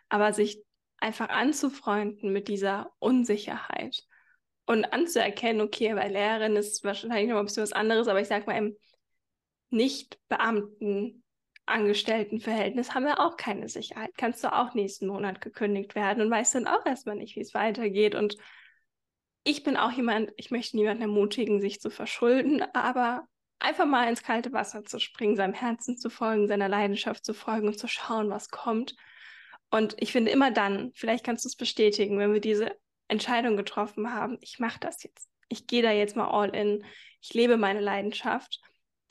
Aber 0.09 0.33
sich 0.33 0.61
einfach 0.99 1.29
anzufreunden 1.29 2.33
mit 2.33 2.49
dieser 2.49 2.91
Unsicherheit 2.99 4.03
und 4.67 4.87
anzuerkennen, 4.87 5.61
okay, 5.61 5.95
bei 5.95 6.09
Lehrerin 6.09 6.57
ist 6.57 6.83
wahrscheinlich 6.83 7.29
noch 7.29 7.39
ein 7.39 7.45
bisschen 7.45 7.63
was 7.63 7.73
anderes, 7.73 8.09
aber 8.09 8.21
ich 8.21 8.29
sage 8.29 8.47
mal, 8.47 8.57
im 8.57 8.77
Nicht-Beamten 9.71 11.24
Angestelltenverhältnis 11.67 12.95
haben 12.95 13.07
wir 13.07 13.21
auch 13.21 13.37
keine 13.37 13.69
Sicherheit. 13.69 14.11
Kannst 14.17 14.45
du 14.45 14.53
auch 14.53 14.75
nächsten 14.75 15.07
Monat 15.07 15.41
gekündigt 15.41 15.95
werden 15.95 16.23
und 16.23 16.31
weißt 16.31 16.57
dann 16.57 16.67
auch 16.67 16.85
erstmal 16.85 17.17
nicht, 17.17 17.37
wie 17.37 17.41
es 17.41 17.55
weitergeht. 17.55 18.15
Und 18.15 18.37
ich 19.45 19.63
bin 19.63 19.77
auch 19.77 19.93
jemand, 19.93 20.33
ich 20.37 20.51
möchte 20.51 20.77
niemanden 20.77 21.03
ermutigen, 21.03 21.61
sich 21.61 21.81
zu 21.81 21.91
verschulden, 21.91 22.63
aber 22.75 23.27
einfach 23.59 23.87
mal 23.87 24.09
ins 24.09 24.23
kalte 24.23 24.53
Wasser 24.53 24.85
zu 24.85 24.99
springen, 24.99 25.37
seinem 25.37 25.55
Herzen 25.55 25.97
zu 25.97 26.11
folgen, 26.11 26.49
seiner 26.49 26.69
Leidenschaft 26.69 27.25
zu 27.25 27.33
folgen 27.33 27.69
und 27.69 27.79
zu 27.79 27.89
schauen, 27.89 28.31
was 28.31 28.51
kommt. 28.51 28.95
Und 29.71 29.97
ich 29.99 30.13
finde 30.13 30.31
immer 30.31 30.51
dann, 30.51 30.93
vielleicht 30.95 31.25
kannst 31.25 31.45
du 31.45 31.49
es 31.49 31.57
bestätigen, 31.57 32.19
wenn 32.19 32.33
wir 32.33 32.41
diese 32.41 32.77
Entscheidung 33.09 33.57
getroffen 33.57 34.13
haben, 34.13 34.39
ich 34.41 34.59
mache 34.59 34.81
das 34.81 35.03
jetzt. 35.03 35.29
Ich 35.49 35.67
gehe 35.67 35.83
da 35.83 35.93
jetzt 35.93 36.17
mal 36.17 36.29
all 36.29 36.55
in. 36.55 36.85
Ich 37.21 37.35
lebe 37.35 37.57
meine 37.57 37.81
Leidenschaft 37.81 38.61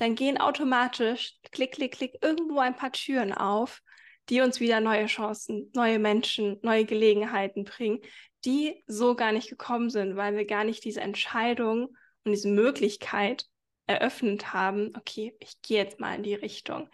dann 0.04 0.16
gehen 0.16 0.38
automatisch, 0.38 1.34
klick, 1.52 1.74
klick, 1.74 1.94
klick, 1.94 2.18
irgendwo 2.22 2.60
ein 2.60 2.76
paar 2.76 2.92
Türen 2.92 3.34
auf, 3.34 3.82
die 4.30 4.42
uns 4.42 4.60
wieder 4.60 4.82
neue 4.82 5.06
Chancen, 5.06 5.72
neue 5.74 5.98
Menschen, 5.98 6.60
neue 6.62 6.86
Gelegenheiten 6.86 7.64
bringen, 7.64 8.00
die 8.44 8.84
so 8.86 9.16
gar 9.16 9.32
nicht 9.32 9.50
gekommen 9.50 9.90
sind, 9.90 10.18
weil 10.18 10.36
wir 10.36 10.46
gar 10.46 10.66
nicht 10.66 10.84
diese 10.84 11.00
Entscheidung 11.00 11.96
und 12.26 12.32
diese 12.32 12.50
Möglichkeit 12.50 13.46
eröffnet 13.88 14.54
haben, 14.54 14.94
okay, 14.98 15.36
ich 15.40 15.62
gehe 15.62 15.78
jetzt 15.78 16.00
mal 16.00 16.16
in 16.16 16.24
die 16.24 16.36
Richtung. 16.36 16.90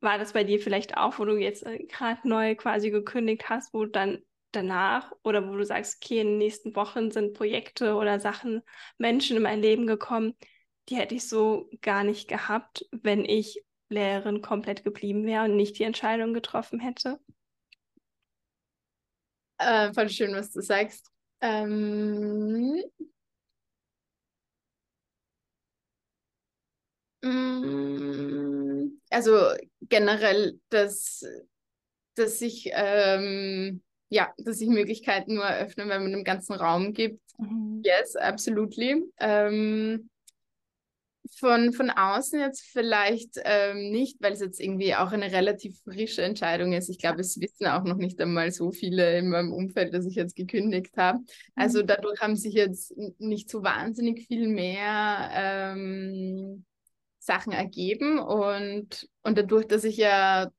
War 0.00 0.18
das 0.18 0.32
bei 0.32 0.42
dir 0.42 0.58
vielleicht 0.58 0.96
auch, 0.96 1.18
wo 1.18 1.24
du 1.24 1.36
jetzt 1.36 1.64
äh, 1.64 1.78
gerade 1.84 2.26
neu 2.26 2.56
quasi 2.56 2.90
gekündigt 2.90 3.48
hast, 3.48 3.72
wo 3.72 3.84
dann 3.84 4.18
danach 4.50 5.12
oder 5.22 5.48
wo 5.48 5.54
du 5.54 5.64
sagst, 5.64 5.98
okay, 6.02 6.20
in 6.20 6.28
den 6.28 6.38
nächsten 6.38 6.74
Wochen 6.74 7.12
sind 7.12 7.34
Projekte 7.34 7.94
oder 7.94 8.18
Sachen, 8.18 8.62
Menschen 8.98 9.36
in 9.36 9.42
mein 9.42 9.62
Leben 9.62 9.86
gekommen, 9.86 10.34
die 10.90 10.96
hätte 10.96 11.14
ich 11.14 11.28
so 11.28 11.70
gar 11.80 12.04
nicht 12.04 12.28
gehabt, 12.28 12.86
wenn 12.90 13.24
ich 13.24 13.62
Lehrerin 13.88 14.42
komplett 14.42 14.84
geblieben 14.84 15.24
wäre 15.24 15.44
und 15.44 15.56
nicht 15.56 15.78
die 15.78 15.84
Entscheidung 15.84 16.34
getroffen 16.34 16.80
hätte. 16.80 17.20
Äh, 19.58 19.92
voll 19.92 20.08
schön, 20.08 20.34
was 20.34 20.52
du 20.52 20.60
sagst. 20.60 21.10
Ähm, 21.40 22.82
mm, 27.22 29.00
also 29.10 29.52
generell, 29.82 30.58
dass, 30.70 31.24
dass 32.14 32.38
sich 32.38 32.70
ähm, 32.72 33.82
ja, 34.08 34.34
dass 34.38 34.58
sich 34.58 34.68
Möglichkeiten 34.68 35.34
nur 35.34 35.44
eröffnen, 35.44 35.88
wenn 35.88 36.02
man 36.02 36.12
dem 36.12 36.24
ganzen 36.24 36.54
Raum 36.54 36.92
gibt. 36.92 37.20
Mhm. 37.38 37.82
Yes, 37.84 38.16
absolutely. 38.16 39.04
Ähm, 39.18 40.09
von, 41.38 41.72
von 41.72 41.90
außen 41.90 42.40
jetzt 42.40 42.62
vielleicht 42.62 43.40
ähm, 43.44 43.90
nicht, 43.90 44.20
weil 44.20 44.32
es 44.32 44.40
jetzt 44.40 44.60
irgendwie 44.60 44.94
auch 44.94 45.12
eine 45.12 45.32
relativ 45.32 45.80
frische 45.82 46.22
Entscheidung 46.22 46.72
ist. 46.72 46.88
Ich 46.88 46.98
glaube, 46.98 47.20
es 47.20 47.40
wissen 47.40 47.66
auch 47.66 47.84
noch 47.84 47.96
nicht 47.96 48.20
einmal 48.20 48.50
so 48.50 48.72
viele 48.72 49.18
in 49.18 49.28
meinem 49.28 49.52
Umfeld, 49.52 49.94
dass 49.94 50.06
ich 50.06 50.14
jetzt 50.14 50.36
gekündigt 50.36 50.96
habe. 50.96 51.20
Also 51.54 51.82
mhm. 51.82 51.86
dadurch 51.86 52.20
haben 52.20 52.36
sich 52.36 52.54
jetzt 52.54 52.94
nicht 53.18 53.48
so 53.48 53.62
wahnsinnig 53.62 54.26
viel 54.26 54.48
mehr 54.48 55.30
ähm, 55.32 56.64
Sachen 57.18 57.52
ergeben 57.52 58.18
und, 58.18 59.08
und 59.22 59.38
dadurch, 59.38 59.66
dass 59.66 59.84
ich 59.84 59.96
ja 59.96 60.50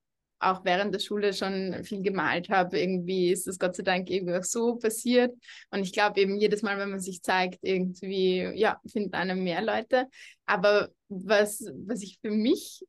auch 0.41 0.65
während 0.65 0.93
der 0.93 0.99
Schule 0.99 1.33
schon 1.33 1.83
viel 1.83 2.01
gemalt 2.01 2.49
habe. 2.49 2.79
Irgendwie 2.79 3.31
ist 3.31 3.47
das 3.47 3.59
Gott 3.59 3.75
sei 3.75 3.83
Dank 3.83 4.09
irgendwie 4.09 4.35
auch 4.35 4.43
so 4.43 4.75
passiert. 4.75 5.33
Und 5.69 5.81
ich 5.81 5.93
glaube 5.93 6.19
eben 6.19 6.37
jedes 6.37 6.61
Mal, 6.61 6.77
wenn 6.77 6.89
man 6.89 6.99
sich 6.99 7.21
zeigt, 7.21 7.59
irgendwie, 7.61 8.51
ja, 8.55 8.79
finden 8.85 9.13
einem 9.13 9.43
mehr 9.43 9.61
Leute. 9.61 10.07
Aber 10.45 10.89
was, 11.09 11.65
was 11.85 12.01
ich 12.01 12.19
für 12.21 12.31
mich 12.31 12.85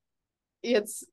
jetzt, 0.62 1.08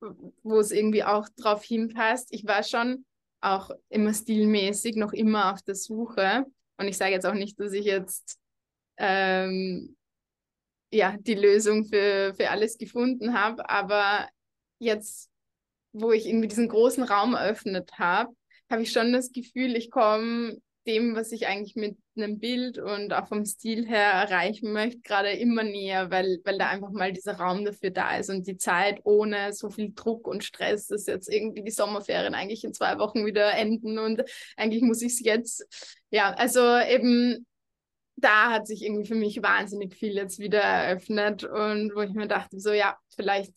wo 0.00 0.58
es 0.58 0.70
irgendwie 0.70 1.04
auch 1.04 1.28
drauf 1.36 1.64
hinpasst, 1.64 2.28
ich 2.30 2.46
war 2.46 2.62
schon 2.62 3.04
auch 3.40 3.70
immer 3.88 4.14
stilmäßig 4.14 4.96
noch 4.96 5.12
immer 5.12 5.52
auf 5.52 5.62
der 5.62 5.74
Suche. 5.74 6.44
Und 6.76 6.88
ich 6.88 6.96
sage 6.96 7.12
jetzt 7.12 7.26
auch 7.26 7.34
nicht, 7.34 7.58
dass 7.60 7.72
ich 7.72 7.84
jetzt 7.84 8.38
ähm, 8.96 9.96
ja, 10.90 11.16
die 11.18 11.34
Lösung 11.34 11.84
für, 11.84 12.34
für 12.34 12.50
alles 12.50 12.78
gefunden 12.78 13.34
habe, 13.34 13.68
aber 13.68 14.28
jetzt, 14.78 15.27
wo 16.00 16.12
ich 16.12 16.26
irgendwie 16.26 16.48
diesen 16.48 16.68
großen 16.68 17.04
Raum 17.04 17.34
eröffnet 17.34 17.92
habe, 17.98 18.32
habe 18.70 18.82
ich 18.82 18.92
schon 18.92 19.12
das 19.12 19.32
Gefühl, 19.32 19.76
ich 19.76 19.90
komme 19.90 20.58
dem, 20.86 21.14
was 21.14 21.32
ich 21.32 21.46
eigentlich 21.46 21.76
mit 21.76 21.98
einem 22.16 22.38
Bild 22.38 22.78
und 22.78 23.12
auch 23.12 23.28
vom 23.28 23.44
Stil 23.44 23.86
her 23.86 24.10
erreichen 24.10 24.72
möchte, 24.72 25.00
gerade 25.00 25.32
immer 25.32 25.62
näher, 25.62 26.10
weil, 26.10 26.40
weil 26.44 26.56
da 26.56 26.68
einfach 26.68 26.90
mal 26.90 27.12
dieser 27.12 27.34
Raum 27.34 27.64
dafür 27.64 27.90
da 27.90 28.16
ist 28.16 28.30
und 28.30 28.46
die 28.46 28.56
Zeit 28.56 29.00
ohne 29.04 29.52
so 29.52 29.68
viel 29.68 29.92
Druck 29.94 30.26
und 30.26 30.44
Stress, 30.44 30.86
dass 30.86 31.06
jetzt 31.06 31.30
irgendwie 31.30 31.62
die 31.62 31.70
Sommerferien 31.70 32.34
eigentlich 32.34 32.64
in 32.64 32.72
zwei 32.72 32.98
Wochen 32.98 33.26
wieder 33.26 33.52
enden 33.52 33.98
und 33.98 34.24
eigentlich 34.56 34.82
muss 34.82 35.02
ich 35.02 35.12
es 35.12 35.20
jetzt, 35.20 35.66
ja, 36.10 36.32
also 36.32 36.60
eben 36.78 37.46
da 38.16 38.50
hat 38.50 38.66
sich 38.66 38.82
irgendwie 38.82 39.06
für 39.06 39.14
mich 39.14 39.42
wahnsinnig 39.42 39.94
viel 39.94 40.14
jetzt 40.14 40.38
wieder 40.38 40.60
eröffnet 40.60 41.44
und 41.44 41.94
wo 41.94 42.00
ich 42.00 42.12
mir 42.14 42.26
dachte, 42.26 42.58
so 42.58 42.72
ja, 42.72 42.96
vielleicht 43.14 43.52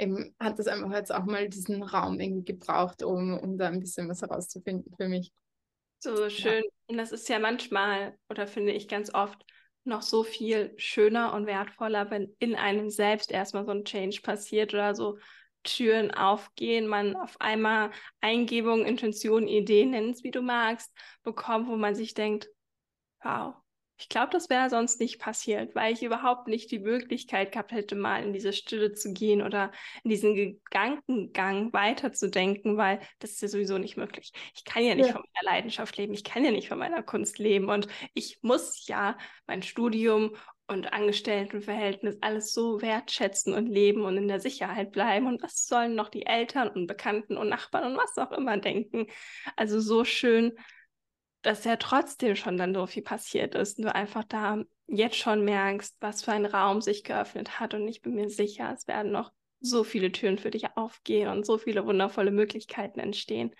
eben 0.00 0.34
hat 0.40 0.58
das 0.58 0.66
einfach 0.66 0.92
jetzt 0.92 1.14
auch 1.14 1.24
mal 1.24 1.48
diesen 1.48 1.82
Raum 1.82 2.18
irgendwie 2.18 2.52
gebraucht, 2.52 3.02
um, 3.02 3.38
um 3.38 3.58
da 3.58 3.68
ein 3.68 3.80
bisschen 3.80 4.08
was 4.08 4.22
herauszufinden 4.22 4.92
für 4.96 5.08
mich. 5.08 5.32
So 5.98 6.30
schön. 6.30 6.62
Ja. 6.64 6.70
Und 6.88 6.96
das 6.98 7.12
ist 7.12 7.28
ja 7.28 7.38
manchmal, 7.38 8.16
oder 8.28 8.46
finde 8.46 8.72
ich 8.72 8.88
ganz 8.88 9.12
oft, 9.12 9.44
noch 9.84 10.02
so 10.02 10.24
viel 10.24 10.74
schöner 10.76 11.32
und 11.32 11.46
wertvoller, 11.46 12.10
wenn 12.10 12.34
in 12.38 12.54
einem 12.54 12.90
selbst 12.90 13.30
erstmal 13.30 13.64
so 13.64 13.70
ein 13.70 13.84
Change 13.84 14.20
passiert 14.22 14.74
oder 14.74 14.94
so 14.94 15.18
Türen 15.62 16.10
aufgehen, 16.10 16.86
man 16.86 17.16
auf 17.16 17.40
einmal 17.40 17.90
Eingebungen, 18.20 18.86
Intentionen, 18.86 19.48
Ideen, 19.48 19.90
nenn 19.90 20.10
es 20.10 20.22
wie 20.22 20.30
du 20.30 20.42
magst, 20.42 20.94
bekommt, 21.22 21.68
wo 21.68 21.76
man 21.76 21.94
sich 21.94 22.14
denkt, 22.14 22.48
wow, 23.22 23.54
ich 24.00 24.08
glaube, 24.08 24.30
das 24.32 24.48
wäre 24.48 24.70
sonst 24.70 24.98
nicht 24.98 25.18
passiert, 25.18 25.74
weil 25.74 25.92
ich 25.92 26.02
überhaupt 26.02 26.48
nicht 26.48 26.70
die 26.70 26.78
Möglichkeit 26.78 27.52
gehabt 27.52 27.72
hätte, 27.72 27.94
mal 27.94 28.24
in 28.24 28.32
diese 28.32 28.54
Stille 28.54 28.92
zu 28.94 29.12
gehen 29.12 29.42
oder 29.42 29.70
in 30.02 30.10
diesen 30.10 30.34
Gedankengang 30.34 31.72
weiterzudenken, 31.74 32.78
weil 32.78 33.00
das 33.18 33.32
ist 33.32 33.42
ja 33.42 33.48
sowieso 33.48 33.76
nicht 33.76 33.98
möglich. 33.98 34.32
Ich 34.56 34.64
kann 34.64 34.82
ja 34.82 34.94
nicht 34.94 35.08
ja. 35.08 35.12
von 35.12 35.22
meiner 35.34 35.54
Leidenschaft 35.54 35.98
leben, 35.98 36.14
ich 36.14 36.24
kann 36.24 36.44
ja 36.44 36.50
nicht 36.50 36.68
von 36.68 36.78
meiner 36.78 37.02
Kunst 37.02 37.38
leben 37.38 37.68
und 37.68 37.88
ich 38.14 38.38
muss 38.42 38.86
ja 38.86 39.18
mein 39.46 39.62
Studium 39.62 40.34
und 40.66 40.92
Angestelltenverhältnis 40.92 42.16
alles 42.20 42.54
so 42.54 42.80
wertschätzen 42.80 43.52
und 43.54 43.66
leben 43.66 44.04
und 44.04 44.16
in 44.16 44.28
der 44.28 44.40
Sicherheit 44.40 44.92
bleiben. 44.92 45.26
Und 45.26 45.42
was 45.42 45.66
sollen 45.66 45.96
noch 45.96 46.08
die 46.08 46.26
Eltern 46.26 46.68
und 46.68 46.86
Bekannten 46.86 47.36
und 47.36 47.48
Nachbarn 47.48 47.92
und 47.92 47.98
was 47.98 48.16
auch 48.18 48.30
immer 48.30 48.56
denken? 48.56 49.08
Also 49.56 49.80
so 49.80 50.04
schön, 50.04 50.52
dass 51.42 51.64
ja 51.64 51.76
trotzdem 51.76 52.36
schon 52.36 52.56
dann 52.56 52.74
so 52.74 52.86
viel 52.86 53.02
passiert 53.02 53.54
ist 53.54 53.78
und 53.78 53.84
du 53.84 53.94
einfach 53.94 54.24
da 54.24 54.62
jetzt 54.86 55.16
schon 55.16 55.44
merkst, 55.44 55.96
was 56.00 56.22
für 56.24 56.32
ein 56.32 56.46
Raum 56.46 56.80
sich 56.80 57.04
geöffnet 57.04 57.60
hat 57.60 57.74
und 57.74 57.86
ich 57.88 58.02
bin 58.02 58.14
mir 58.14 58.28
sicher, 58.28 58.72
es 58.74 58.86
werden 58.88 59.12
noch 59.12 59.32
so 59.60 59.84
viele 59.84 60.10
Türen 60.10 60.38
für 60.38 60.50
dich 60.50 60.76
aufgehen 60.76 61.28
und 61.28 61.46
so 61.46 61.58
viele 61.58 61.84
wundervolle 61.86 62.30
Möglichkeiten 62.30 62.98
entstehen. 62.98 63.54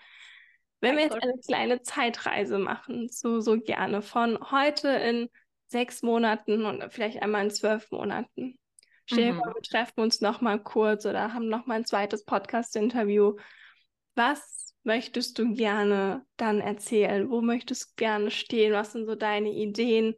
Wenn 0.79 0.97
wir 0.97 1.03
jetzt 1.03 1.21
eine 1.21 1.37
kleine 1.45 1.81
Zeitreise 1.83 2.57
machen, 2.57 3.07
so, 3.09 3.39
so 3.39 3.59
gerne, 3.59 4.01
von 4.01 4.39
heute 4.51 4.89
in 4.89 5.29
sechs 5.67 6.01
Monaten 6.01 6.65
und 6.65 6.91
vielleicht 6.91 7.21
einmal 7.21 7.45
in 7.45 7.51
zwölf 7.51 7.89
Monaten. 7.91 8.57
Stell 9.05 9.33
mhm. 9.33 9.37
wir 9.37 9.61
treffen 9.61 10.01
uns 10.01 10.21
nochmal 10.21 10.61
kurz 10.61 11.05
oder 11.05 11.33
haben 11.33 11.49
nochmal 11.49 11.77
ein 11.77 11.85
zweites 11.85 12.25
Podcast-Interview. 12.25 13.35
Was 14.15 14.70
möchtest 14.83 15.37
du 15.39 15.53
gerne 15.53 16.25
dann 16.37 16.59
erzählen? 16.59 17.29
Wo 17.29 17.41
möchtest 17.41 17.91
du 17.91 17.93
gerne 17.97 18.31
stehen? 18.31 18.73
Was 18.73 18.93
sind 18.93 19.05
so 19.05 19.15
deine 19.15 19.51
Ideen? 19.51 20.15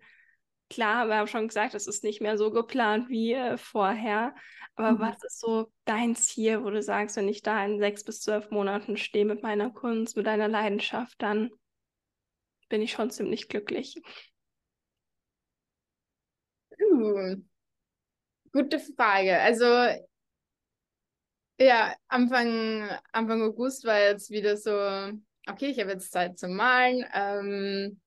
Klar, 0.69 1.07
wir 1.07 1.15
haben 1.15 1.27
schon 1.27 1.47
gesagt, 1.47 1.75
es 1.75 1.87
ist 1.87 2.03
nicht 2.03 2.21
mehr 2.21 2.37
so 2.37 2.51
geplant 2.51 3.09
wie 3.09 3.33
äh, 3.33 3.57
vorher. 3.57 4.33
Aber 4.75 4.93
mhm. 4.93 4.99
was 4.99 5.23
ist 5.23 5.39
so 5.39 5.71
dein 5.85 6.15
Ziel, 6.15 6.63
wo 6.63 6.69
du 6.69 6.81
sagst, 6.81 7.15
wenn 7.15 7.27
ich 7.27 7.41
da 7.41 7.63
in 7.65 7.79
sechs 7.79 8.03
bis 8.03 8.21
zwölf 8.21 8.49
Monaten 8.49 8.97
stehe 8.97 9.25
mit 9.25 9.43
meiner 9.43 9.69
Kunst, 9.69 10.17
mit 10.17 10.25
deiner 10.25 10.47
Leidenschaft, 10.47 11.21
dann 11.21 11.51
bin 12.69 12.81
ich 12.81 12.91
schon 12.91 13.11
ziemlich 13.11 13.49
glücklich. 13.49 14.01
Uh, 16.79 17.35
gute 18.51 18.79
Frage. 18.79 19.39
Also 19.39 19.65
ja, 21.59 21.93
Anfang, 22.07 22.89
Anfang 23.11 23.41
August 23.41 23.85
war 23.85 23.99
jetzt 23.99 24.29
wieder 24.29 24.57
so, 24.57 24.71
okay, 25.47 25.67
ich 25.67 25.79
habe 25.79 25.91
jetzt 25.91 26.11
Zeit 26.11 26.37
zum 26.37 26.55
Malen. 26.55 27.05
Ähm, 27.13 27.99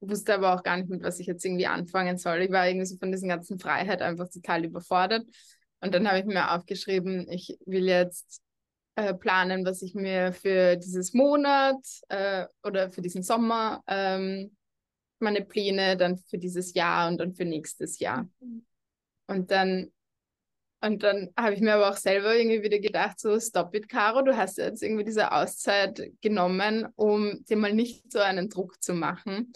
wusste 0.00 0.34
aber 0.34 0.54
auch 0.54 0.62
gar 0.62 0.76
nicht, 0.76 0.88
mit 0.88 1.02
was 1.02 1.20
ich 1.20 1.26
jetzt 1.26 1.44
irgendwie 1.44 1.66
anfangen 1.66 2.18
soll. 2.18 2.40
Ich 2.42 2.50
war 2.50 2.66
irgendwie 2.66 2.86
so 2.86 2.96
von 2.96 3.12
dieser 3.12 3.28
ganzen 3.28 3.58
Freiheit 3.58 4.02
einfach 4.02 4.28
total 4.28 4.64
überfordert. 4.64 5.24
Und 5.80 5.94
dann 5.94 6.06
habe 6.08 6.18
ich 6.18 6.24
mir 6.24 6.52
aufgeschrieben, 6.52 7.28
ich 7.30 7.56
will 7.66 7.86
jetzt 7.86 8.40
äh, 8.96 9.14
planen, 9.14 9.64
was 9.64 9.82
ich 9.82 9.94
mir 9.94 10.32
für 10.32 10.76
dieses 10.76 11.14
Monat 11.14 11.78
äh, 12.08 12.46
oder 12.62 12.90
für 12.90 13.00
diesen 13.00 13.22
Sommer 13.22 13.82
ähm, 13.86 14.56
meine 15.18 15.44
Pläne 15.44 15.96
dann 15.96 16.18
für 16.18 16.38
dieses 16.38 16.74
Jahr 16.74 17.08
und 17.08 17.18
dann 17.18 17.32
für 17.32 17.44
nächstes 17.44 17.98
Jahr. 18.00 18.28
Mhm. 18.40 18.66
Und 19.28 19.50
dann 19.50 19.92
und 20.82 21.02
dann 21.02 21.30
habe 21.36 21.54
ich 21.54 21.60
mir 21.60 21.74
aber 21.74 21.90
auch 21.90 21.96
selber 21.96 22.34
irgendwie 22.34 22.62
wieder 22.62 22.80
gedacht, 22.80 23.20
so, 23.20 23.38
stop 23.38 23.74
it, 23.74 23.88
Caro, 23.88 24.22
du 24.22 24.36
hast 24.36 24.58
jetzt 24.58 24.82
irgendwie 24.82 25.04
diese 25.04 25.30
Auszeit 25.32 26.10
genommen, 26.20 26.88
um 26.96 27.44
dir 27.44 27.56
mal 27.56 27.72
nicht 27.72 28.10
so 28.10 28.18
einen 28.18 28.48
Druck 28.48 28.82
zu 28.82 28.92
machen. 28.94 29.52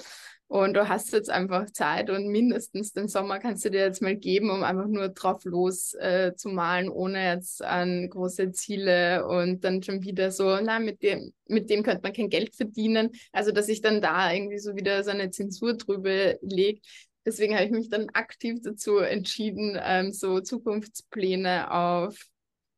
Und 0.49 0.75
du 0.75 0.89
hast 0.89 1.13
jetzt 1.13 1.29
einfach 1.29 1.69
Zeit 1.73 2.09
und 2.09 2.29
mindestens 2.29 2.93
den 2.93 3.09
Sommer 3.09 3.41
kannst 3.41 3.65
du 3.65 3.71
dir 3.71 3.81
jetzt 3.81 4.01
mal 4.01 4.15
geben, 4.15 4.51
um 4.51 4.63
einfach 4.63 4.87
nur 4.87 5.09
drauf 5.09 5.45
los 5.45 5.95
äh, 5.95 6.35
zu 6.37 6.51
malen, 6.51 6.89
ohne 6.89 7.33
jetzt 7.33 7.65
an 7.65 8.09
große 8.09 8.53
Ziele 8.53 9.27
und 9.27 9.65
dann 9.65 9.83
schon 9.83 10.05
wieder 10.05 10.31
so, 10.31 10.61
na, 10.63 10.79
mit 10.79 11.03
dem, 11.03 11.33
mit 11.49 11.69
dem 11.69 11.83
könnte 11.83 12.03
man 12.05 12.13
kein 12.13 12.29
Geld 12.29 12.55
verdienen. 12.55 13.11
Also, 13.33 13.51
dass 13.51 13.69
ich 13.69 13.81
dann 13.81 14.01
da 14.01 14.33
irgendwie 14.33 14.59
so 14.59 14.77
wieder 14.77 15.03
so 15.03 15.11
eine 15.11 15.31
Zensur 15.31 15.77
drüber 15.77 16.37
lege, 16.41 16.81
Deswegen 17.27 17.55
habe 17.55 17.65
ich 17.65 17.73
mich 17.73 17.91
dann 17.91 18.09
aktiv 18.11 18.61
dazu 18.63 18.99
entschieden, 18.99 19.77
ähm, 19.83 20.13
so 20.13 20.41
Zukunftspläne 20.41 21.73
auf, 21.73 22.17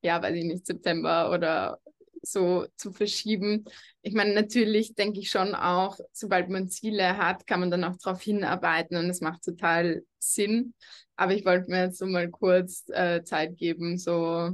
ja, 0.01 0.23
weiß 0.23 0.35
ich 0.35 0.45
nicht, 0.45 0.67
September 0.67 1.31
oder 1.31 1.79
so 2.23 2.67
zu 2.77 2.93
verschieben. 2.93 3.67
Ich 4.03 4.15
meine, 4.15 4.35
natürlich 4.35 4.95
denke 4.95 5.21
ich 5.21 5.31
schon 5.31 5.55
auch, 5.55 5.99
sobald 6.13 6.49
man 6.49 6.69
Ziele 6.69 7.19
hat, 7.19 7.47
kann 7.47 7.61
man 7.61 7.71
dann 7.71 7.85
auch 7.85 7.97
darauf 7.99 8.23
hinarbeiten 8.23 8.97
und 8.97 9.11
es 9.11 9.21
macht 9.21 9.45
total 9.45 10.03
Sinn. 10.19 10.75
Aber 11.17 11.35
ich 11.35 11.45
wollte 11.45 11.71
mir 11.71 11.85
jetzt 11.85 11.99
so 11.99 12.07
mal 12.07 12.31
kurz 12.31 12.89
äh, 12.89 13.23
Zeit 13.25 13.57
geben, 13.59 13.99
so 13.99 14.51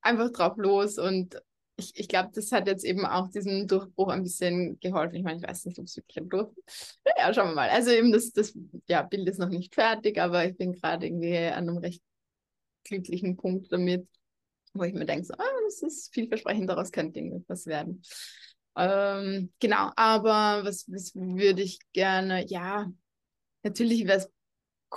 einfach 0.00 0.30
drauf 0.30 0.56
los 0.58 0.98
und 0.98 1.40
ich, 1.76 1.92
ich 1.98 2.08
glaube, 2.08 2.30
das 2.32 2.52
hat 2.52 2.68
jetzt 2.68 2.84
eben 2.84 3.04
auch 3.04 3.28
diesen 3.28 3.66
Durchbruch 3.66 4.08
ein 4.08 4.22
bisschen 4.22 4.78
geholfen. 4.80 5.16
Ich 5.16 5.24
meine, 5.24 5.38
ich 5.38 5.46
weiß 5.46 5.64
nicht, 5.66 5.78
ob 5.78 5.86
es 5.86 5.96
wirklich 5.96 6.18
ein 6.18 6.28
Durchbruch 6.28 6.64
Ja, 7.18 7.32
schauen 7.32 7.48
wir 7.48 7.54
mal. 7.54 7.68
Also 7.70 7.90
eben 7.90 8.12
das, 8.12 8.32
das 8.32 8.56
ja, 8.86 9.02
Bild 9.02 9.28
ist 9.28 9.38
noch 9.38 9.48
nicht 9.48 9.74
fertig, 9.74 10.20
aber 10.20 10.44
ich 10.46 10.56
bin 10.56 10.72
gerade 10.72 11.06
irgendwie 11.06 11.36
an 11.36 11.68
einem 11.68 11.78
recht 11.78 12.02
glücklichen 12.84 13.36
Punkt 13.36 13.72
damit, 13.72 14.06
wo 14.74 14.84
ich 14.84 14.94
mir 14.94 15.06
denke, 15.06 15.24
so, 15.24 15.34
ah, 15.34 15.60
das 15.64 15.82
ist 15.82 16.12
vielversprechend, 16.12 16.68
daraus 16.68 16.92
könnte 16.92 17.18
irgendwas 17.18 17.66
werden. 17.66 18.02
Ähm, 18.76 19.52
genau, 19.60 19.90
aber 19.96 20.64
was, 20.64 20.90
was 20.90 21.14
würde 21.14 21.62
ich 21.62 21.78
gerne, 21.92 22.46
ja, 22.46 22.90
natürlich 23.62 24.06
wäre 24.06 24.18
es 24.18 24.30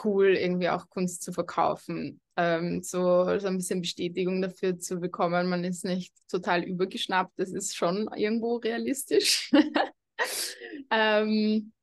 cool, 0.04 0.36
irgendwie 0.36 0.70
auch 0.70 0.90
Kunst 0.90 1.24
zu 1.24 1.32
verkaufen. 1.32 2.20
Ähm, 2.40 2.84
so, 2.84 3.40
so 3.40 3.48
ein 3.48 3.58
bisschen 3.58 3.82
Bestätigung 3.82 4.44
dafür 4.44 4.78
zu 4.78 5.00
bekommen, 5.00 5.50
man 5.50 5.64
ist 5.64 5.84
nicht 5.84 6.14
total 6.30 6.64
übergeschnappt, 6.64 7.40
das 7.40 7.52
ist 7.52 7.76
schon 7.76 8.08
irgendwo 8.16 8.58
realistisch. 8.58 9.52
ähm, 10.92 11.74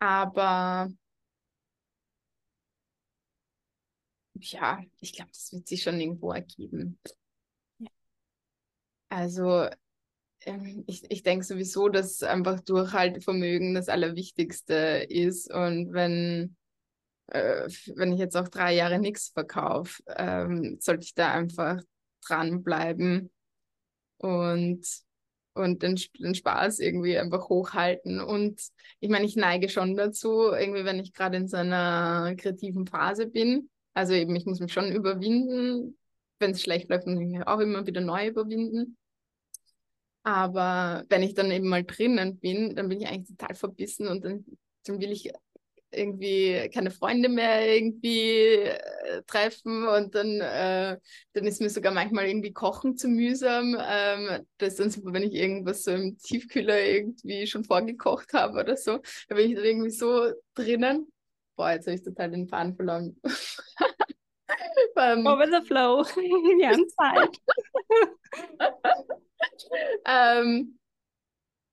aber 0.00 0.90
ja, 4.34 4.82
ich 5.00 5.12
glaube, 5.12 5.30
das 5.32 5.52
wird 5.52 5.68
sich 5.68 5.82
schon 5.82 6.00
irgendwo 6.00 6.32
ergeben. 6.32 6.98
Ja. 7.78 7.88
Also 9.08 9.68
ähm, 10.40 10.84
ich, 10.86 11.10
ich 11.10 11.22
denke 11.22 11.44
sowieso, 11.44 11.88
dass 11.88 12.22
einfach 12.22 12.60
Durchhaltevermögen 12.60 13.74
das 13.74 13.88
Allerwichtigste 13.88 15.06
ist. 15.08 15.52
Und 15.52 15.92
wenn 15.92 16.56
äh, 17.28 17.68
wenn 17.96 18.12
ich 18.12 18.18
jetzt 18.18 18.36
auch 18.36 18.48
drei 18.48 18.74
Jahre 18.74 18.98
nichts 18.98 19.30
verkaufe, 19.30 20.02
ähm, 20.16 20.78
sollte 20.80 21.04
ich 21.04 21.14
da 21.14 21.32
einfach 21.32 21.80
dranbleiben. 22.26 23.30
und, 24.18 24.86
und 25.54 25.82
den, 25.82 25.96
den 26.18 26.34
Spaß 26.34 26.80
irgendwie 26.80 27.18
einfach 27.18 27.48
hochhalten. 27.48 28.20
Und 28.20 28.60
ich 29.00 29.08
meine, 29.10 29.24
ich 29.26 29.36
neige 29.36 29.68
schon 29.68 29.96
dazu, 29.96 30.52
irgendwie, 30.52 30.84
wenn 30.84 30.98
ich 30.98 31.12
gerade 31.12 31.38
in 31.38 31.48
so 31.48 31.56
einer 31.56 32.34
kreativen 32.36 32.86
Phase 32.86 33.26
bin. 33.26 33.70
Also 33.94 34.12
eben, 34.14 34.36
ich 34.36 34.46
muss 34.46 34.60
mich 34.60 34.72
schon 34.72 34.92
überwinden. 34.92 35.98
Wenn 36.38 36.50
es 36.52 36.62
schlecht 36.62 36.90
läuft, 36.90 37.06
muss 37.06 37.20
ich 37.20 37.26
mich 37.26 37.46
auch 37.46 37.60
immer 37.60 37.86
wieder 37.86 38.00
neu 38.02 38.28
überwinden. 38.28 38.98
Aber 40.22 41.04
wenn 41.08 41.22
ich 41.22 41.34
dann 41.34 41.50
eben 41.50 41.68
mal 41.68 41.84
drinnen 41.84 42.38
bin, 42.38 42.74
dann 42.74 42.88
bin 42.88 43.00
ich 43.00 43.06
eigentlich 43.08 43.36
total 43.36 43.54
verbissen 43.54 44.08
und 44.08 44.24
dann, 44.24 44.44
dann 44.84 45.00
will 45.00 45.12
ich 45.12 45.32
irgendwie 45.90 46.68
keine 46.72 46.90
Freunde 46.90 47.28
mehr 47.28 47.74
irgendwie 47.74 48.54
äh, 48.54 49.22
treffen 49.26 49.86
und 49.86 50.14
dann, 50.14 50.40
äh, 50.40 50.98
dann 51.32 51.44
ist 51.44 51.60
mir 51.60 51.70
sogar 51.70 51.92
manchmal 51.92 52.26
irgendwie 52.26 52.52
Kochen 52.52 52.96
zu 52.96 53.08
mühsam. 53.08 53.76
Ähm, 53.80 54.46
das 54.58 54.70
ist 54.70 54.80
dann 54.80 54.90
super, 54.90 55.12
wenn 55.12 55.22
ich 55.22 55.34
irgendwas 55.34 55.84
so 55.84 55.92
im 55.92 56.18
Tiefkühler 56.18 56.80
irgendwie 56.84 57.46
schon 57.46 57.64
vorgekocht 57.64 58.32
habe 58.32 58.60
oder 58.60 58.76
so. 58.76 58.98
Da 59.28 59.34
bin 59.34 59.50
ich 59.50 59.56
dann 59.56 59.64
irgendwie 59.64 59.90
so 59.90 60.32
drinnen. 60.54 61.12
Boah, 61.56 61.72
jetzt 61.72 61.86
habe 61.86 61.96
ich 61.96 62.02
total 62.02 62.30
den 62.30 62.48
Faden 62.48 62.74
verloren. 62.74 63.16
um, 64.96 65.26
Over 65.26 65.46
the 65.46 65.66
flow. 65.66 66.04
Wir 66.16 66.68
haben 66.68 66.88
Zeit. 66.88 67.38
ähm, 70.06 70.78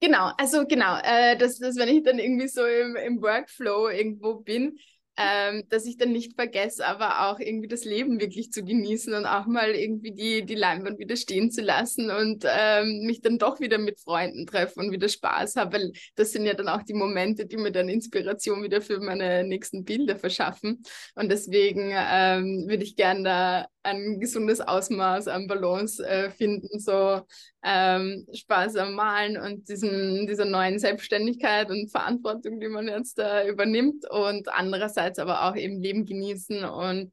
Genau, 0.03 0.31
also 0.37 0.65
genau, 0.67 0.97
äh, 1.01 1.37
dass, 1.37 1.59
dass 1.59 1.77
wenn 1.77 1.87
ich 1.87 2.03
dann 2.03 2.19
irgendwie 2.19 2.49
so 2.49 2.65
im, 2.65 2.97
im 2.97 3.21
Workflow 3.21 3.87
irgendwo 3.87 4.35
bin, 4.35 4.77
ähm, 5.15 5.63
dass 5.69 5.85
ich 5.85 5.95
dann 5.95 6.11
nicht 6.11 6.33
vergesse, 6.35 6.85
aber 6.85 7.29
auch 7.29 7.39
irgendwie 7.39 7.69
das 7.69 7.85
Leben 7.85 8.19
wirklich 8.19 8.51
zu 8.51 8.65
genießen 8.65 9.13
und 9.13 9.25
auch 9.25 9.45
mal 9.45 9.69
irgendwie 9.69 10.11
die, 10.11 10.45
die 10.45 10.55
Leinwand 10.55 10.99
wieder 10.99 11.15
stehen 11.15 11.51
zu 11.51 11.61
lassen 11.61 12.11
und 12.11 12.43
ähm, 12.45 13.05
mich 13.05 13.21
dann 13.21 13.37
doch 13.37 13.61
wieder 13.61 13.77
mit 13.77 13.97
Freunden 14.01 14.45
treffen 14.45 14.81
und 14.81 14.91
wieder 14.91 15.07
Spaß 15.07 15.55
habe, 15.55 15.77
weil 15.77 15.93
das 16.15 16.33
sind 16.33 16.45
ja 16.45 16.53
dann 16.53 16.67
auch 16.67 16.83
die 16.83 16.95
Momente, 16.95 17.45
die 17.45 17.55
mir 17.55 17.71
dann 17.71 17.87
Inspiration 17.87 18.61
wieder 18.61 18.81
für 18.81 18.99
meine 18.99 19.45
nächsten 19.45 19.85
Bilder 19.85 20.17
verschaffen. 20.17 20.83
Und 21.15 21.31
deswegen 21.31 21.91
ähm, 21.95 22.65
würde 22.67 22.83
ich 22.83 22.97
gerne 22.97 23.23
da 23.23 23.67
ein 23.83 24.19
gesundes 24.19 24.61
Ausmaß 24.61 25.27
an 25.27 25.47
Balance 25.47 26.05
äh, 26.05 26.29
finden, 26.31 26.79
so 26.79 27.21
ähm, 27.63 28.25
Spaß 28.33 28.77
am 28.77 28.93
Malen 28.93 29.37
und 29.37 29.67
diesen, 29.69 30.25
dieser 30.25 30.45
neuen 30.45 30.79
Selbstständigkeit 30.79 31.69
und 31.69 31.91
Verantwortung, 31.91 32.59
die 32.59 32.69
man 32.69 32.87
jetzt 32.87 33.17
da 33.19 33.45
übernimmt 33.45 34.09
und 34.09 34.47
andererseits 34.49 35.19
aber 35.19 35.43
auch 35.43 35.55
eben 35.55 35.81
Leben 35.81 36.05
genießen 36.05 36.63
und 36.63 37.11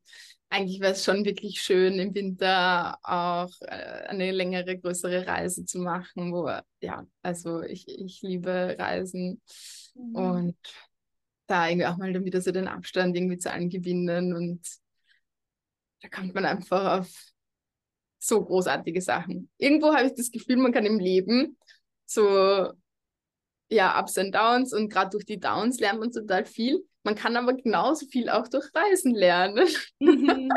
eigentlich 0.50 0.80
wäre 0.80 0.92
es 0.92 1.04
schon 1.04 1.24
wirklich 1.24 1.60
schön, 1.60 1.98
im 2.00 2.14
Winter 2.14 2.98
auch 3.02 3.52
äh, 3.60 4.06
eine 4.08 4.32
längere, 4.32 4.76
größere 4.76 5.26
Reise 5.26 5.64
zu 5.64 5.78
machen, 5.78 6.32
wo, 6.32 6.50
ja, 6.80 7.06
also 7.22 7.62
ich, 7.62 7.86
ich 7.86 8.20
liebe 8.22 8.76
Reisen 8.78 9.40
mhm. 9.94 10.14
und 10.16 10.56
da 11.46 11.68
irgendwie 11.68 11.86
auch 11.86 11.96
mal 11.96 12.12
dann 12.12 12.24
wieder 12.24 12.40
so 12.40 12.50
den 12.50 12.68
Abstand 12.68 13.16
irgendwie 13.16 13.38
zu 13.38 13.50
allen 13.50 13.70
gewinnen 13.70 14.34
und 14.34 14.60
da 16.00 16.08
kommt 16.08 16.34
man 16.34 16.44
einfach 16.44 17.00
auf 17.00 17.30
so 18.18 18.44
großartige 18.44 19.00
Sachen. 19.00 19.50
Irgendwo 19.58 19.94
habe 19.94 20.06
ich 20.06 20.14
das 20.14 20.30
Gefühl, 20.30 20.56
man 20.56 20.72
kann 20.72 20.86
im 20.86 20.98
Leben 20.98 21.56
so, 22.04 22.70
ja, 23.68 24.00
Ups 24.00 24.18
und 24.18 24.34
Downs 24.34 24.72
und 24.72 24.88
gerade 24.88 25.10
durch 25.10 25.24
die 25.24 25.40
Downs 25.40 25.80
lernt 25.80 26.00
man 26.00 26.12
total 26.12 26.44
viel. 26.44 26.84
Man 27.02 27.14
kann 27.14 27.36
aber 27.36 27.54
genauso 27.54 28.06
viel 28.06 28.28
auch 28.28 28.46
durch 28.48 28.66
Reisen 28.74 29.14
lernen. 29.14 29.68
Mhm. 30.00 30.50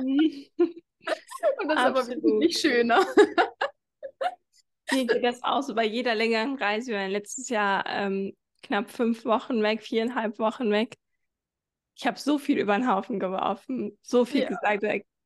und 0.57 1.67
das 1.67 1.77
Absolut. 1.77 1.97
ist 1.97 2.11
aber 2.11 2.23
wirklich 2.23 2.57
schöner. 2.57 3.05
Mir 4.91 5.07
geht 5.07 5.23
das 5.23 5.41
auch 5.43 5.61
so 5.61 5.73
bei 5.73 5.85
jeder 5.85 6.15
längeren 6.15 6.55
Reise. 6.55 6.91
Wir 6.91 6.97
waren 6.97 7.11
letztes 7.11 7.49
Jahr 7.49 7.85
ähm, 7.87 8.35
knapp 8.61 8.89
fünf 8.89 9.25
Wochen 9.25 9.63
weg, 9.63 9.81
viereinhalb 9.81 10.37
Wochen 10.39 10.69
weg. 10.71 10.97
Ich 11.95 12.05
habe 12.07 12.19
so 12.19 12.37
viel 12.37 12.57
über 12.57 12.75
den 12.75 12.91
Haufen 12.91 13.19
geworfen, 13.19 13.97
so 14.01 14.25
viel 14.25 14.41
ja. 14.41 14.49
gesagt, 14.49 14.83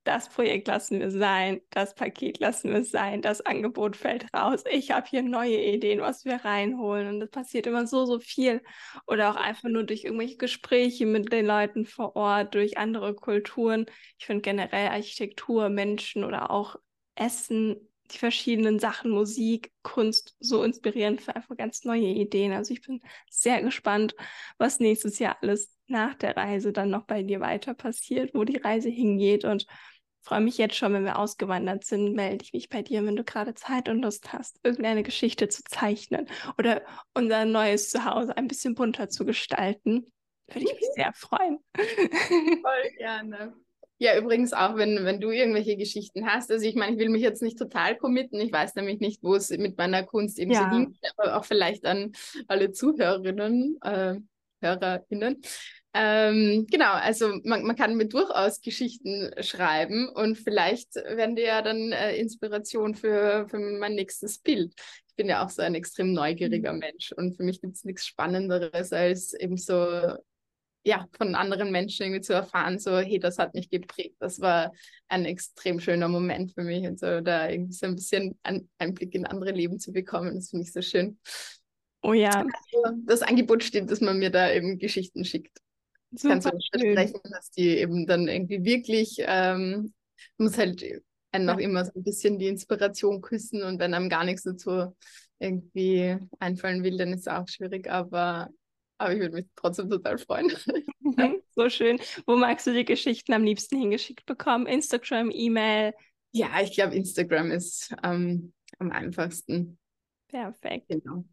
das 0.08 0.30
Projekt 0.30 0.68
lassen 0.70 1.00
wir 1.00 1.12
sein, 1.12 1.62
das 1.70 1.94
Paket 1.94 2.40
lassen 2.40 2.72
wir 2.72 2.86
sein, 2.86 3.22
das 3.22 3.42
Angebot 3.42 3.98
fällt 3.98 4.34
raus. 4.34 4.64
Ich 4.72 4.92
habe 4.92 5.06
hier 5.10 5.22
neue 5.22 5.62
Ideen, 5.62 6.00
was 6.00 6.24
wir 6.24 6.38
reinholen. 6.46 7.10
Und 7.10 7.20
das 7.20 7.30
passiert 7.30 7.68
immer 7.68 7.86
so, 7.88 8.06
so 8.06 8.20
viel. 8.20 8.62
Oder 9.06 9.30
auch 9.30 9.36
einfach 9.36 9.68
nur 9.70 9.84
durch 9.84 10.06
irgendwelche 10.06 10.38
Gespräche 10.38 11.06
mit 11.06 11.32
den 11.34 11.46
Leuten 11.46 11.86
vor 11.86 12.16
Ort, 12.16 12.56
durch 12.56 12.78
andere 12.78 13.16
Kulturen. 13.16 13.86
Ich 14.18 14.26
finde 14.26 14.42
generell 14.42 14.88
Architektur, 14.90 15.70
Menschen 15.70 16.24
oder 16.24 16.52
auch 16.52 16.78
Essen, 17.16 17.76
die 18.12 18.18
verschiedenen 18.18 18.80
Sachen, 18.80 19.12
Musik, 19.12 19.72
Kunst 19.84 20.36
so 20.40 20.64
inspirierend 20.64 21.22
für 21.22 21.36
einfach 21.36 21.58
ganz 21.58 21.84
neue 21.84 22.08
Ideen. 22.08 22.54
Also 22.54 22.74
ich 22.74 22.82
bin 22.82 23.02
sehr 23.30 23.62
gespannt, 23.62 24.16
was 24.58 24.80
nächstes 24.80 25.20
Jahr 25.20 25.38
alles 25.42 25.70
nach 25.88 26.16
der 26.16 26.36
Reise 26.38 26.72
dann 26.72 26.90
noch 26.90 27.04
bei 27.04 27.24
dir 27.24 27.40
weiter 27.40 27.74
passiert, 27.74 28.34
wo 28.34 28.44
die 28.44 28.58
Reise 28.58 28.90
hingeht 28.90 29.46
und 29.46 29.66
freue 30.28 30.42
mich 30.42 30.58
jetzt 30.58 30.76
schon, 30.76 30.92
wenn 30.92 31.06
wir 31.06 31.18
ausgewandert 31.18 31.86
sind, 31.86 32.14
melde 32.14 32.44
ich 32.44 32.52
mich 32.52 32.68
bei 32.68 32.82
dir, 32.82 33.06
wenn 33.06 33.16
du 33.16 33.24
gerade 33.24 33.54
Zeit 33.54 33.88
und 33.88 34.02
Lust 34.02 34.34
hast, 34.34 34.60
irgendeine 34.62 35.02
Geschichte 35.04 35.48
zu 35.48 35.64
zeichnen 35.64 36.28
oder 36.58 36.82
unser 37.14 37.46
neues 37.46 37.90
Zuhause 37.90 38.36
ein 38.36 38.50
bisschen 38.50 38.76
bunter 38.76 39.08
zu 39.08 39.26
gestalten. 39.26 40.12
Würde 40.48 40.66
ich 40.66 40.74
mich 40.74 40.90
sehr 40.96 41.14
freuen. 41.14 41.60
Voll 41.76 42.92
gerne. 42.98 43.54
Ja, 44.00 44.18
übrigens 44.18 44.52
auch, 44.52 44.76
wenn, 44.76 45.06
wenn 45.06 45.22
du 45.22 45.32
irgendwelche 45.32 45.78
Geschichten 45.78 46.28
hast. 46.28 46.52
Also 46.52 46.66
ich 46.66 46.76
meine, 46.76 46.94
ich 46.94 47.00
will 47.00 47.10
mich 47.10 47.22
jetzt 47.22 47.42
nicht 47.42 47.58
total 47.58 47.96
committen. 47.96 48.40
Ich 48.42 48.52
weiß 48.52 48.76
nämlich 48.76 49.00
nicht, 49.00 49.24
wo 49.24 49.34
es 49.36 49.50
mit 49.50 49.78
meiner 49.78 50.04
Kunst 50.04 50.40
eben 50.40 50.52
ja. 50.52 50.64
so 50.64 50.70
hingeht, 50.70 51.14
aber 51.16 51.38
auch 51.38 51.46
vielleicht 51.46 51.86
an 51.86 52.12
alle 52.48 52.72
Zuhörerinnen, 52.74 53.80
äh, 53.82 54.16
HörerInnen. 54.62 55.42
Ähm, 56.00 56.68
genau, 56.70 56.92
also 56.92 57.40
man, 57.44 57.64
man 57.64 57.76
kann 57.76 57.96
mir 57.96 58.08
durchaus 58.08 58.62
Geschichten 58.62 59.32
schreiben 59.42 60.08
und 60.10 60.38
vielleicht 60.38 60.94
werden 60.94 61.36
die 61.36 61.42
ja 61.42 61.64
dann 61.64 61.92
äh, 61.92 62.16
Inspiration 62.18 62.94
für, 62.94 63.48
für 63.50 63.58
mein 63.58 63.96
nächstes 63.96 64.38
Bild. 64.38 64.74
Ich 65.08 65.16
bin 65.16 65.28
ja 65.28 65.44
auch 65.44 65.50
so 65.50 65.64
ein 65.64 65.74
extrem 65.74 66.14
neugieriger 66.14 66.72
mhm. 66.74 66.80
Mensch 66.80 67.14
und 67.14 67.36
für 67.36 67.44
mich 67.44 67.62
gibt 67.62 67.78
es 67.78 67.84
nichts 67.84 68.06
Spannenderes, 68.06 68.94
als 68.94 69.34
eben 69.34 69.58
so 69.58 70.16
ja, 70.84 71.08
von 71.18 71.34
anderen 71.34 71.72
Menschen 71.72 72.04
irgendwie 72.04 72.22
zu 72.22 72.34
erfahren, 72.34 72.78
so, 72.78 72.98
hey, 73.00 73.18
das 73.20 73.40
hat 73.40 73.56
mich 73.56 73.70
geprägt. 73.70 74.16
Das 74.20 74.40
war 74.40 74.72
ein 75.10 75.26
extrem 75.26 75.80
schöner 75.80 76.08
Moment 76.08 76.54
für 76.54 76.64
mich 76.64 76.86
und 76.88 77.00
so, 77.00 77.22
da 77.22 77.50
irgendwie 77.50 77.74
so 77.74 77.88
ein 77.88 77.96
bisschen 77.96 78.38
ein 78.44 78.70
Einblick 78.78 79.16
in 79.16 79.26
andere 79.26 79.52
Leben 79.52 79.80
zu 79.80 79.92
bekommen, 79.92 80.36
das 80.36 80.52
finde 80.52 80.66
ich 80.66 80.72
so 80.72 80.82
schön. 80.82 81.20
Oh 82.04 82.14
ja. 82.14 82.30
Also, 82.30 82.98
das 83.06 83.24
Angebot 83.24 83.64
steht, 83.64 83.90
dass 83.90 84.00
man 84.00 84.20
mir 84.20 84.30
da 84.30 84.52
eben 84.52 84.78
Geschichten 84.78 85.26
schickt. 85.26 85.58
Super 86.12 86.40
kannst 86.40 86.48
du 86.48 86.80
versprechen, 86.80 87.20
dass 87.32 87.52
die 87.52 87.78
eben 87.78 88.06
dann 88.08 88.28
irgendwie 88.28 88.64
wirklich, 88.64 89.18
ähm, 89.20 89.94
muss 90.38 90.58
halt 90.58 90.84
einen 91.32 91.46
noch 91.46 91.58
immer 91.58 91.86
so 91.86 91.92
ein 91.96 92.04
bisschen 92.04 92.40
die 92.40 92.48
Inspiration 92.48 93.22
küssen 93.22 93.64
und 93.64 93.80
wenn 93.80 93.94
einem 93.94 94.10
gar 94.10 94.24
nichts 94.24 94.44
dazu 94.44 94.96
irgendwie 95.40 96.18
einfallen 96.40 96.84
will, 96.84 96.98
dann 96.98 97.14
ist 97.14 97.22
es 97.22 97.28
auch 97.28 97.48
schwierig, 97.48 97.90
aber, 97.90 98.50
aber 98.98 99.14
ich 99.14 99.20
würde 99.20 99.36
mich 99.36 99.48
trotzdem 99.56 99.90
total 99.90 100.18
freuen. 100.18 100.52
Mhm, 101.00 101.42
so 101.56 101.70
schön. 101.70 102.00
Wo 102.26 102.36
magst 102.36 102.68
du 102.68 102.74
die 102.74 102.86
Geschichten 102.86 103.34
am 103.34 103.44
liebsten 103.44 103.78
hingeschickt 103.78 104.26
bekommen? 104.26 104.66
Instagram, 104.66 105.32
E-Mail? 105.32 105.94
Ja, 106.32 106.62
ich 106.62 106.74
glaube, 106.74 106.96
Instagram 106.96 107.52
ist 107.52 107.94
ähm, 108.04 108.54
am 108.80 108.92
einfachsten. 108.92 109.78
Perfekt. 110.28 110.88
Genau. 110.90 111.24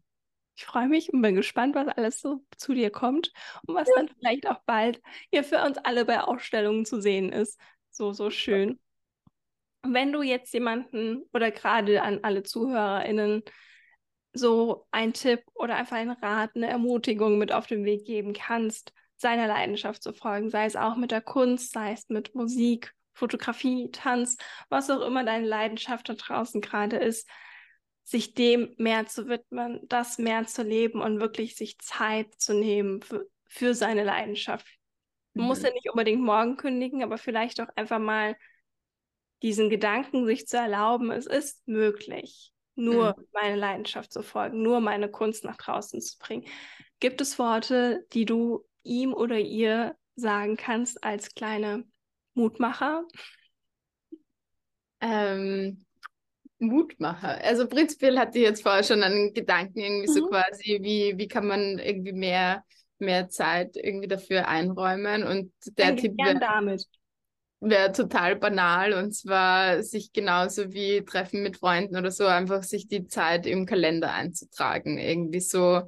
Ich 0.55 0.65
freue 0.65 0.87
mich 0.87 1.11
und 1.11 1.21
bin 1.21 1.35
gespannt, 1.35 1.75
was 1.75 1.87
alles 1.89 2.21
so 2.21 2.43
zu 2.57 2.73
dir 2.73 2.89
kommt 2.89 3.31
und 3.67 3.75
was 3.75 3.89
ja. 3.89 3.95
dann 3.97 4.09
vielleicht 4.09 4.47
auch 4.47 4.61
bald 4.65 5.01
hier 5.29 5.43
für 5.43 5.61
uns 5.61 5.77
alle 5.77 6.05
bei 6.05 6.21
Ausstellungen 6.21 6.85
zu 6.85 7.01
sehen 7.01 7.31
ist. 7.31 7.59
So, 7.89 8.13
so 8.13 8.29
schön. 8.29 8.79
Wenn 9.83 10.11
du 10.11 10.21
jetzt 10.21 10.53
jemanden 10.53 11.23
oder 11.33 11.51
gerade 11.51 12.01
an 12.01 12.19
alle 12.23 12.43
ZuhörerInnen 12.43 13.43
so 14.33 14.87
einen 14.91 15.13
Tipp 15.13 15.43
oder 15.53 15.75
einfach 15.75 15.97
einen 15.97 16.11
Rat, 16.11 16.51
eine 16.55 16.67
Ermutigung 16.67 17.37
mit 17.37 17.51
auf 17.51 17.67
den 17.67 17.85
Weg 17.85 18.05
geben 18.05 18.33
kannst, 18.33 18.93
seiner 19.17 19.47
Leidenschaft 19.47 20.03
zu 20.03 20.13
folgen, 20.13 20.49
sei 20.49 20.65
es 20.65 20.75
auch 20.75 20.95
mit 20.95 21.11
der 21.11 21.21
Kunst, 21.21 21.71
sei 21.71 21.93
es 21.93 22.09
mit 22.09 22.35
Musik, 22.35 22.93
Fotografie, 23.13 23.91
Tanz, 23.91 24.37
was 24.69 24.89
auch 24.89 25.01
immer 25.01 25.23
deine 25.23 25.47
Leidenschaft 25.47 26.09
da 26.09 26.13
draußen 26.13 26.61
gerade 26.61 26.97
ist, 26.97 27.29
sich 28.05 28.35
dem 28.35 28.73
mehr 28.77 29.07
zu 29.07 29.27
widmen, 29.27 29.81
das 29.89 30.19
mehr 30.19 30.45
zu 30.45 30.61
leben 30.61 31.01
und 31.01 31.19
wirklich 31.19 31.55
sich 31.55 31.79
Zeit 31.79 32.33
zu 32.37 32.53
nehmen 32.53 33.01
für, 33.01 33.27
für 33.47 33.73
seine 33.73 34.03
Leidenschaft. 34.03 34.67
Man 35.33 35.45
mhm. 35.45 35.47
muss 35.49 35.63
ja 35.63 35.71
nicht 35.71 35.89
unbedingt 35.89 36.21
morgen 36.21 36.55
kündigen, 36.55 37.03
aber 37.03 37.17
vielleicht 37.17 37.59
auch 37.59 37.69
einfach 37.75 37.99
mal 37.99 38.37
diesen 39.41 39.71
Gedanken 39.71 40.25
sich 40.27 40.47
zu 40.47 40.57
erlauben, 40.57 41.11
es 41.11 41.25
ist 41.25 41.67
möglich, 41.67 42.53
nur 42.75 43.15
mhm. 43.17 43.27
meine 43.33 43.55
Leidenschaft 43.55 44.13
zu 44.13 44.21
folgen, 44.21 44.61
nur 44.61 44.81
meine 44.81 45.09
Kunst 45.09 45.43
nach 45.43 45.57
draußen 45.57 45.99
zu 45.99 46.17
bringen. 46.19 46.45
Gibt 46.99 47.21
es 47.21 47.39
Worte, 47.39 48.05
die 48.13 48.25
du 48.25 48.65
ihm 48.83 49.13
oder 49.13 49.39
ihr 49.39 49.97
sagen 50.15 50.57
kannst 50.57 51.03
als 51.03 51.33
kleine 51.33 51.85
Mutmacher? 52.35 53.03
Ähm, 55.01 55.84
Mutmacher. 56.67 57.43
Also 57.43 57.67
prinzipiell 57.67 58.17
hatte 58.17 58.39
ich 58.39 58.45
jetzt 58.45 58.63
vorher 58.63 58.83
schon 58.83 59.03
einen 59.03 59.33
Gedanken 59.33 59.79
irgendwie 59.79 60.09
mhm. 60.09 60.13
so 60.13 60.27
quasi, 60.27 60.79
wie, 60.81 61.13
wie 61.17 61.27
kann 61.27 61.47
man 61.47 61.79
irgendwie 61.79 62.13
mehr, 62.13 62.63
mehr 62.99 63.29
Zeit 63.29 63.75
irgendwie 63.75 64.07
dafür 64.07 64.47
einräumen 64.47 65.23
und 65.23 65.51
der 65.77 65.87
Dann 65.87 65.97
Tipp 65.97 66.13
wäre 66.17 66.77
wäre 67.61 67.91
total 67.91 68.35
banal 68.35 68.93
und 68.93 69.13
zwar 69.13 69.81
sich 69.81 70.13
genauso 70.13 70.73
wie 70.73 71.03
Treffen 71.03 71.41
mit 71.41 71.57
Freunden 71.57 71.97
oder 71.97 72.11
so 72.11 72.25
einfach 72.25 72.63
sich 72.63 72.87
die 72.87 73.07
Zeit 73.07 73.45
im 73.47 73.65
Kalender 73.65 74.13
einzutragen. 74.13 74.97
Irgendwie 74.97 75.39
so, 75.39 75.81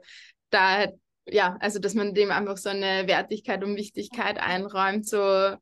da, 0.49 0.87
ja, 1.25 1.57
also 1.59 1.79
dass 1.79 1.93
man 1.93 2.13
dem 2.13 2.31
einfach 2.31 2.57
so 2.57 2.69
eine 2.69 3.07
Wertigkeit 3.07 3.63
und 3.63 3.75
Wichtigkeit 3.75 4.39
einräumt, 4.39 5.07
so, 5.07 5.55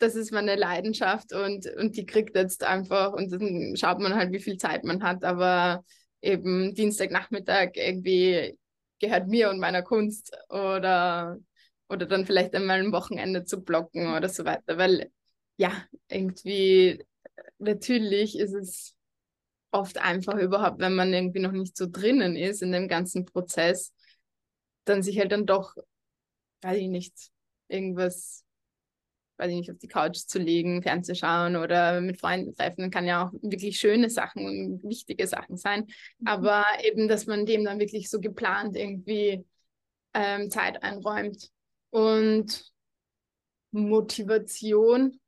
das 0.00 0.14
ist 0.16 0.32
meine 0.32 0.56
Leidenschaft 0.56 1.32
und, 1.32 1.66
und 1.76 1.96
die 1.96 2.06
kriegt 2.06 2.36
jetzt 2.36 2.64
einfach 2.64 3.12
und 3.12 3.30
dann 3.32 3.76
schaut 3.76 4.00
man 4.00 4.14
halt, 4.14 4.32
wie 4.32 4.40
viel 4.40 4.56
Zeit 4.56 4.84
man 4.84 5.02
hat, 5.02 5.24
aber 5.24 5.84
eben 6.22 6.74
Dienstagnachmittag 6.74 7.72
irgendwie 7.74 8.58
gehört 8.98 9.28
mir 9.28 9.50
und 9.50 9.60
meiner 9.60 9.82
Kunst 9.82 10.36
oder 10.48 11.38
oder 11.88 12.06
dann 12.06 12.24
vielleicht 12.26 12.54
einmal 12.54 12.80
ein 12.80 12.92
Wochenende 12.92 13.44
zu 13.44 13.62
blocken 13.62 14.14
oder 14.14 14.28
so 14.28 14.44
weiter, 14.44 14.78
weil 14.78 15.10
ja, 15.56 15.72
irgendwie 16.08 17.04
natürlich 17.58 18.38
ist 18.38 18.54
es 18.54 18.94
oft 19.72 19.98
einfach 19.98 20.36
überhaupt, 20.36 20.80
wenn 20.80 20.94
man 20.94 21.12
irgendwie 21.12 21.40
noch 21.40 21.52
nicht 21.52 21.76
so 21.76 21.86
drinnen 21.90 22.36
ist 22.36 22.62
in 22.62 22.72
dem 22.72 22.88
ganzen 22.88 23.24
Prozess, 23.24 23.92
dann 24.84 25.02
sich 25.02 25.18
halt 25.18 25.32
dann 25.32 25.46
doch, 25.46 25.76
weiß 26.62 26.78
ich 26.78 26.88
nicht, 26.88 27.14
irgendwas, 27.68 28.44
weiß 29.40 29.50
ich 29.50 29.56
nicht, 29.56 29.70
auf 29.70 29.78
die 29.78 29.88
Couch 29.88 30.18
zu 30.18 30.38
legen, 30.38 30.82
fernzuschauen 30.82 31.56
oder 31.56 32.00
mit 32.00 32.20
Freunden 32.20 32.54
treffen, 32.54 32.90
kann 32.90 33.06
ja 33.06 33.26
auch 33.26 33.32
wirklich 33.42 33.80
schöne 33.80 34.10
Sachen 34.10 34.44
und 34.46 34.84
wichtige 34.84 35.26
Sachen 35.26 35.56
sein. 35.56 35.86
Mhm. 36.18 36.26
Aber 36.26 36.64
eben, 36.84 37.08
dass 37.08 37.26
man 37.26 37.46
dem 37.46 37.64
dann 37.64 37.80
wirklich 37.80 38.10
so 38.10 38.20
geplant 38.20 38.76
irgendwie 38.76 39.44
ähm, 40.14 40.50
Zeit 40.50 40.82
einräumt. 40.82 41.48
Und 41.90 42.70
Motivation, 43.72 45.18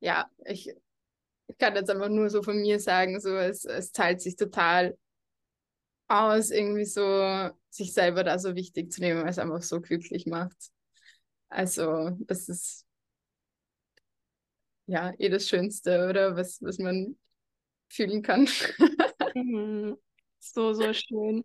ja, 0.00 0.30
ich, 0.44 0.72
ich 1.48 1.58
kann 1.58 1.74
jetzt 1.74 1.90
einfach 1.90 2.08
nur 2.08 2.30
so 2.30 2.42
von 2.42 2.60
mir 2.60 2.78
sagen, 2.78 3.20
so 3.20 3.34
es, 3.36 3.64
es 3.64 3.92
zahlt 3.92 4.20
sich 4.20 4.36
total 4.36 4.96
aus, 6.08 6.50
irgendwie 6.50 6.84
so 6.84 7.50
sich 7.70 7.92
selber 7.92 8.22
da 8.22 8.38
so 8.38 8.54
wichtig 8.54 8.92
zu 8.92 9.00
nehmen, 9.00 9.22
weil 9.22 9.30
es 9.30 9.38
einfach 9.38 9.62
so 9.62 9.80
glücklich 9.80 10.26
macht. 10.26 10.70
Also, 11.48 12.10
das 12.20 12.48
ist 12.48 12.85
ja 14.86 15.12
eh 15.18 15.28
das 15.28 15.48
Schönste, 15.48 16.08
oder 16.08 16.36
was, 16.36 16.60
was 16.62 16.78
man 16.78 17.16
fühlen 17.88 18.22
kann. 18.22 18.48
Mhm. 19.34 19.96
So, 20.40 20.72
so 20.74 20.92
schön. 20.92 21.44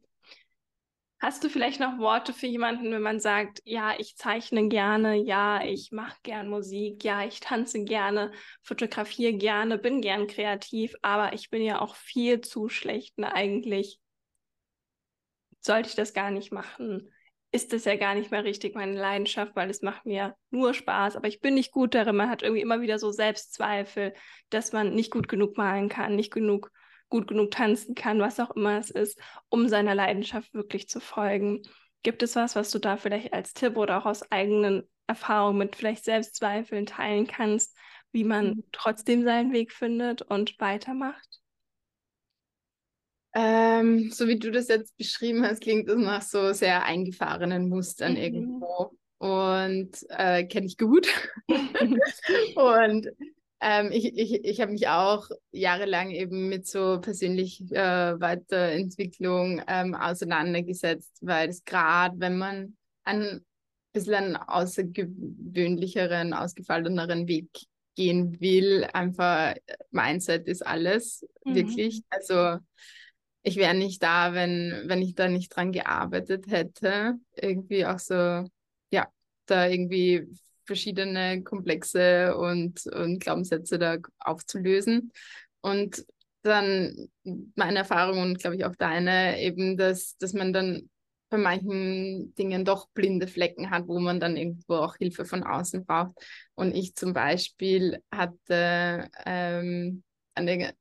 Hast 1.19 1.43
du 1.43 1.49
vielleicht 1.49 1.79
noch 1.79 1.99
Worte 1.99 2.33
für 2.33 2.47
jemanden, 2.47 2.91
wenn 2.91 3.01
man 3.01 3.19
sagt, 3.19 3.61
ja, 3.63 3.93
ich 3.99 4.17
zeichne 4.17 4.67
gerne, 4.69 5.15
ja, 5.15 5.63
ich 5.63 5.91
mache 5.91 6.17
gern 6.23 6.49
Musik, 6.49 7.03
ja, 7.03 7.23
ich 7.23 7.39
tanze 7.39 7.83
gerne, 7.83 8.31
fotografiere 8.63 9.33
gerne, 9.33 9.77
bin 9.77 10.01
gern 10.01 10.25
kreativ, 10.27 10.95
aber 11.03 11.33
ich 11.33 11.49
bin 11.51 11.61
ja 11.61 11.79
auch 11.79 11.95
viel 11.95 12.41
zu 12.41 12.69
schlecht 12.69 13.17
und 13.17 13.25
eigentlich 13.25 13.99
sollte 15.61 15.89
ich 15.89 15.95
das 15.95 16.13
gar 16.13 16.31
nicht 16.31 16.51
machen. 16.51 17.11
Ist 17.53 17.73
das 17.73 17.85
ja 17.85 17.97
gar 17.97 18.15
nicht 18.15 18.31
mehr 18.31 18.45
richtig 18.45 18.75
meine 18.75 18.97
Leidenschaft, 18.97 19.55
weil 19.55 19.69
es 19.69 19.81
macht 19.81 20.05
mir 20.05 20.35
nur 20.51 20.73
Spaß, 20.73 21.17
aber 21.17 21.27
ich 21.27 21.41
bin 21.41 21.53
nicht 21.53 21.71
gut 21.71 21.93
darin. 21.93 22.15
Man 22.15 22.29
hat 22.29 22.43
irgendwie 22.43 22.61
immer 22.61 22.79
wieder 22.79 22.97
so 22.97 23.11
Selbstzweifel, 23.11 24.13
dass 24.49 24.71
man 24.71 24.93
nicht 24.95 25.11
gut 25.11 25.27
genug 25.27 25.57
malen 25.57 25.89
kann, 25.89 26.15
nicht 26.15 26.31
genug 26.31 26.71
gut 27.11 27.27
genug 27.27 27.51
tanzen 27.51 27.93
kann, 27.93 28.19
was 28.19 28.39
auch 28.39 28.51
immer 28.51 28.79
es 28.79 28.89
ist, 28.89 29.19
um 29.49 29.67
seiner 29.67 29.93
Leidenschaft 29.93 30.53
wirklich 30.53 30.87
zu 30.87 30.99
folgen. 30.99 31.61
Gibt 32.03 32.23
es 32.23 32.35
was, 32.35 32.55
was 32.55 32.71
du 32.71 32.79
da 32.79 32.97
vielleicht 32.97 33.33
als 33.33 33.53
Tipp 33.53 33.77
oder 33.77 33.99
auch 33.99 34.05
aus 34.05 34.31
eigenen 34.31 34.89
Erfahrungen 35.05 35.59
mit 35.59 35.75
vielleicht 35.75 36.05
Selbstzweifeln 36.05 36.85
teilen 36.87 37.27
kannst, 37.27 37.77
wie 38.11 38.23
man 38.23 38.47
mhm. 38.47 38.63
trotzdem 38.71 39.23
seinen 39.23 39.51
Weg 39.51 39.73
findet 39.73 40.21
und 40.23 40.59
weitermacht? 40.59 41.40
Ähm, 43.33 44.11
so 44.11 44.27
wie 44.27 44.37
du 44.37 44.51
das 44.51 44.67
jetzt 44.67 44.97
beschrieben 44.97 45.45
hast, 45.45 45.61
klingt 45.61 45.87
das 45.87 45.97
nach 45.97 46.21
so 46.21 46.51
sehr 46.53 46.83
eingefahrenen 46.83 47.69
Mustern 47.69 48.13
mhm. 48.13 48.17
irgendwo. 48.17 48.91
Und 49.19 49.91
äh, 50.09 50.45
kenne 50.45 50.65
ich 50.65 50.77
gut. 50.77 51.07
und 52.55 53.07
ähm, 53.61 53.91
ich 53.91 54.17
ich, 54.17 54.43
ich 54.43 54.59
habe 54.59 54.71
mich 54.71 54.87
auch 54.87 55.29
jahrelang 55.51 56.09
eben 56.09 56.49
mit 56.49 56.65
so 56.65 56.99
persönlich 56.99 57.61
äh, 57.71 58.19
Weiterentwicklung 58.19 59.61
ähm, 59.67 59.93
auseinandergesetzt, 59.93 61.19
weil 61.21 61.49
es 61.49 61.63
gerade, 61.63 62.19
wenn 62.19 62.39
man 62.39 62.75
ein 63.03 63.45
bisschen 63.93 64.15
einen 64.15 64.35
außergewöhnlicheren, 64.35 66.33
ausgefalleneren 66.33 67.27
Weg 67.27 67.49
gehen 67.95 68.39
will, 68.41 68.87
einfach 68.93 69.53
Mindset 69.91 70.47
ist 70.47 70.65
alles, 70.65 71.25
mhm. 71.45 71.55
wirklich. 71.55 72.01
Also 72.09 72.57
ich 73.43 73.55
wäre 73.55 73.73
nicht 73.73 74.03
da, 74.03 74.33
wenn, 74.33 74.83
wenn 74.85 75.01
ich 75.01 75.15
da 75.15 75.27
nicht 75.27 75.55
dran 75.55 75.71
gearbeitet 75.71 76.47
hätte. 76.47 77.15
Irgendwie 77.35 77.85
auch 77.85 77.99
so, 77.99 78.45
ja, 78.91 79.07
da 79.45 79.67
irgendwie 79.67 80.27
verschiedene 80.65 81.43
Komplexe 81.43 82.37
und, 82.37 82.85
und 82.87 83.19
Glaubenssätze 83.19 83.79
da 83.79 83.97
aufzulösen. 84.19 85.11
Und 85.61 86.05
dann 86.43 87.09
meine 87.55 87.79
Erfahrung 87.79 88.19
und 88.21 88.39
glaube 88.39 88.55
ich 88.55 88.65
auch 88.65 88.75
deine, 88.75 89.41
eben, 89.41 89.77
dass, 89.77 90.17
dass 90.17 90.33
man 90.33 90.53
dann 90.53 90.89
bei 91.29 91.37
manchen 91.37 92.35
Dingen 92.35 92.65
doch 92.65 92.89
blinde 92.93 93.27
Flecken 93.27 93.69
hat, 93.69 93.87
wo 93.87 93.99
man 93.99 94.19
dann 94.19 94.35
irgendwo 94.35 94.75
auch 94.75 94.97
Hilfe 94.97 95.25
von 95.25 95.43
außen 95.43 95.85
braucht. 95.85 96.15
Und 96.55 96.75
ich 96.75 96.93
zum 96.95 97.13
Beispiel 97.13 98.03
hatte 98.11 99.09
ähm, 99.25 100.03
eine 100.35 100.73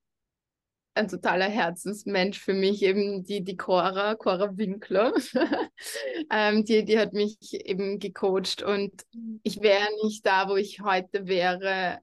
ein 0.94 1.08
totaler 1.08 1.48
Herzensmensch 1.48 2.38
für 2.38 2.52
mich, 2.52 2.82
eben 2.82 3.22
die, 3.24 3.42
die 3.42 3.56
Cora, 3.56 4.14
Cora 4.16 4.56
Winkler. 4.56 5.12
ähm, 6.30 6.64
die, 6.64 6.84
die 6.84 6.98
hat 6.98 7.12
mich 7.12 7.36
eben 7.52 7.98
gecoacht 7.98 8.62
und 8.62 8.92
ich 9.42 9.60
wäre 9.60 9.88
nicht 10.04 10.26
da, 10.26 10.48
wo 10.48 10.56
ich 10.56 10.80
heute 10.80 11.26
wäre, 11.26 12.00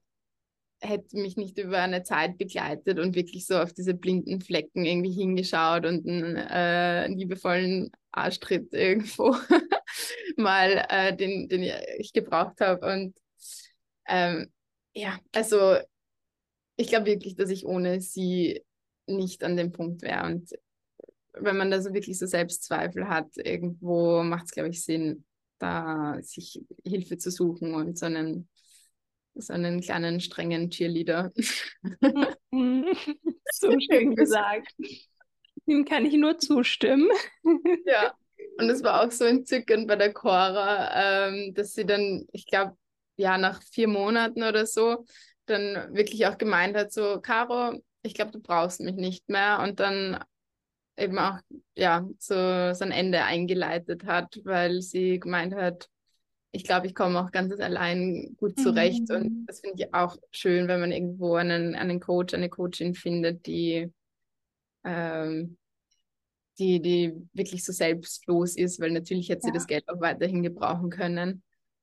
hätte 0.80 1.18
mich 1.18 1.36
nicht 1.36 1.58
über 1.58 1.78
eine 1.78 2.02
Zeit 2.02 2.38
begleitet 2.38 2.98
und 2.98 3.14
wirklich 3.14 3.46
so 3.46 3.58
auf 3.58 3.72
diese 3.72 3.94
blinden 3.94 4.40
Flecken 4.40 4.84
irgendwie 4.84 5.12
hingeschaut 5.12 5.84
und 5.84 6.06
einen 6.08 6.36
äh, 6.36 7.08
liebevollen 7.08 7.90
Arschtritt 8.12 8.72
irgendwo 8.72 9.36
mal, 10.36 10.86
äh, 10.88 11.14
den, 11.14 11.48
den 11.48 11.70
ich 11.98 12.12
gebraucht 12.12 12.60
habe. 12.60 12.86
Und 12.90 13.16
ähm, 14.06 14.50
ja, 14.94 15.18
also 15.32 15.76
ich 16.76 16.88
glaube 16.88 17.06
wirklich, 17.06 17.34
dass 17.34 17.50
ich 17.50 17.66
ohne 17.66 18.00
sie 18.00 18.62
nicht 19.08 19.44
an 19.44 19.56
dem 19.56 19.72
Punkt 19.72 20.02
wäre. 20.02 20.26
Und 20.26 20.50
wenn 21.32 21.56
man 21.56 21.70
da 21.70 21.80
so 21.80 21.94
wirklich 21.94 22.18
so 22.18 22.26
Selbstzweifel 22.26 23.08
hat, 23.08 23.36
irgendwo 23.36 24.22
macht 24.22 24.46
es, 24.46 24.50
glaube 24.52 24.70
ich, 24.70 24.84
Sinn, 24.84 25.24
da 25.58 26.18
sich 26.20 26.60
Hilfe 26.84 27.18
zu 27.18 27.30
suchen 27.30 27.74
und 27.74 27.98
so 27.98 28.06
einen, 28.06 28.48
so 29.34 29.52
einen 29.52 29.80
kleinen, 29.80 30.20
strengen 30.20 30.70
Cheerleader. 30.70 31.32
so 32.52 33.80
schön 33.80 34.14
gesagt. 34.14 34.72
Dem 35.66 35.84
kann 35.84 36.06
ich 36.06 36.14
nur 36.14 36.38
zustimmen. 36.38 37.08
ja, 37.84 38.14
und 38.58 38.70
es 38.70 38.82
war 38.82 39.02
auch 39.02 39.10
so 39.10 39.24
entzückend 39.24 39.86
bei 39.86 39.96
der 39.96 40.12
Cora, 40.12 41.28
ähm, 41.28 41.54
dass 41.54 41.74
sie 41.74 41.84
dann, 41.84 42.26
ich 42.32 42.46
glaube, 42.46 42.76
ja, 43.16 43.36
nach 43.36 43.62
vier 43.62 43.88
Monaten 43.88 44.42
oder 44.42 44.64
so, 44.64 45.04
dann 45.46 45.94
wirklich 45.94 46.26
auch 46.26 46.38
gemeint 46.38 46.76
hat, 46.76 46.92
so, 46.92 47.20
Caro, 47.20 47.82
ich 48.02 48.14
glaube, 48.14 48.32
du 48.32 48.40
brauchst 48.40 48.80
mich 48.80 48.94
nicht 48.94 49.28
mehr 49.28 49.60
und 49.60 49.80
dann 49.80 50.22
eben 50.96 51.18
auch 51.18 51.38
ja 51.76 52.08
so 52.18 52.34
sein 52.34 52.90
Ende 52.90 53.24
eingeleitet 53.24 54.04
hat, 54.04 54.40
weil 54.44 54.82
sie 54.82 55.20
gemeint 55.20 55.54
hat, 55.54 55.88
ich 56.50 56.64
glaube, 56.64 56.86
ich 56.86 56.94
komme 56.94 57.20
auch 57.20 57.30
ganz 57.30 57.58
allein 57.60 58.34
gut 58.38 58.58
zurecht 58.58 59.08
mhm. 59.10 59.16
und 59.16 59.46
das 59.46 59.60
finde 59.60 59.82
ich 59.82 59.94
auch 59.94 60.16
schön, 60.30 60.66
wenn 60.66 60.80
man 60.80 60.92
irgendwo 60.92 61.34
einen, 61.34 61.74
einen 61.74 62.00
Coach, 62.00 62.34
eine 62.34 62.48
Coachin 62.48 62.94
findet, 62.94 63.46
die 63.46 63.92
ähm, 64.84 65.58
die, 66.58 66.80
die 66.80 67.28
wirklich 67.32 67.64
so 67.64 67.72
selbstlos 67.72 68.56
ist, 68.56 68.80
weil 68.80 68.90
natürlich 68.90 69.28
hätte 69.28 69.46
ja. 69.46 69.52
sie 69.52 69.52
das 69.52 69.66
Geld 69.66 69.88
auch 69.88 70.00
weiterhin 70.00 70.42
gebrauchen 70.42 70.90
können. 70.90 71.42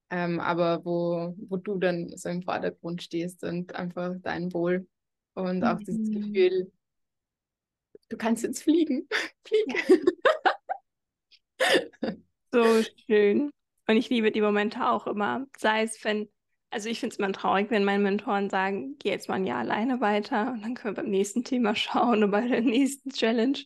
Ähm, 0.09 0.39
aber 0.39 0.86
wo, 0.86 1.36
wo 1.49 1.57
du 1.57 1.80
dann 1.80 2.16
so 2.16 2.30
im 2.30 2.43
Vordergrund 2.43 3.01
stehst 3.01 3.43
und 3.43 3.74
einfach 3.76 4.13
dein 4.22 4.53
Wohl 4.53 4.88
und 5.36 5.63
auch 5.63 5.79
mhm. 5.79 5.86
dieses 5.86 6.11
Gefühl, 6.11 6.71
du 8.09 8.17
kannst 8.17 8.43
jetzt 8.43 8.63
fliegen. 8.63 9.07
Fliegen. 9.45 9.75
so 12.51 12.83
schön. 13.05 13.51
Und 13.88 13.97
ich 13.97 14.09
liebe 14.09 14.31
die 14.31 14.41
Momente 14.41 14.89
auch 14.89 15.05
immer. 15.07 15.45
Sei 15.57 15.83
es, 15.83 16.03
wenn 16.03 16.27
Also 16.71 16.89
ich 16.89 16.99
finde 16.99 17.13
es 17.13 17.19
immer 17.19 17.31
traurig, 17.31 17.69
wenn 17.69 17.83
meine 17.83 18.01
Mentoren 18.01 18.49
sagen, 18.49 18.95
geh 18.97 19.09
jetzt 19.09 19.29
mal 19.29 19.36
ein 19.36 19.45
Jahr 19.45 19.59
alleine 19.59 20.01
weiter 20.01 20.51
und 20.51 20.63
dann 20.63 20.73
können 20.73 20.95
wir 20.95 21.03
beim 21.03 21.11
nächsten 21.11 21.43
Thema 21.43 21.75
schauen 21.75 22.23
oder 22.23 22.29
bei 22.29 22.47
der 22.47 22.61
nächsten 22.61 23.11
Challenge. 23.11 23.59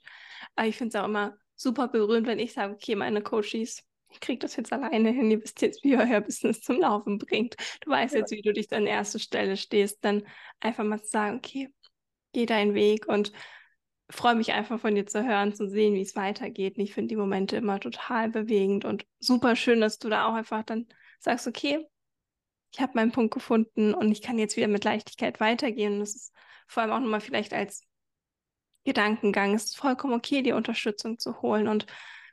Aber 0.55 0.67
ich 0.67 0.78
finde 0.78 0.97
es 0.97 1.01
auch 1.01 1.07
immer 1.07 1.38
super 1.55 1.88
berührend, 1.88 2.28
wenn 2.28 2.39
ich 2.39 2.53
sage, 2.53 2.74
okay, 2.74 2.95
meine 2.95 3.22
Coaches, 3.22 3.84
ich 4.10 4.20
kriege 4.20 4.39
das 4.39 4.55
jetzt 4.55 4.74
alleine 4.74 5.12
hin, 5.12 5.32
ihr 5.32 5.41
wisst 5.41 5.62
jetzt, 5.62 5.84
wie 5.84 5.91
ihr 5.91 5.99
euer 5.99 6.22
Business 6.22 6.62
zum 6.62 6.80
Laufen 6.80 7.18
bringt. 7.18 7.55
Du 7.82 7.91
weißt 7.91 8.14
ja. 8.14 8.20
jetzt, 8.20 8.32
wie 8.32 8.41
du 8.41 8.53
dich 8.53 8.72
an 8.74 8.88
erster 8.88 9.20
Stelle 9.20 9.57
stehst, 9.57 10.03
dann 10.03 10.24
einfach 10.60 10.84
mal 10.84 11.01
zu 11.01 11.10
sagen, 11.10 11.38
okay, 11.38 11.70
geh 12.34 12.45
deinen 12.45 12.74
Weg 12.74 13.07
und 13.07 13.32
freue 14.10 14.36
mich 14.36 14.51
einfach 14.53 14.80
von 14.80 14.95
dir 14.95 15.05
zu 15.05 15.24
hören, 15.24 15.53
zu 15.53 15.70
sehen, 15.70 15.93
wie 15.93 16.01
es 16.01 16.16
weitergeht. 16.16 16.78
Und 16.78 16.84
ich 16.84 16.93
finde 16.93 17.10
die 17.10 17.16
Momente 17.16 17.55
immer 17.55 17.80
total 17.80 18.30
bewegend 18.30 18.84
und 18.86 19.05
super 19.20 19.55
schön, 19.55 19.82
dass 19.82 19.99
du 19.99 20.10
da 20.10 20.28
auch 20.28 20.34
einfach 20.34 20.64
dann 20.64 20.88
sagst, 21.20 21.47
okay, 21.47 21.86
ich 22.72 22.82
habe 22.82 22.93
meinen 22.95 23.12
Punkt 23.12 23.34
gefunden 23.34 23.93
und 23.93 24.12
ich 24.12 24.22
kann 24.22 24.39
jetzt 24.39 24.57
wieder 24.57 24.68
mit 24.68 24.84
Leichtigkeit 24.84 25.39
weitergehen. 25.39 25.93
Und 25.93 25.99
das 25.99 26.16
ist 26.16 26.36
vor 26.68 26.84
allem 26.84 26.91
auch 26.91 26.99
nochmal 26.99 27.22
vielleicht 27.22 27.53
als 27.53 27.84
Gedankengang, 28.86 29.53
es 29.53 29.66
ist 29.66 29.78
vollkommen 29.78 30.14
okay, 30.14 30.41
die 30.41 30.53
Unterstützung 30.53 31.20
zu 31.20 31.41
holen 31.41 31.68
und 31.68 31.86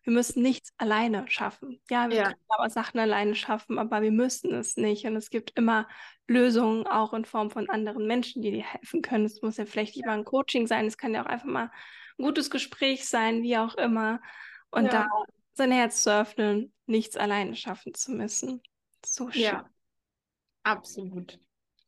wir 0.07 0.13
müssen 0.13 0.41
nichts 0.41 0.73
alleine 0.79 1.29
schaffen. 1.29 1.81
Ja, 1.91 2.09
wir 2.09 2.17
ja. 2.17 2.25
können 2.27 2.41
aber 2.47 2.71
Sachen 2.71 3.01
alleine 3.01 3.35
schaffen, 3.35 3.77
aber 3.77 4.03
wir 4.03 4.13
müssen 4.13 4.55
es 4.55 4.77
nicht. 4.77 5.05
Und 5.05 5.17
es 5.17 5.31
gibt 5.31 5.59
immer 5.59 5.89
Lösungen, 6.29 6.87
auch 6.87 7.13
in 7.13 7.25
Form 7.25 7.51
von 7.51 7.69
anderen 7.69 8.07
Menschen, 8.07 8.41
die 8.41 8.53
dir 8.53 8.63
helfen 8.63 9.03
können. 9.03 9.25
Es 9.25 9.43
muss 9.43 9.57
ja 9.57 9.67
vielleicht 9.67 9.97
nicht 9.97 10.07
mal 10.07 10.17
ein 10.17 10.25
Coaching 10.25 10.69
sein, 10.69 10.87
es 10.87 10.97
kann 10.97 11.13
ja 11.13 11.23
auch 11.23 11.27
einfach 11.27 11.49
mal 11.49 11.73
ein 12.19 12.25
gutes 12.25 12.51
Gespräch 12.51 13.09
sein, 13.09 13.43
wie 13.43 13.57
auch 13.59 13.75
immer. 13.75 14.21
Und 14.71 14.85
ja. 14.85 14.91
da 14.93 15.09
sein 15.55 15.73
Herz 15.73 16.05
zu 16.05 16.15
öffnen, 16.17 16.73
nichts 16.87 17.17
alleine 17.17 17.57
schaffen 17.57 17.93
zu 17.93 18.13
müssen. 18.13 18.63
So 19.05 19.29
schön. 19.33 19.43
Ja, 19.43 19.69
absolut. 20.63 21.41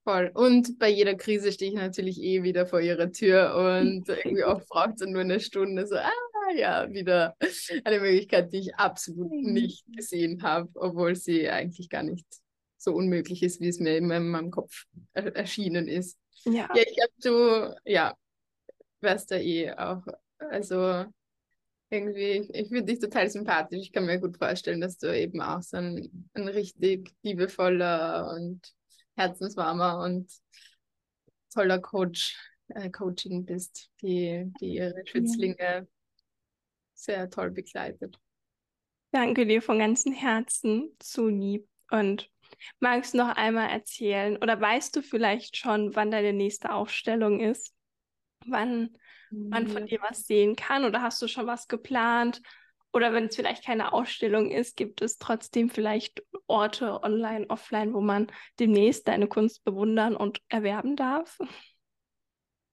Voll. 0.02 0.32
Und 0.34 0.80
bei 0.80 0.88
jeder 0.88 1.14
Krise 1.14 1.52
stehe 1.52 1.70
ich 1.70 1.76
natürlich 1.76 2.20
eh 2.20 2.42
wieder 2.42 2.66
vor 2.66 2.80
ihrer 2.80 3.12
Tür 3.12 3.54
und 3.54 4.08
irgendwie 4.24 4.42
oft 4.42 4.66
braucht 4.68 5.00
es 5.00 5.06
nur 5.06 5.20
eine 5.20 5.38
Stunde. 5.38 5.86
So, 5.86 5.94
ah, 5.94 6.10
ja, 6.54 6.90
wieder 6.90 7.36
eine 7.84 8.00
Möglichkeit, 8.00 8.52
die 8.52 8.58
ich 8.58 8.74
absolut 8.74 9.30
nicht 9.30 9.84
gesehen 9.94 10.42
habe, 10.42 10.68
obwohl 10.74 11.14
sie 11.16 11.48
eigentlich 11.48 11.88
gar 11.88 12.02
nicht 12.02 12.26
so 12.76 12.94
unmöglich 12.94 13.42
ist, 13.42 13.60
wie 13.60 13.68
es 13.68 13.80
mir 13.80 13.96
in 13.96 14.06
meinem 14.06 14.50
Kopf 14.50 14.84
er 15.12 15.34
erschienen 15.34 15.88
ist. 15.88 16.18
Ja, 16.44 16.68
ja 16.74 16.82
ich 16.86 16.96
glaube, 16.96 17.12
du, 17.20 17.90
ja, 17.90 18.14
wärst 19.00 19.30
da 19.30 19.36
eh 19.36 19.72
auch, 19.72 20.06
also 20.38 21.04
irgendwie, 21.90 22.48
ich 22.52 22.68
finde 22.68 22.84
dich 22.84 22.98
total 22.98 23.30
sympathisch. 23.30 23.80
Ich 23.80 23.92
kann 23.92 24.06
mir 24.06 24.20
gut 24.20 24.36
vorstellen, 24.36 24.80
dass 24.80 24.98
du 24.98 25.16
eben 25.16 25.40
auch 25.40 25.62
so 25.62 25.78
ein, 25.78 26.28
ein 26.34 26.48
richtig 26.48 27.14
liebevoller 27.22 28.30
und 28.34 28.60
herzenswarmer 29.16 30.00
und 30.04 30.30
toller 31.52 31.78
Coach, 31.78 32.36
äh, 32.68 32.90
Coaching 32.90 33.44
bist, 33.44 33.90
die, 34.02 34.52
die 34.60 34.74
ihre 34.74 35.02
Schützlinge 35.06 35.88
sehr 36.98 37.30
toll 37.30 37.50
begleitet. 37.50 38.18
Danke 39.10 39.46
dir 39.46 39.62
von 39.62 39.78
ganzem 39.78 40.12
Herzen, 40.12 40.90
zu 40.98 41.28
lieb. 41.28 41.66
Und 41.90 42.30
magst 42.80 43.14
du 43.14 43.18
noch 43.18 43.28
einmal 43.28 43.70
erzählen 43.70 44.36
oder 44.36 44.60
weißt 44.60 44.94
du 44.94 45.02
vielleicht 45.02 45.56
schon, 45.56 45.94
wann 45.96 46.10
deine 46.10 46.32
nächste 46.32 46.72
Aufstellung 46.72 47.40
ist? 47.40 47.72
Wann 48.46 48.90
man 49.30 49.68
von 49.68 49.86
dir 49.86 50.00
was 50.02 50.26
sehen 50.26 50.56
kann 50.56 50.84
oder 50.84 51.02
hast 51.02 51.22
du 51.22 51.28
schon 51.28 51.46
was 51.46 51.68
geplant? 51.68 52.42
Oder 52.92 53.12
wenn 53.12 53.26
es 53.26 53.36
vielleicht 53.36 53.64
keine 53.64 53.92
Ausstellung 53.92 54.50
ist, 54.50 54.76
gibt 54.76 55.02
es 55.02 55.18
trotzdem 55.18 55.68
vielleicht 55.70 56.22
Orte 56.46 57.02
online, 57.02 57.46
offline, 57.48 57.92
wo 57.92 58.00
man 58.00 58.26
demnächst 58.58 59.08
deine 59.08 59.28
Kunst 59.28 59.64
bewundern 59.64 60.16
und 60.16 60.40
erwerben 60.48 60.96
darf? 60.96 61.38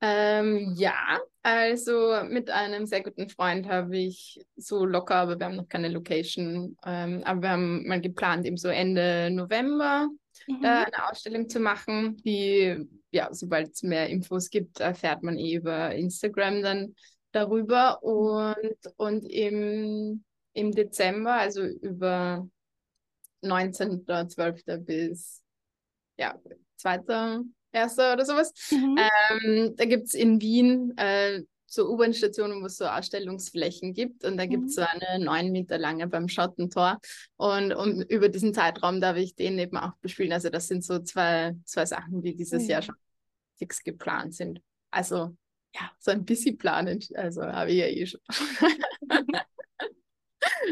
Ähm, 0.08 0.74
ja, 0.78 1.20
also 1.42 2.24
mit 2.30 2.52
einem 2.52 2.86
sehr 2.86 3.02
guten 3.02 3.28
Freund 3.30 3.68
habe 3.68 3.98
ich 3.98 4.40
so 4.56 4.86
locker, 4.86 5.16
aber 5.16 5.40
wir 5.40 5.46
haben 5.46 5.56
noch 5.56 5.68
keine 5.68 5.90
Location. 5.90 6.78
Ähm, 6.86 7.24
aber 7.24 7.42
wir 7.42 7.50
haben 7.50 7.88
mal 7.88 8.02
geplant, 8.02 8.46
eben 8.46 8.58
so 8.58 8.68
Ende 8.68 9.30
November 9.32 10.08
mhm. 10.48 10.64
äh, 10.64 10.68
eine 10.68 11.10
Ausstellung 11.10 11.50
zu 11.50 11.60
machen. 11.60 12.18
Die, 12.18 12.88
ja, 13.10 13.34
sobald 13.34 13.74
es 13.74 13.82
mehr 13.82 14.10
Infos 14.10 14.50
gibt, 14.50 14.80
erfährt 14.80 15.24
man 15.24 15.40
eh 15.40 15.56
über 15.56 15.96
Instagram 15.96 16.62
dann 16.62 16.96
darüber. 17.32 18.04
Und, 18.04 18.76
und 18.98 19.26
im, 19.26 20.24
im 20.54 20.72
Dezember, 20.72 21.34
also 21.34 21.64
über 21.64 22.48
19.12. 23.44 24.78
bis 24.78 25.42
ja, 26.18 26.40
2 26.78 26.98
erster 27.76 28.14
oder 28.14 28.26
sowas. 28.26 28.54
Mhm. 28.72 28.98
Ähm, 28.98 29.76
da 29.76 29.86
gibt 29.86 30.08
es 30.08 30.14
in 30.14 30.42
Wien 30.42 30.98
äh, 30.98 31.44
so 31.68 31.90
U-Bahn-Stationen, 31.90 32.62
wo 32.62 32.68
es 32.68 32.78
so 32.78 32.86
Ausstellungsflächen 32.86 33.94
gibt. 33.94 34.24
Und 34.24 34.38
da 34.38 34.46
gibt 34.46 34.70
es 34.70 34.78
mhm. 34.78 34.82
so 34.82 34.88
eine 34.88 35.24
neun 35.24 35.52
Meter 35.52 35.78
lange 35.78 36.08
beim 36.08 36.28
Schottentor. 36.28 37.00
Und, 37.36 37.74
und 37.74 38.02
über 38.04 38.30
diesen 38.30 38.54
Zeitraum 38.54 39.02
darf 39.02 39.18
ich 39.18 39.36
den 39.36 39.60
eben 39.60 39.78
auch 39.78 39.96
bespielen. 40.02 40.32
Also 40.32 40.50
das 40.50 40.68
sind 40.68 40.84
so 40.84 41.00
zwei, 41.00 41.56
zwei 41.66 41.86
Sachen, 41.86 42.22
die 42.22 42.36
dieses 42.36 42.64
mhm. 42.64 42.70
Jahr 42.70 42.82
schon 42.82 42.96
fix 43.58 43.84
geplant 43.84 44.34
sind. 44.34 44.62
Also 44.90 45.36
ja, 45.76 45.92
so 46.00 46.12
ein 46.12 46.26
bisschen 46.26 46.58
planen. 46.58 47.04
Also 47.14 47.44
habe 47.44 47.72
ich 47.72 47.78
ja 47.78 47.88
eh 47.88 48.06
schon. 48.06 48.22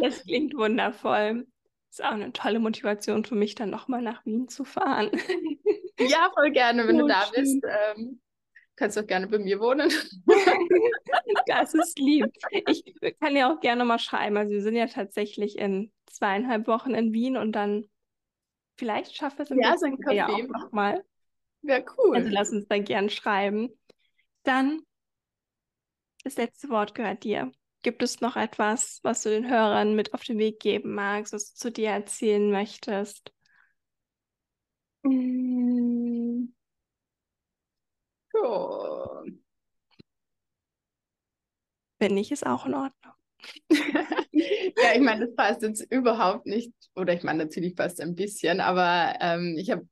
das 0.01 0.23
klingt 0.23 0.55
wundervoll. 0.55 1.45
Ist 1.89 2.03
auch 2.03 2.11
eine 2.11 2.31
tolle 2.33 2.59
Motivation 2.59 3.25
für 3.25 3.35
mich, 3.35 3.55
dann 3.55 3.69
nochmal 3.69 4.01
nach 4.01 4.25
Wien 4.25 4.47
zu 4.47 4.63
fahren. 4.63 5.11
Ja, 5.99 6.31
voll 6.33 6.51
gerne, 6.51 6.87
wenn 6.87 6.97
oh, 6.97 7.01
du 7.01 7.07
da 7.07 7.25
schön. 7.25 7.43
bist. 7.43 7.63
Ähm, 7.63 8.21
kannst 8.75 8.97
du 8.97 9.01
auch 9.01 9.07
gerne 9.07 9.27
bei 9.27 9.39
mir 9.39 9.59
wohnen. 9.59 9.91
das 11.45 11.73
ist 11.73 11.99
lieb. 11.99 12.25
Ich 12.49 12.83
kann 13.19 13.35
ja 13.35 13.53
auch 13.53 13.59
gerne 13.59 13.85
mal 13.85 13.99
schreiben. 13.99 14.37
Also 14.37 14.51
wir 14.51 14.61
sind 14.61 14.75
ja 14.75 14.87
tatsächlich 14.87 15.57
in 15.57 15.91
zweieinhalb 16.07 16.67
Wochen 16.67 16.95
in 16.95 17.13
Wien 17.13 17.37
und 17.37 17.51
dann 17.51 17.85
vielleicht 18.75 19.15
schafft 19.15 19.39
es 19.39 19.51
im 19.51 19.59
ja, 19.59 19.77
so 19.77 19.85
ein 19.85 19.97
Café 19.97 20.13
ja 20.13 20.27
auch 20.27 20.47
nochmal. 20.47 21.03
Wäre 21.61 21.85
cool. 21.97 22.15
Also 22.17 22.29
lass 22.29 22.51
uns 22.51 22.67
da 22.67 22.77
gern 22.77 23.09
schreiben. 23.09 23.69
Dann 24.43 24.81
das 26.23 26.37
letzte 26.37 26.69
Wort 26.69 26.95
gehört 26.95 27.23
dir. 27.23 27.51
Gibt 27.83 28.01
es 28.01 28.21
noch 28.21 28.37
etwas, 28.37 28.99
was 29.03 29.23
du 29.23 29.29
den 29.29 29.49
Hörern 29.49 29.93
mit 29.95 30.13
auf 30.13 30.23
den 30.23 30.37
Weg 30.37 30.59
geben 30.59 30.95
magst, 30.95 31.33
was 31.33 31.53
du 31.53 31.55
zu 31.57 31.71
dir 31.71 31.89
erzählen 31.89 32.49
möchtest? 32.49 33.33
Mm. 35.03 36.53
Ja. 38.33 39.23
Wenn 41.99 42.13
nicht, 42.15 42.31
ist 42.31 42.45
auch 42.45 42.65
in 42.65 42.73
Ordnung. 42.73 43.13
ja, 44.31 44.93
ich 44.95 45.01
meine, 45.01 45.25
das 45.25 45.35
passt 45.35 45.61
jetzt 45.61 45.91
überhaupt 45.91 46.45
nicht. 46.45 46.73
Oder 46.95 47.13
ich 47.13 47.23
meine, 47.23 47.45
natürlich 47.45 47.75
passt 47.75 48.01
ein 48.01 48.15
bisschen, 48.15 48.59
aber 48.61 49.15
ähm, 49.21 49.55
ich 49.57 49.71
habe 49.71 49.87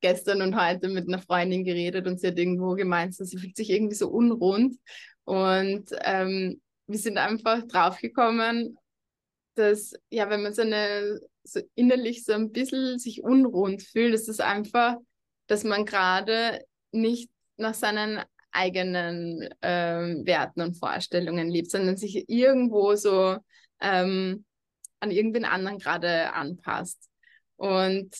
gestern 0.00 0.42
und 0.42 0.56
heute 0.56 0.88
mit 0.88 1.08
einer 1.08 1.20
Freundin 1.20 1.64
geredet 1.64 2.06
und 2.06 2.20
sie 2.20 2.28
hat 2.28 2.38
irgendwo 2.38 2.74
gemeint, 2.74 3.14
sie 3.14 3.38
fühlt 3.38 3.56
sich 3.56 3.70
irgendwie 3.70 3.94
so 3.94 4.08
unrund. 4.08 4.76
Und 5.24 5.90
ähm, 6.04 6.60
wir 6.86 6.98
sind 6.98 7.18
einfach 7.18 7.62
draufgekommen, 7.66 8.78
dass, 9.54 9.94
ja, 10.10 10.30
wenn 10.30 10.42
man 10.42 10.54
so 10.54 10.62
eine 10.62 11.20
so 11.42 11.60
innerlich 11.74 12.24
so 12.24 12.32
ein 12.32 12.52
bisschen 12.52 12.98
sich 12.98 13.22
unrund 13.22 13.82
fühlt, 13.82 14.14
ist 14.14 14.28
es 14.28 14.40
einfach, 14.40 14.96
dass 15.46 15.64
man 15.64 15.84
gerade 15.84 16.64
nicht 16.92 17.30
nach 17.56 17.74
seinen 17.74 18.22
eigenen 18.52 19.48
ähm, 19.62 20.26
Werten 20.26 20.60
und 20.60 20.74
Vorstellungen 20.74 21.48
lebt, 21.48 21.70
sondern 21.70 21.96
sich 21.96 22.28
irgendwo 22.28 22.94
so 22.94 23.36
ähm, 23.80 24.44
an 25.00 25.10
irgendwen 25.10 25.44
anderen 25.44 25.78
gerade 25.78 26.32
anpasst. 26.32 27.08
Und 27.56 28.14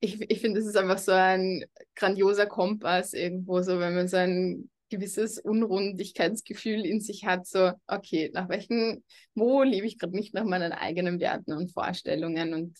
ich, 0.00 0.20
ich 0.30 0.40
finde, 0.40 0.60
das 0.60 0.68
ist 0.68 0.76
einfach 0.76 0.98
so 0.98 1.12
ein 1.12 1.64
grandioser 1.94 2.46
Kompass 2.46 3.12
irgendwo, 3.12 3.60
so 3.62 3.78
wenn 3.78 3.94
man 3.94 4.08
so 4.08 4.16
ein 4.16 4.70
gewisses 4.90 5.38
Unrundigkeitsgefühl 5.38 6.84
in 6.84 7.00
sich 7.00 7.24
hat, 7.24 7.46
so, 7.46 7.72
okay, 7.86 8.30
nach 8.34 8.48
welchen, 8.48 9.04
wo 9.34 9.62
lebe 9.62 9.86
ich 9.86 9.98
gerade 9.98 10.14
nicht 10.16 10.34
nach 10.34 10.44
meinen 10.44 10.72
eigenen 10.72 11.20
Werten 11.20 11.52
und 11.52 11.72
Vorstellungen 11.72 12.54
und 12.54 12.78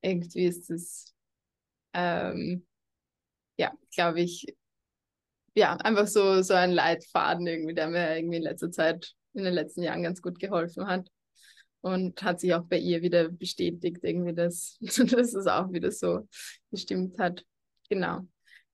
irgendwie 0.00 0.46
ist 0.46 0.70
es, 0.70 1.14
ähm, 1.92 2.66
ja, 3.56 3.72
glaube 3.94 4.20
ich, 4.20 4.46
ja, 5.54 5.76
einfach 5.76 6.06
so, 6.06 6.42
so 6.42 6.54
ein 6.54 6.72
Leitfaden 6.72 7.46
irgendwie, 7.46 7.74
der 7.74 7.88
mir 7.88 8.16
irgendwie 8.16 8.38
in 8.38 8.42
letzter 8.42 8.70
Zeit, 8.70 9.12
in 9.34 9.44
den 9.44 9.54
letzten 9.54 9.82
Jahren 9.82 10.02
ganz 10.02 10.22
gut 10.22 10.38
geholfen 10.38 10.86
hat. 10.86 11.08
Und 11.82 12.22
hat 12.22 12.38
sich 12.38 12.54
auch 12.54 12.64
bei 12.64 12.78
ihr 12.78 13.02
wieder 13.02 13.28
bestätigt, 13.28 13.98
irgendwie, 14.02 14.34
dass, 14.34 14.78
dass 14.80 15.34
es 15.34 15.46
auch 15.46 15.72
wieder 15.72 15.90
so 15.90 16.28
gestimmt 16.70 17.18
hat. 17.18 17.44
Genau. 17.88 18.20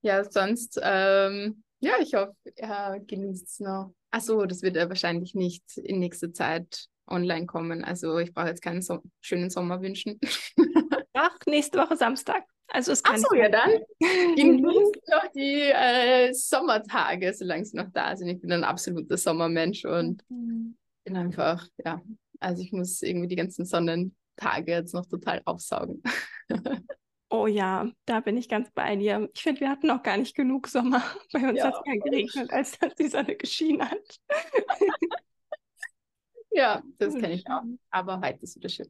Ja, 0.03 0.31
sonst, 0.31 0.79
ähm, 0.83 1.65
ja, 1.81 1.93
ich 2.01 2.15
hoffe, 2.15 2.35
er 2.57 3.01
genießt 3.01 3.47
es 3.47 3.61
noch. 3.61 3.93
Achso, 4.11 4.47
das 4.47 4.63
wird 4.63 4.77
er 4.77 4.89
wahrscheinlich 4.89 5.35
nicht 5.35 5.65
in 5.77 6.01
nächster 6.01 6.33
Zeit 6.33 6.87
online 7.07 7.47
kommen. 7.47 7.85
Also 7.85 8.19
ich 8.19 8.33
brauche 8.33 8.49
jetzt 8.49 8.63
keinen 8.63 8.83
so 8.83 9.03
schönen 9.21 9.51
Sommer 9.51 9.81
wünschen. 9.81 10.19
Ach, 11.15 11.37
nächste 11.47 11.79
Woche 11.79 11.97
Samstag. 11.97 12.45
Also 12.69 12.93
es 12.93 13.03
kann 13.03 13.17
Ach 13.17 13.31
so, 13.31 13.35
ja 13.35 13.49
dann 13.49 13.71
genießt 14.01 15.09
noch 15.09 15.33
die 15.35 15.71
äh, 15.73 16.33
Sommertage, 16.33 17.33
solange 17.33 17.65
sie 17.65 17.77
noch 17.77 17.91
da 17.93 18.15
sind. 18.15 18.29
Ich 18.29 18.41
bin 18.41 18.53
ein 18.53 18.65
absoluter 18.65 19.17
Sommermensch 19.17 19.85
und 19.85 20.23
mhm. 20.29 20.77
bin 21.05 21.17
einfach, 21.17 21.67
ja, 21.85 22.03
also 22.41 22.63
ich 22.63 22.73
muss 22.73 23.01
irgendwie 23.03 23.29
die 23.29 23.37
ganzen 23.37 23.65
Sonnentage 23.65 24.73
jetzt 24.73 24.95
noch 24.95 25.07
total 25.07 25.41
aufsaugen. 25.45 26.03
Oh 27.31 27.47
ja, 27.47 27.91
da 28.07 28.21
bin 28.21 28.39
ich 28.39 28.49
ganz 28.49 28.71
bei 28.71 28.97
dir. 28.97 29.29
Ich 29.35 29.43
finde, 29.43 29.61
wir 29.61 29.69
hatten 29.69 29.87
noch 29.87 30.03
gar 30.03 30.17
nicht 30.17 30.35
genug 30.35 30.67
Sommer. 30.67 31.03
Bei 31.33 31.49
uns 31.49 31.59
ja. 31.59 31.67
hat 31.67 31.75
es 31.75 31.81
ja 31.85 32.01
geregnet, 32.03 32.53
als 32.53 32.79
die 32.99 33.09
Sonne 33.09 33.37
geschienen 33.37 33.91
hat. 33.91 34.21
ja, 36.51 36.83
das 36.97 37.15
kenne 37.15 37.35
ich 37.35 37.47
auch. 37.49 37.63
Aber 37.91 38.21
heute 38.23 38.45
ist 38.45 38.57
wieder 38.57 38.71
schön. 38.71 38.89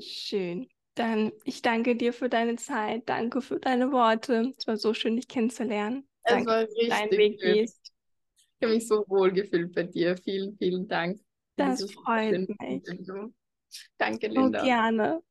schön. 0.00 0.68
Dann, 0.94 1.32
ich 1.44 1.62
danke 1.62 1.96
dir 1.96 2.12
für 2.12 2.28
deine 2.28 2.56
Zeit. 2.56 3.08
Danke 3.08 3.40
für 3.40 3.58
deine 3.58 3.92
Worte. 3.92 4.52
Es 4.58 4.66
war 4.66 4.76
so 4.76 4.92
schön, 4.92 5.16
dich 5.16 5.28
kennenzulernen. 5.28 6.06
Es 6.24 6.34
danke, 6.34 6.50
war 6.50 6.60
richtig 6.60 6.88
deinen 6.90 7.10
Weg 7.12 7.40
schön. 7.40 7.54
gehst. 7.54 7.92
Ich 8.36 8.66
habe 8.66 8.74
mich 8.74 8.86
so 8.86 9.04
wohl 9.08 9.32
gefühlt 9.32 9.74
bei 9.74 9.84
dir. 9.84 10.18
Vielen, 10.18 10.54
vielen 10.58 10.86
Dank. 10.86 11.18
Das 11.56 11.90
freut 11.92 12.46
mich. 12.46 12.82
Danke, 13.96 14.26
Linda. 14.26 14.60
So 14.60 14.66
gerne. 14.66 15.22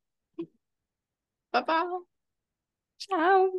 Bye 1.51 1.61
bye. 1.61 1.99
Ciao. 2.99 3.51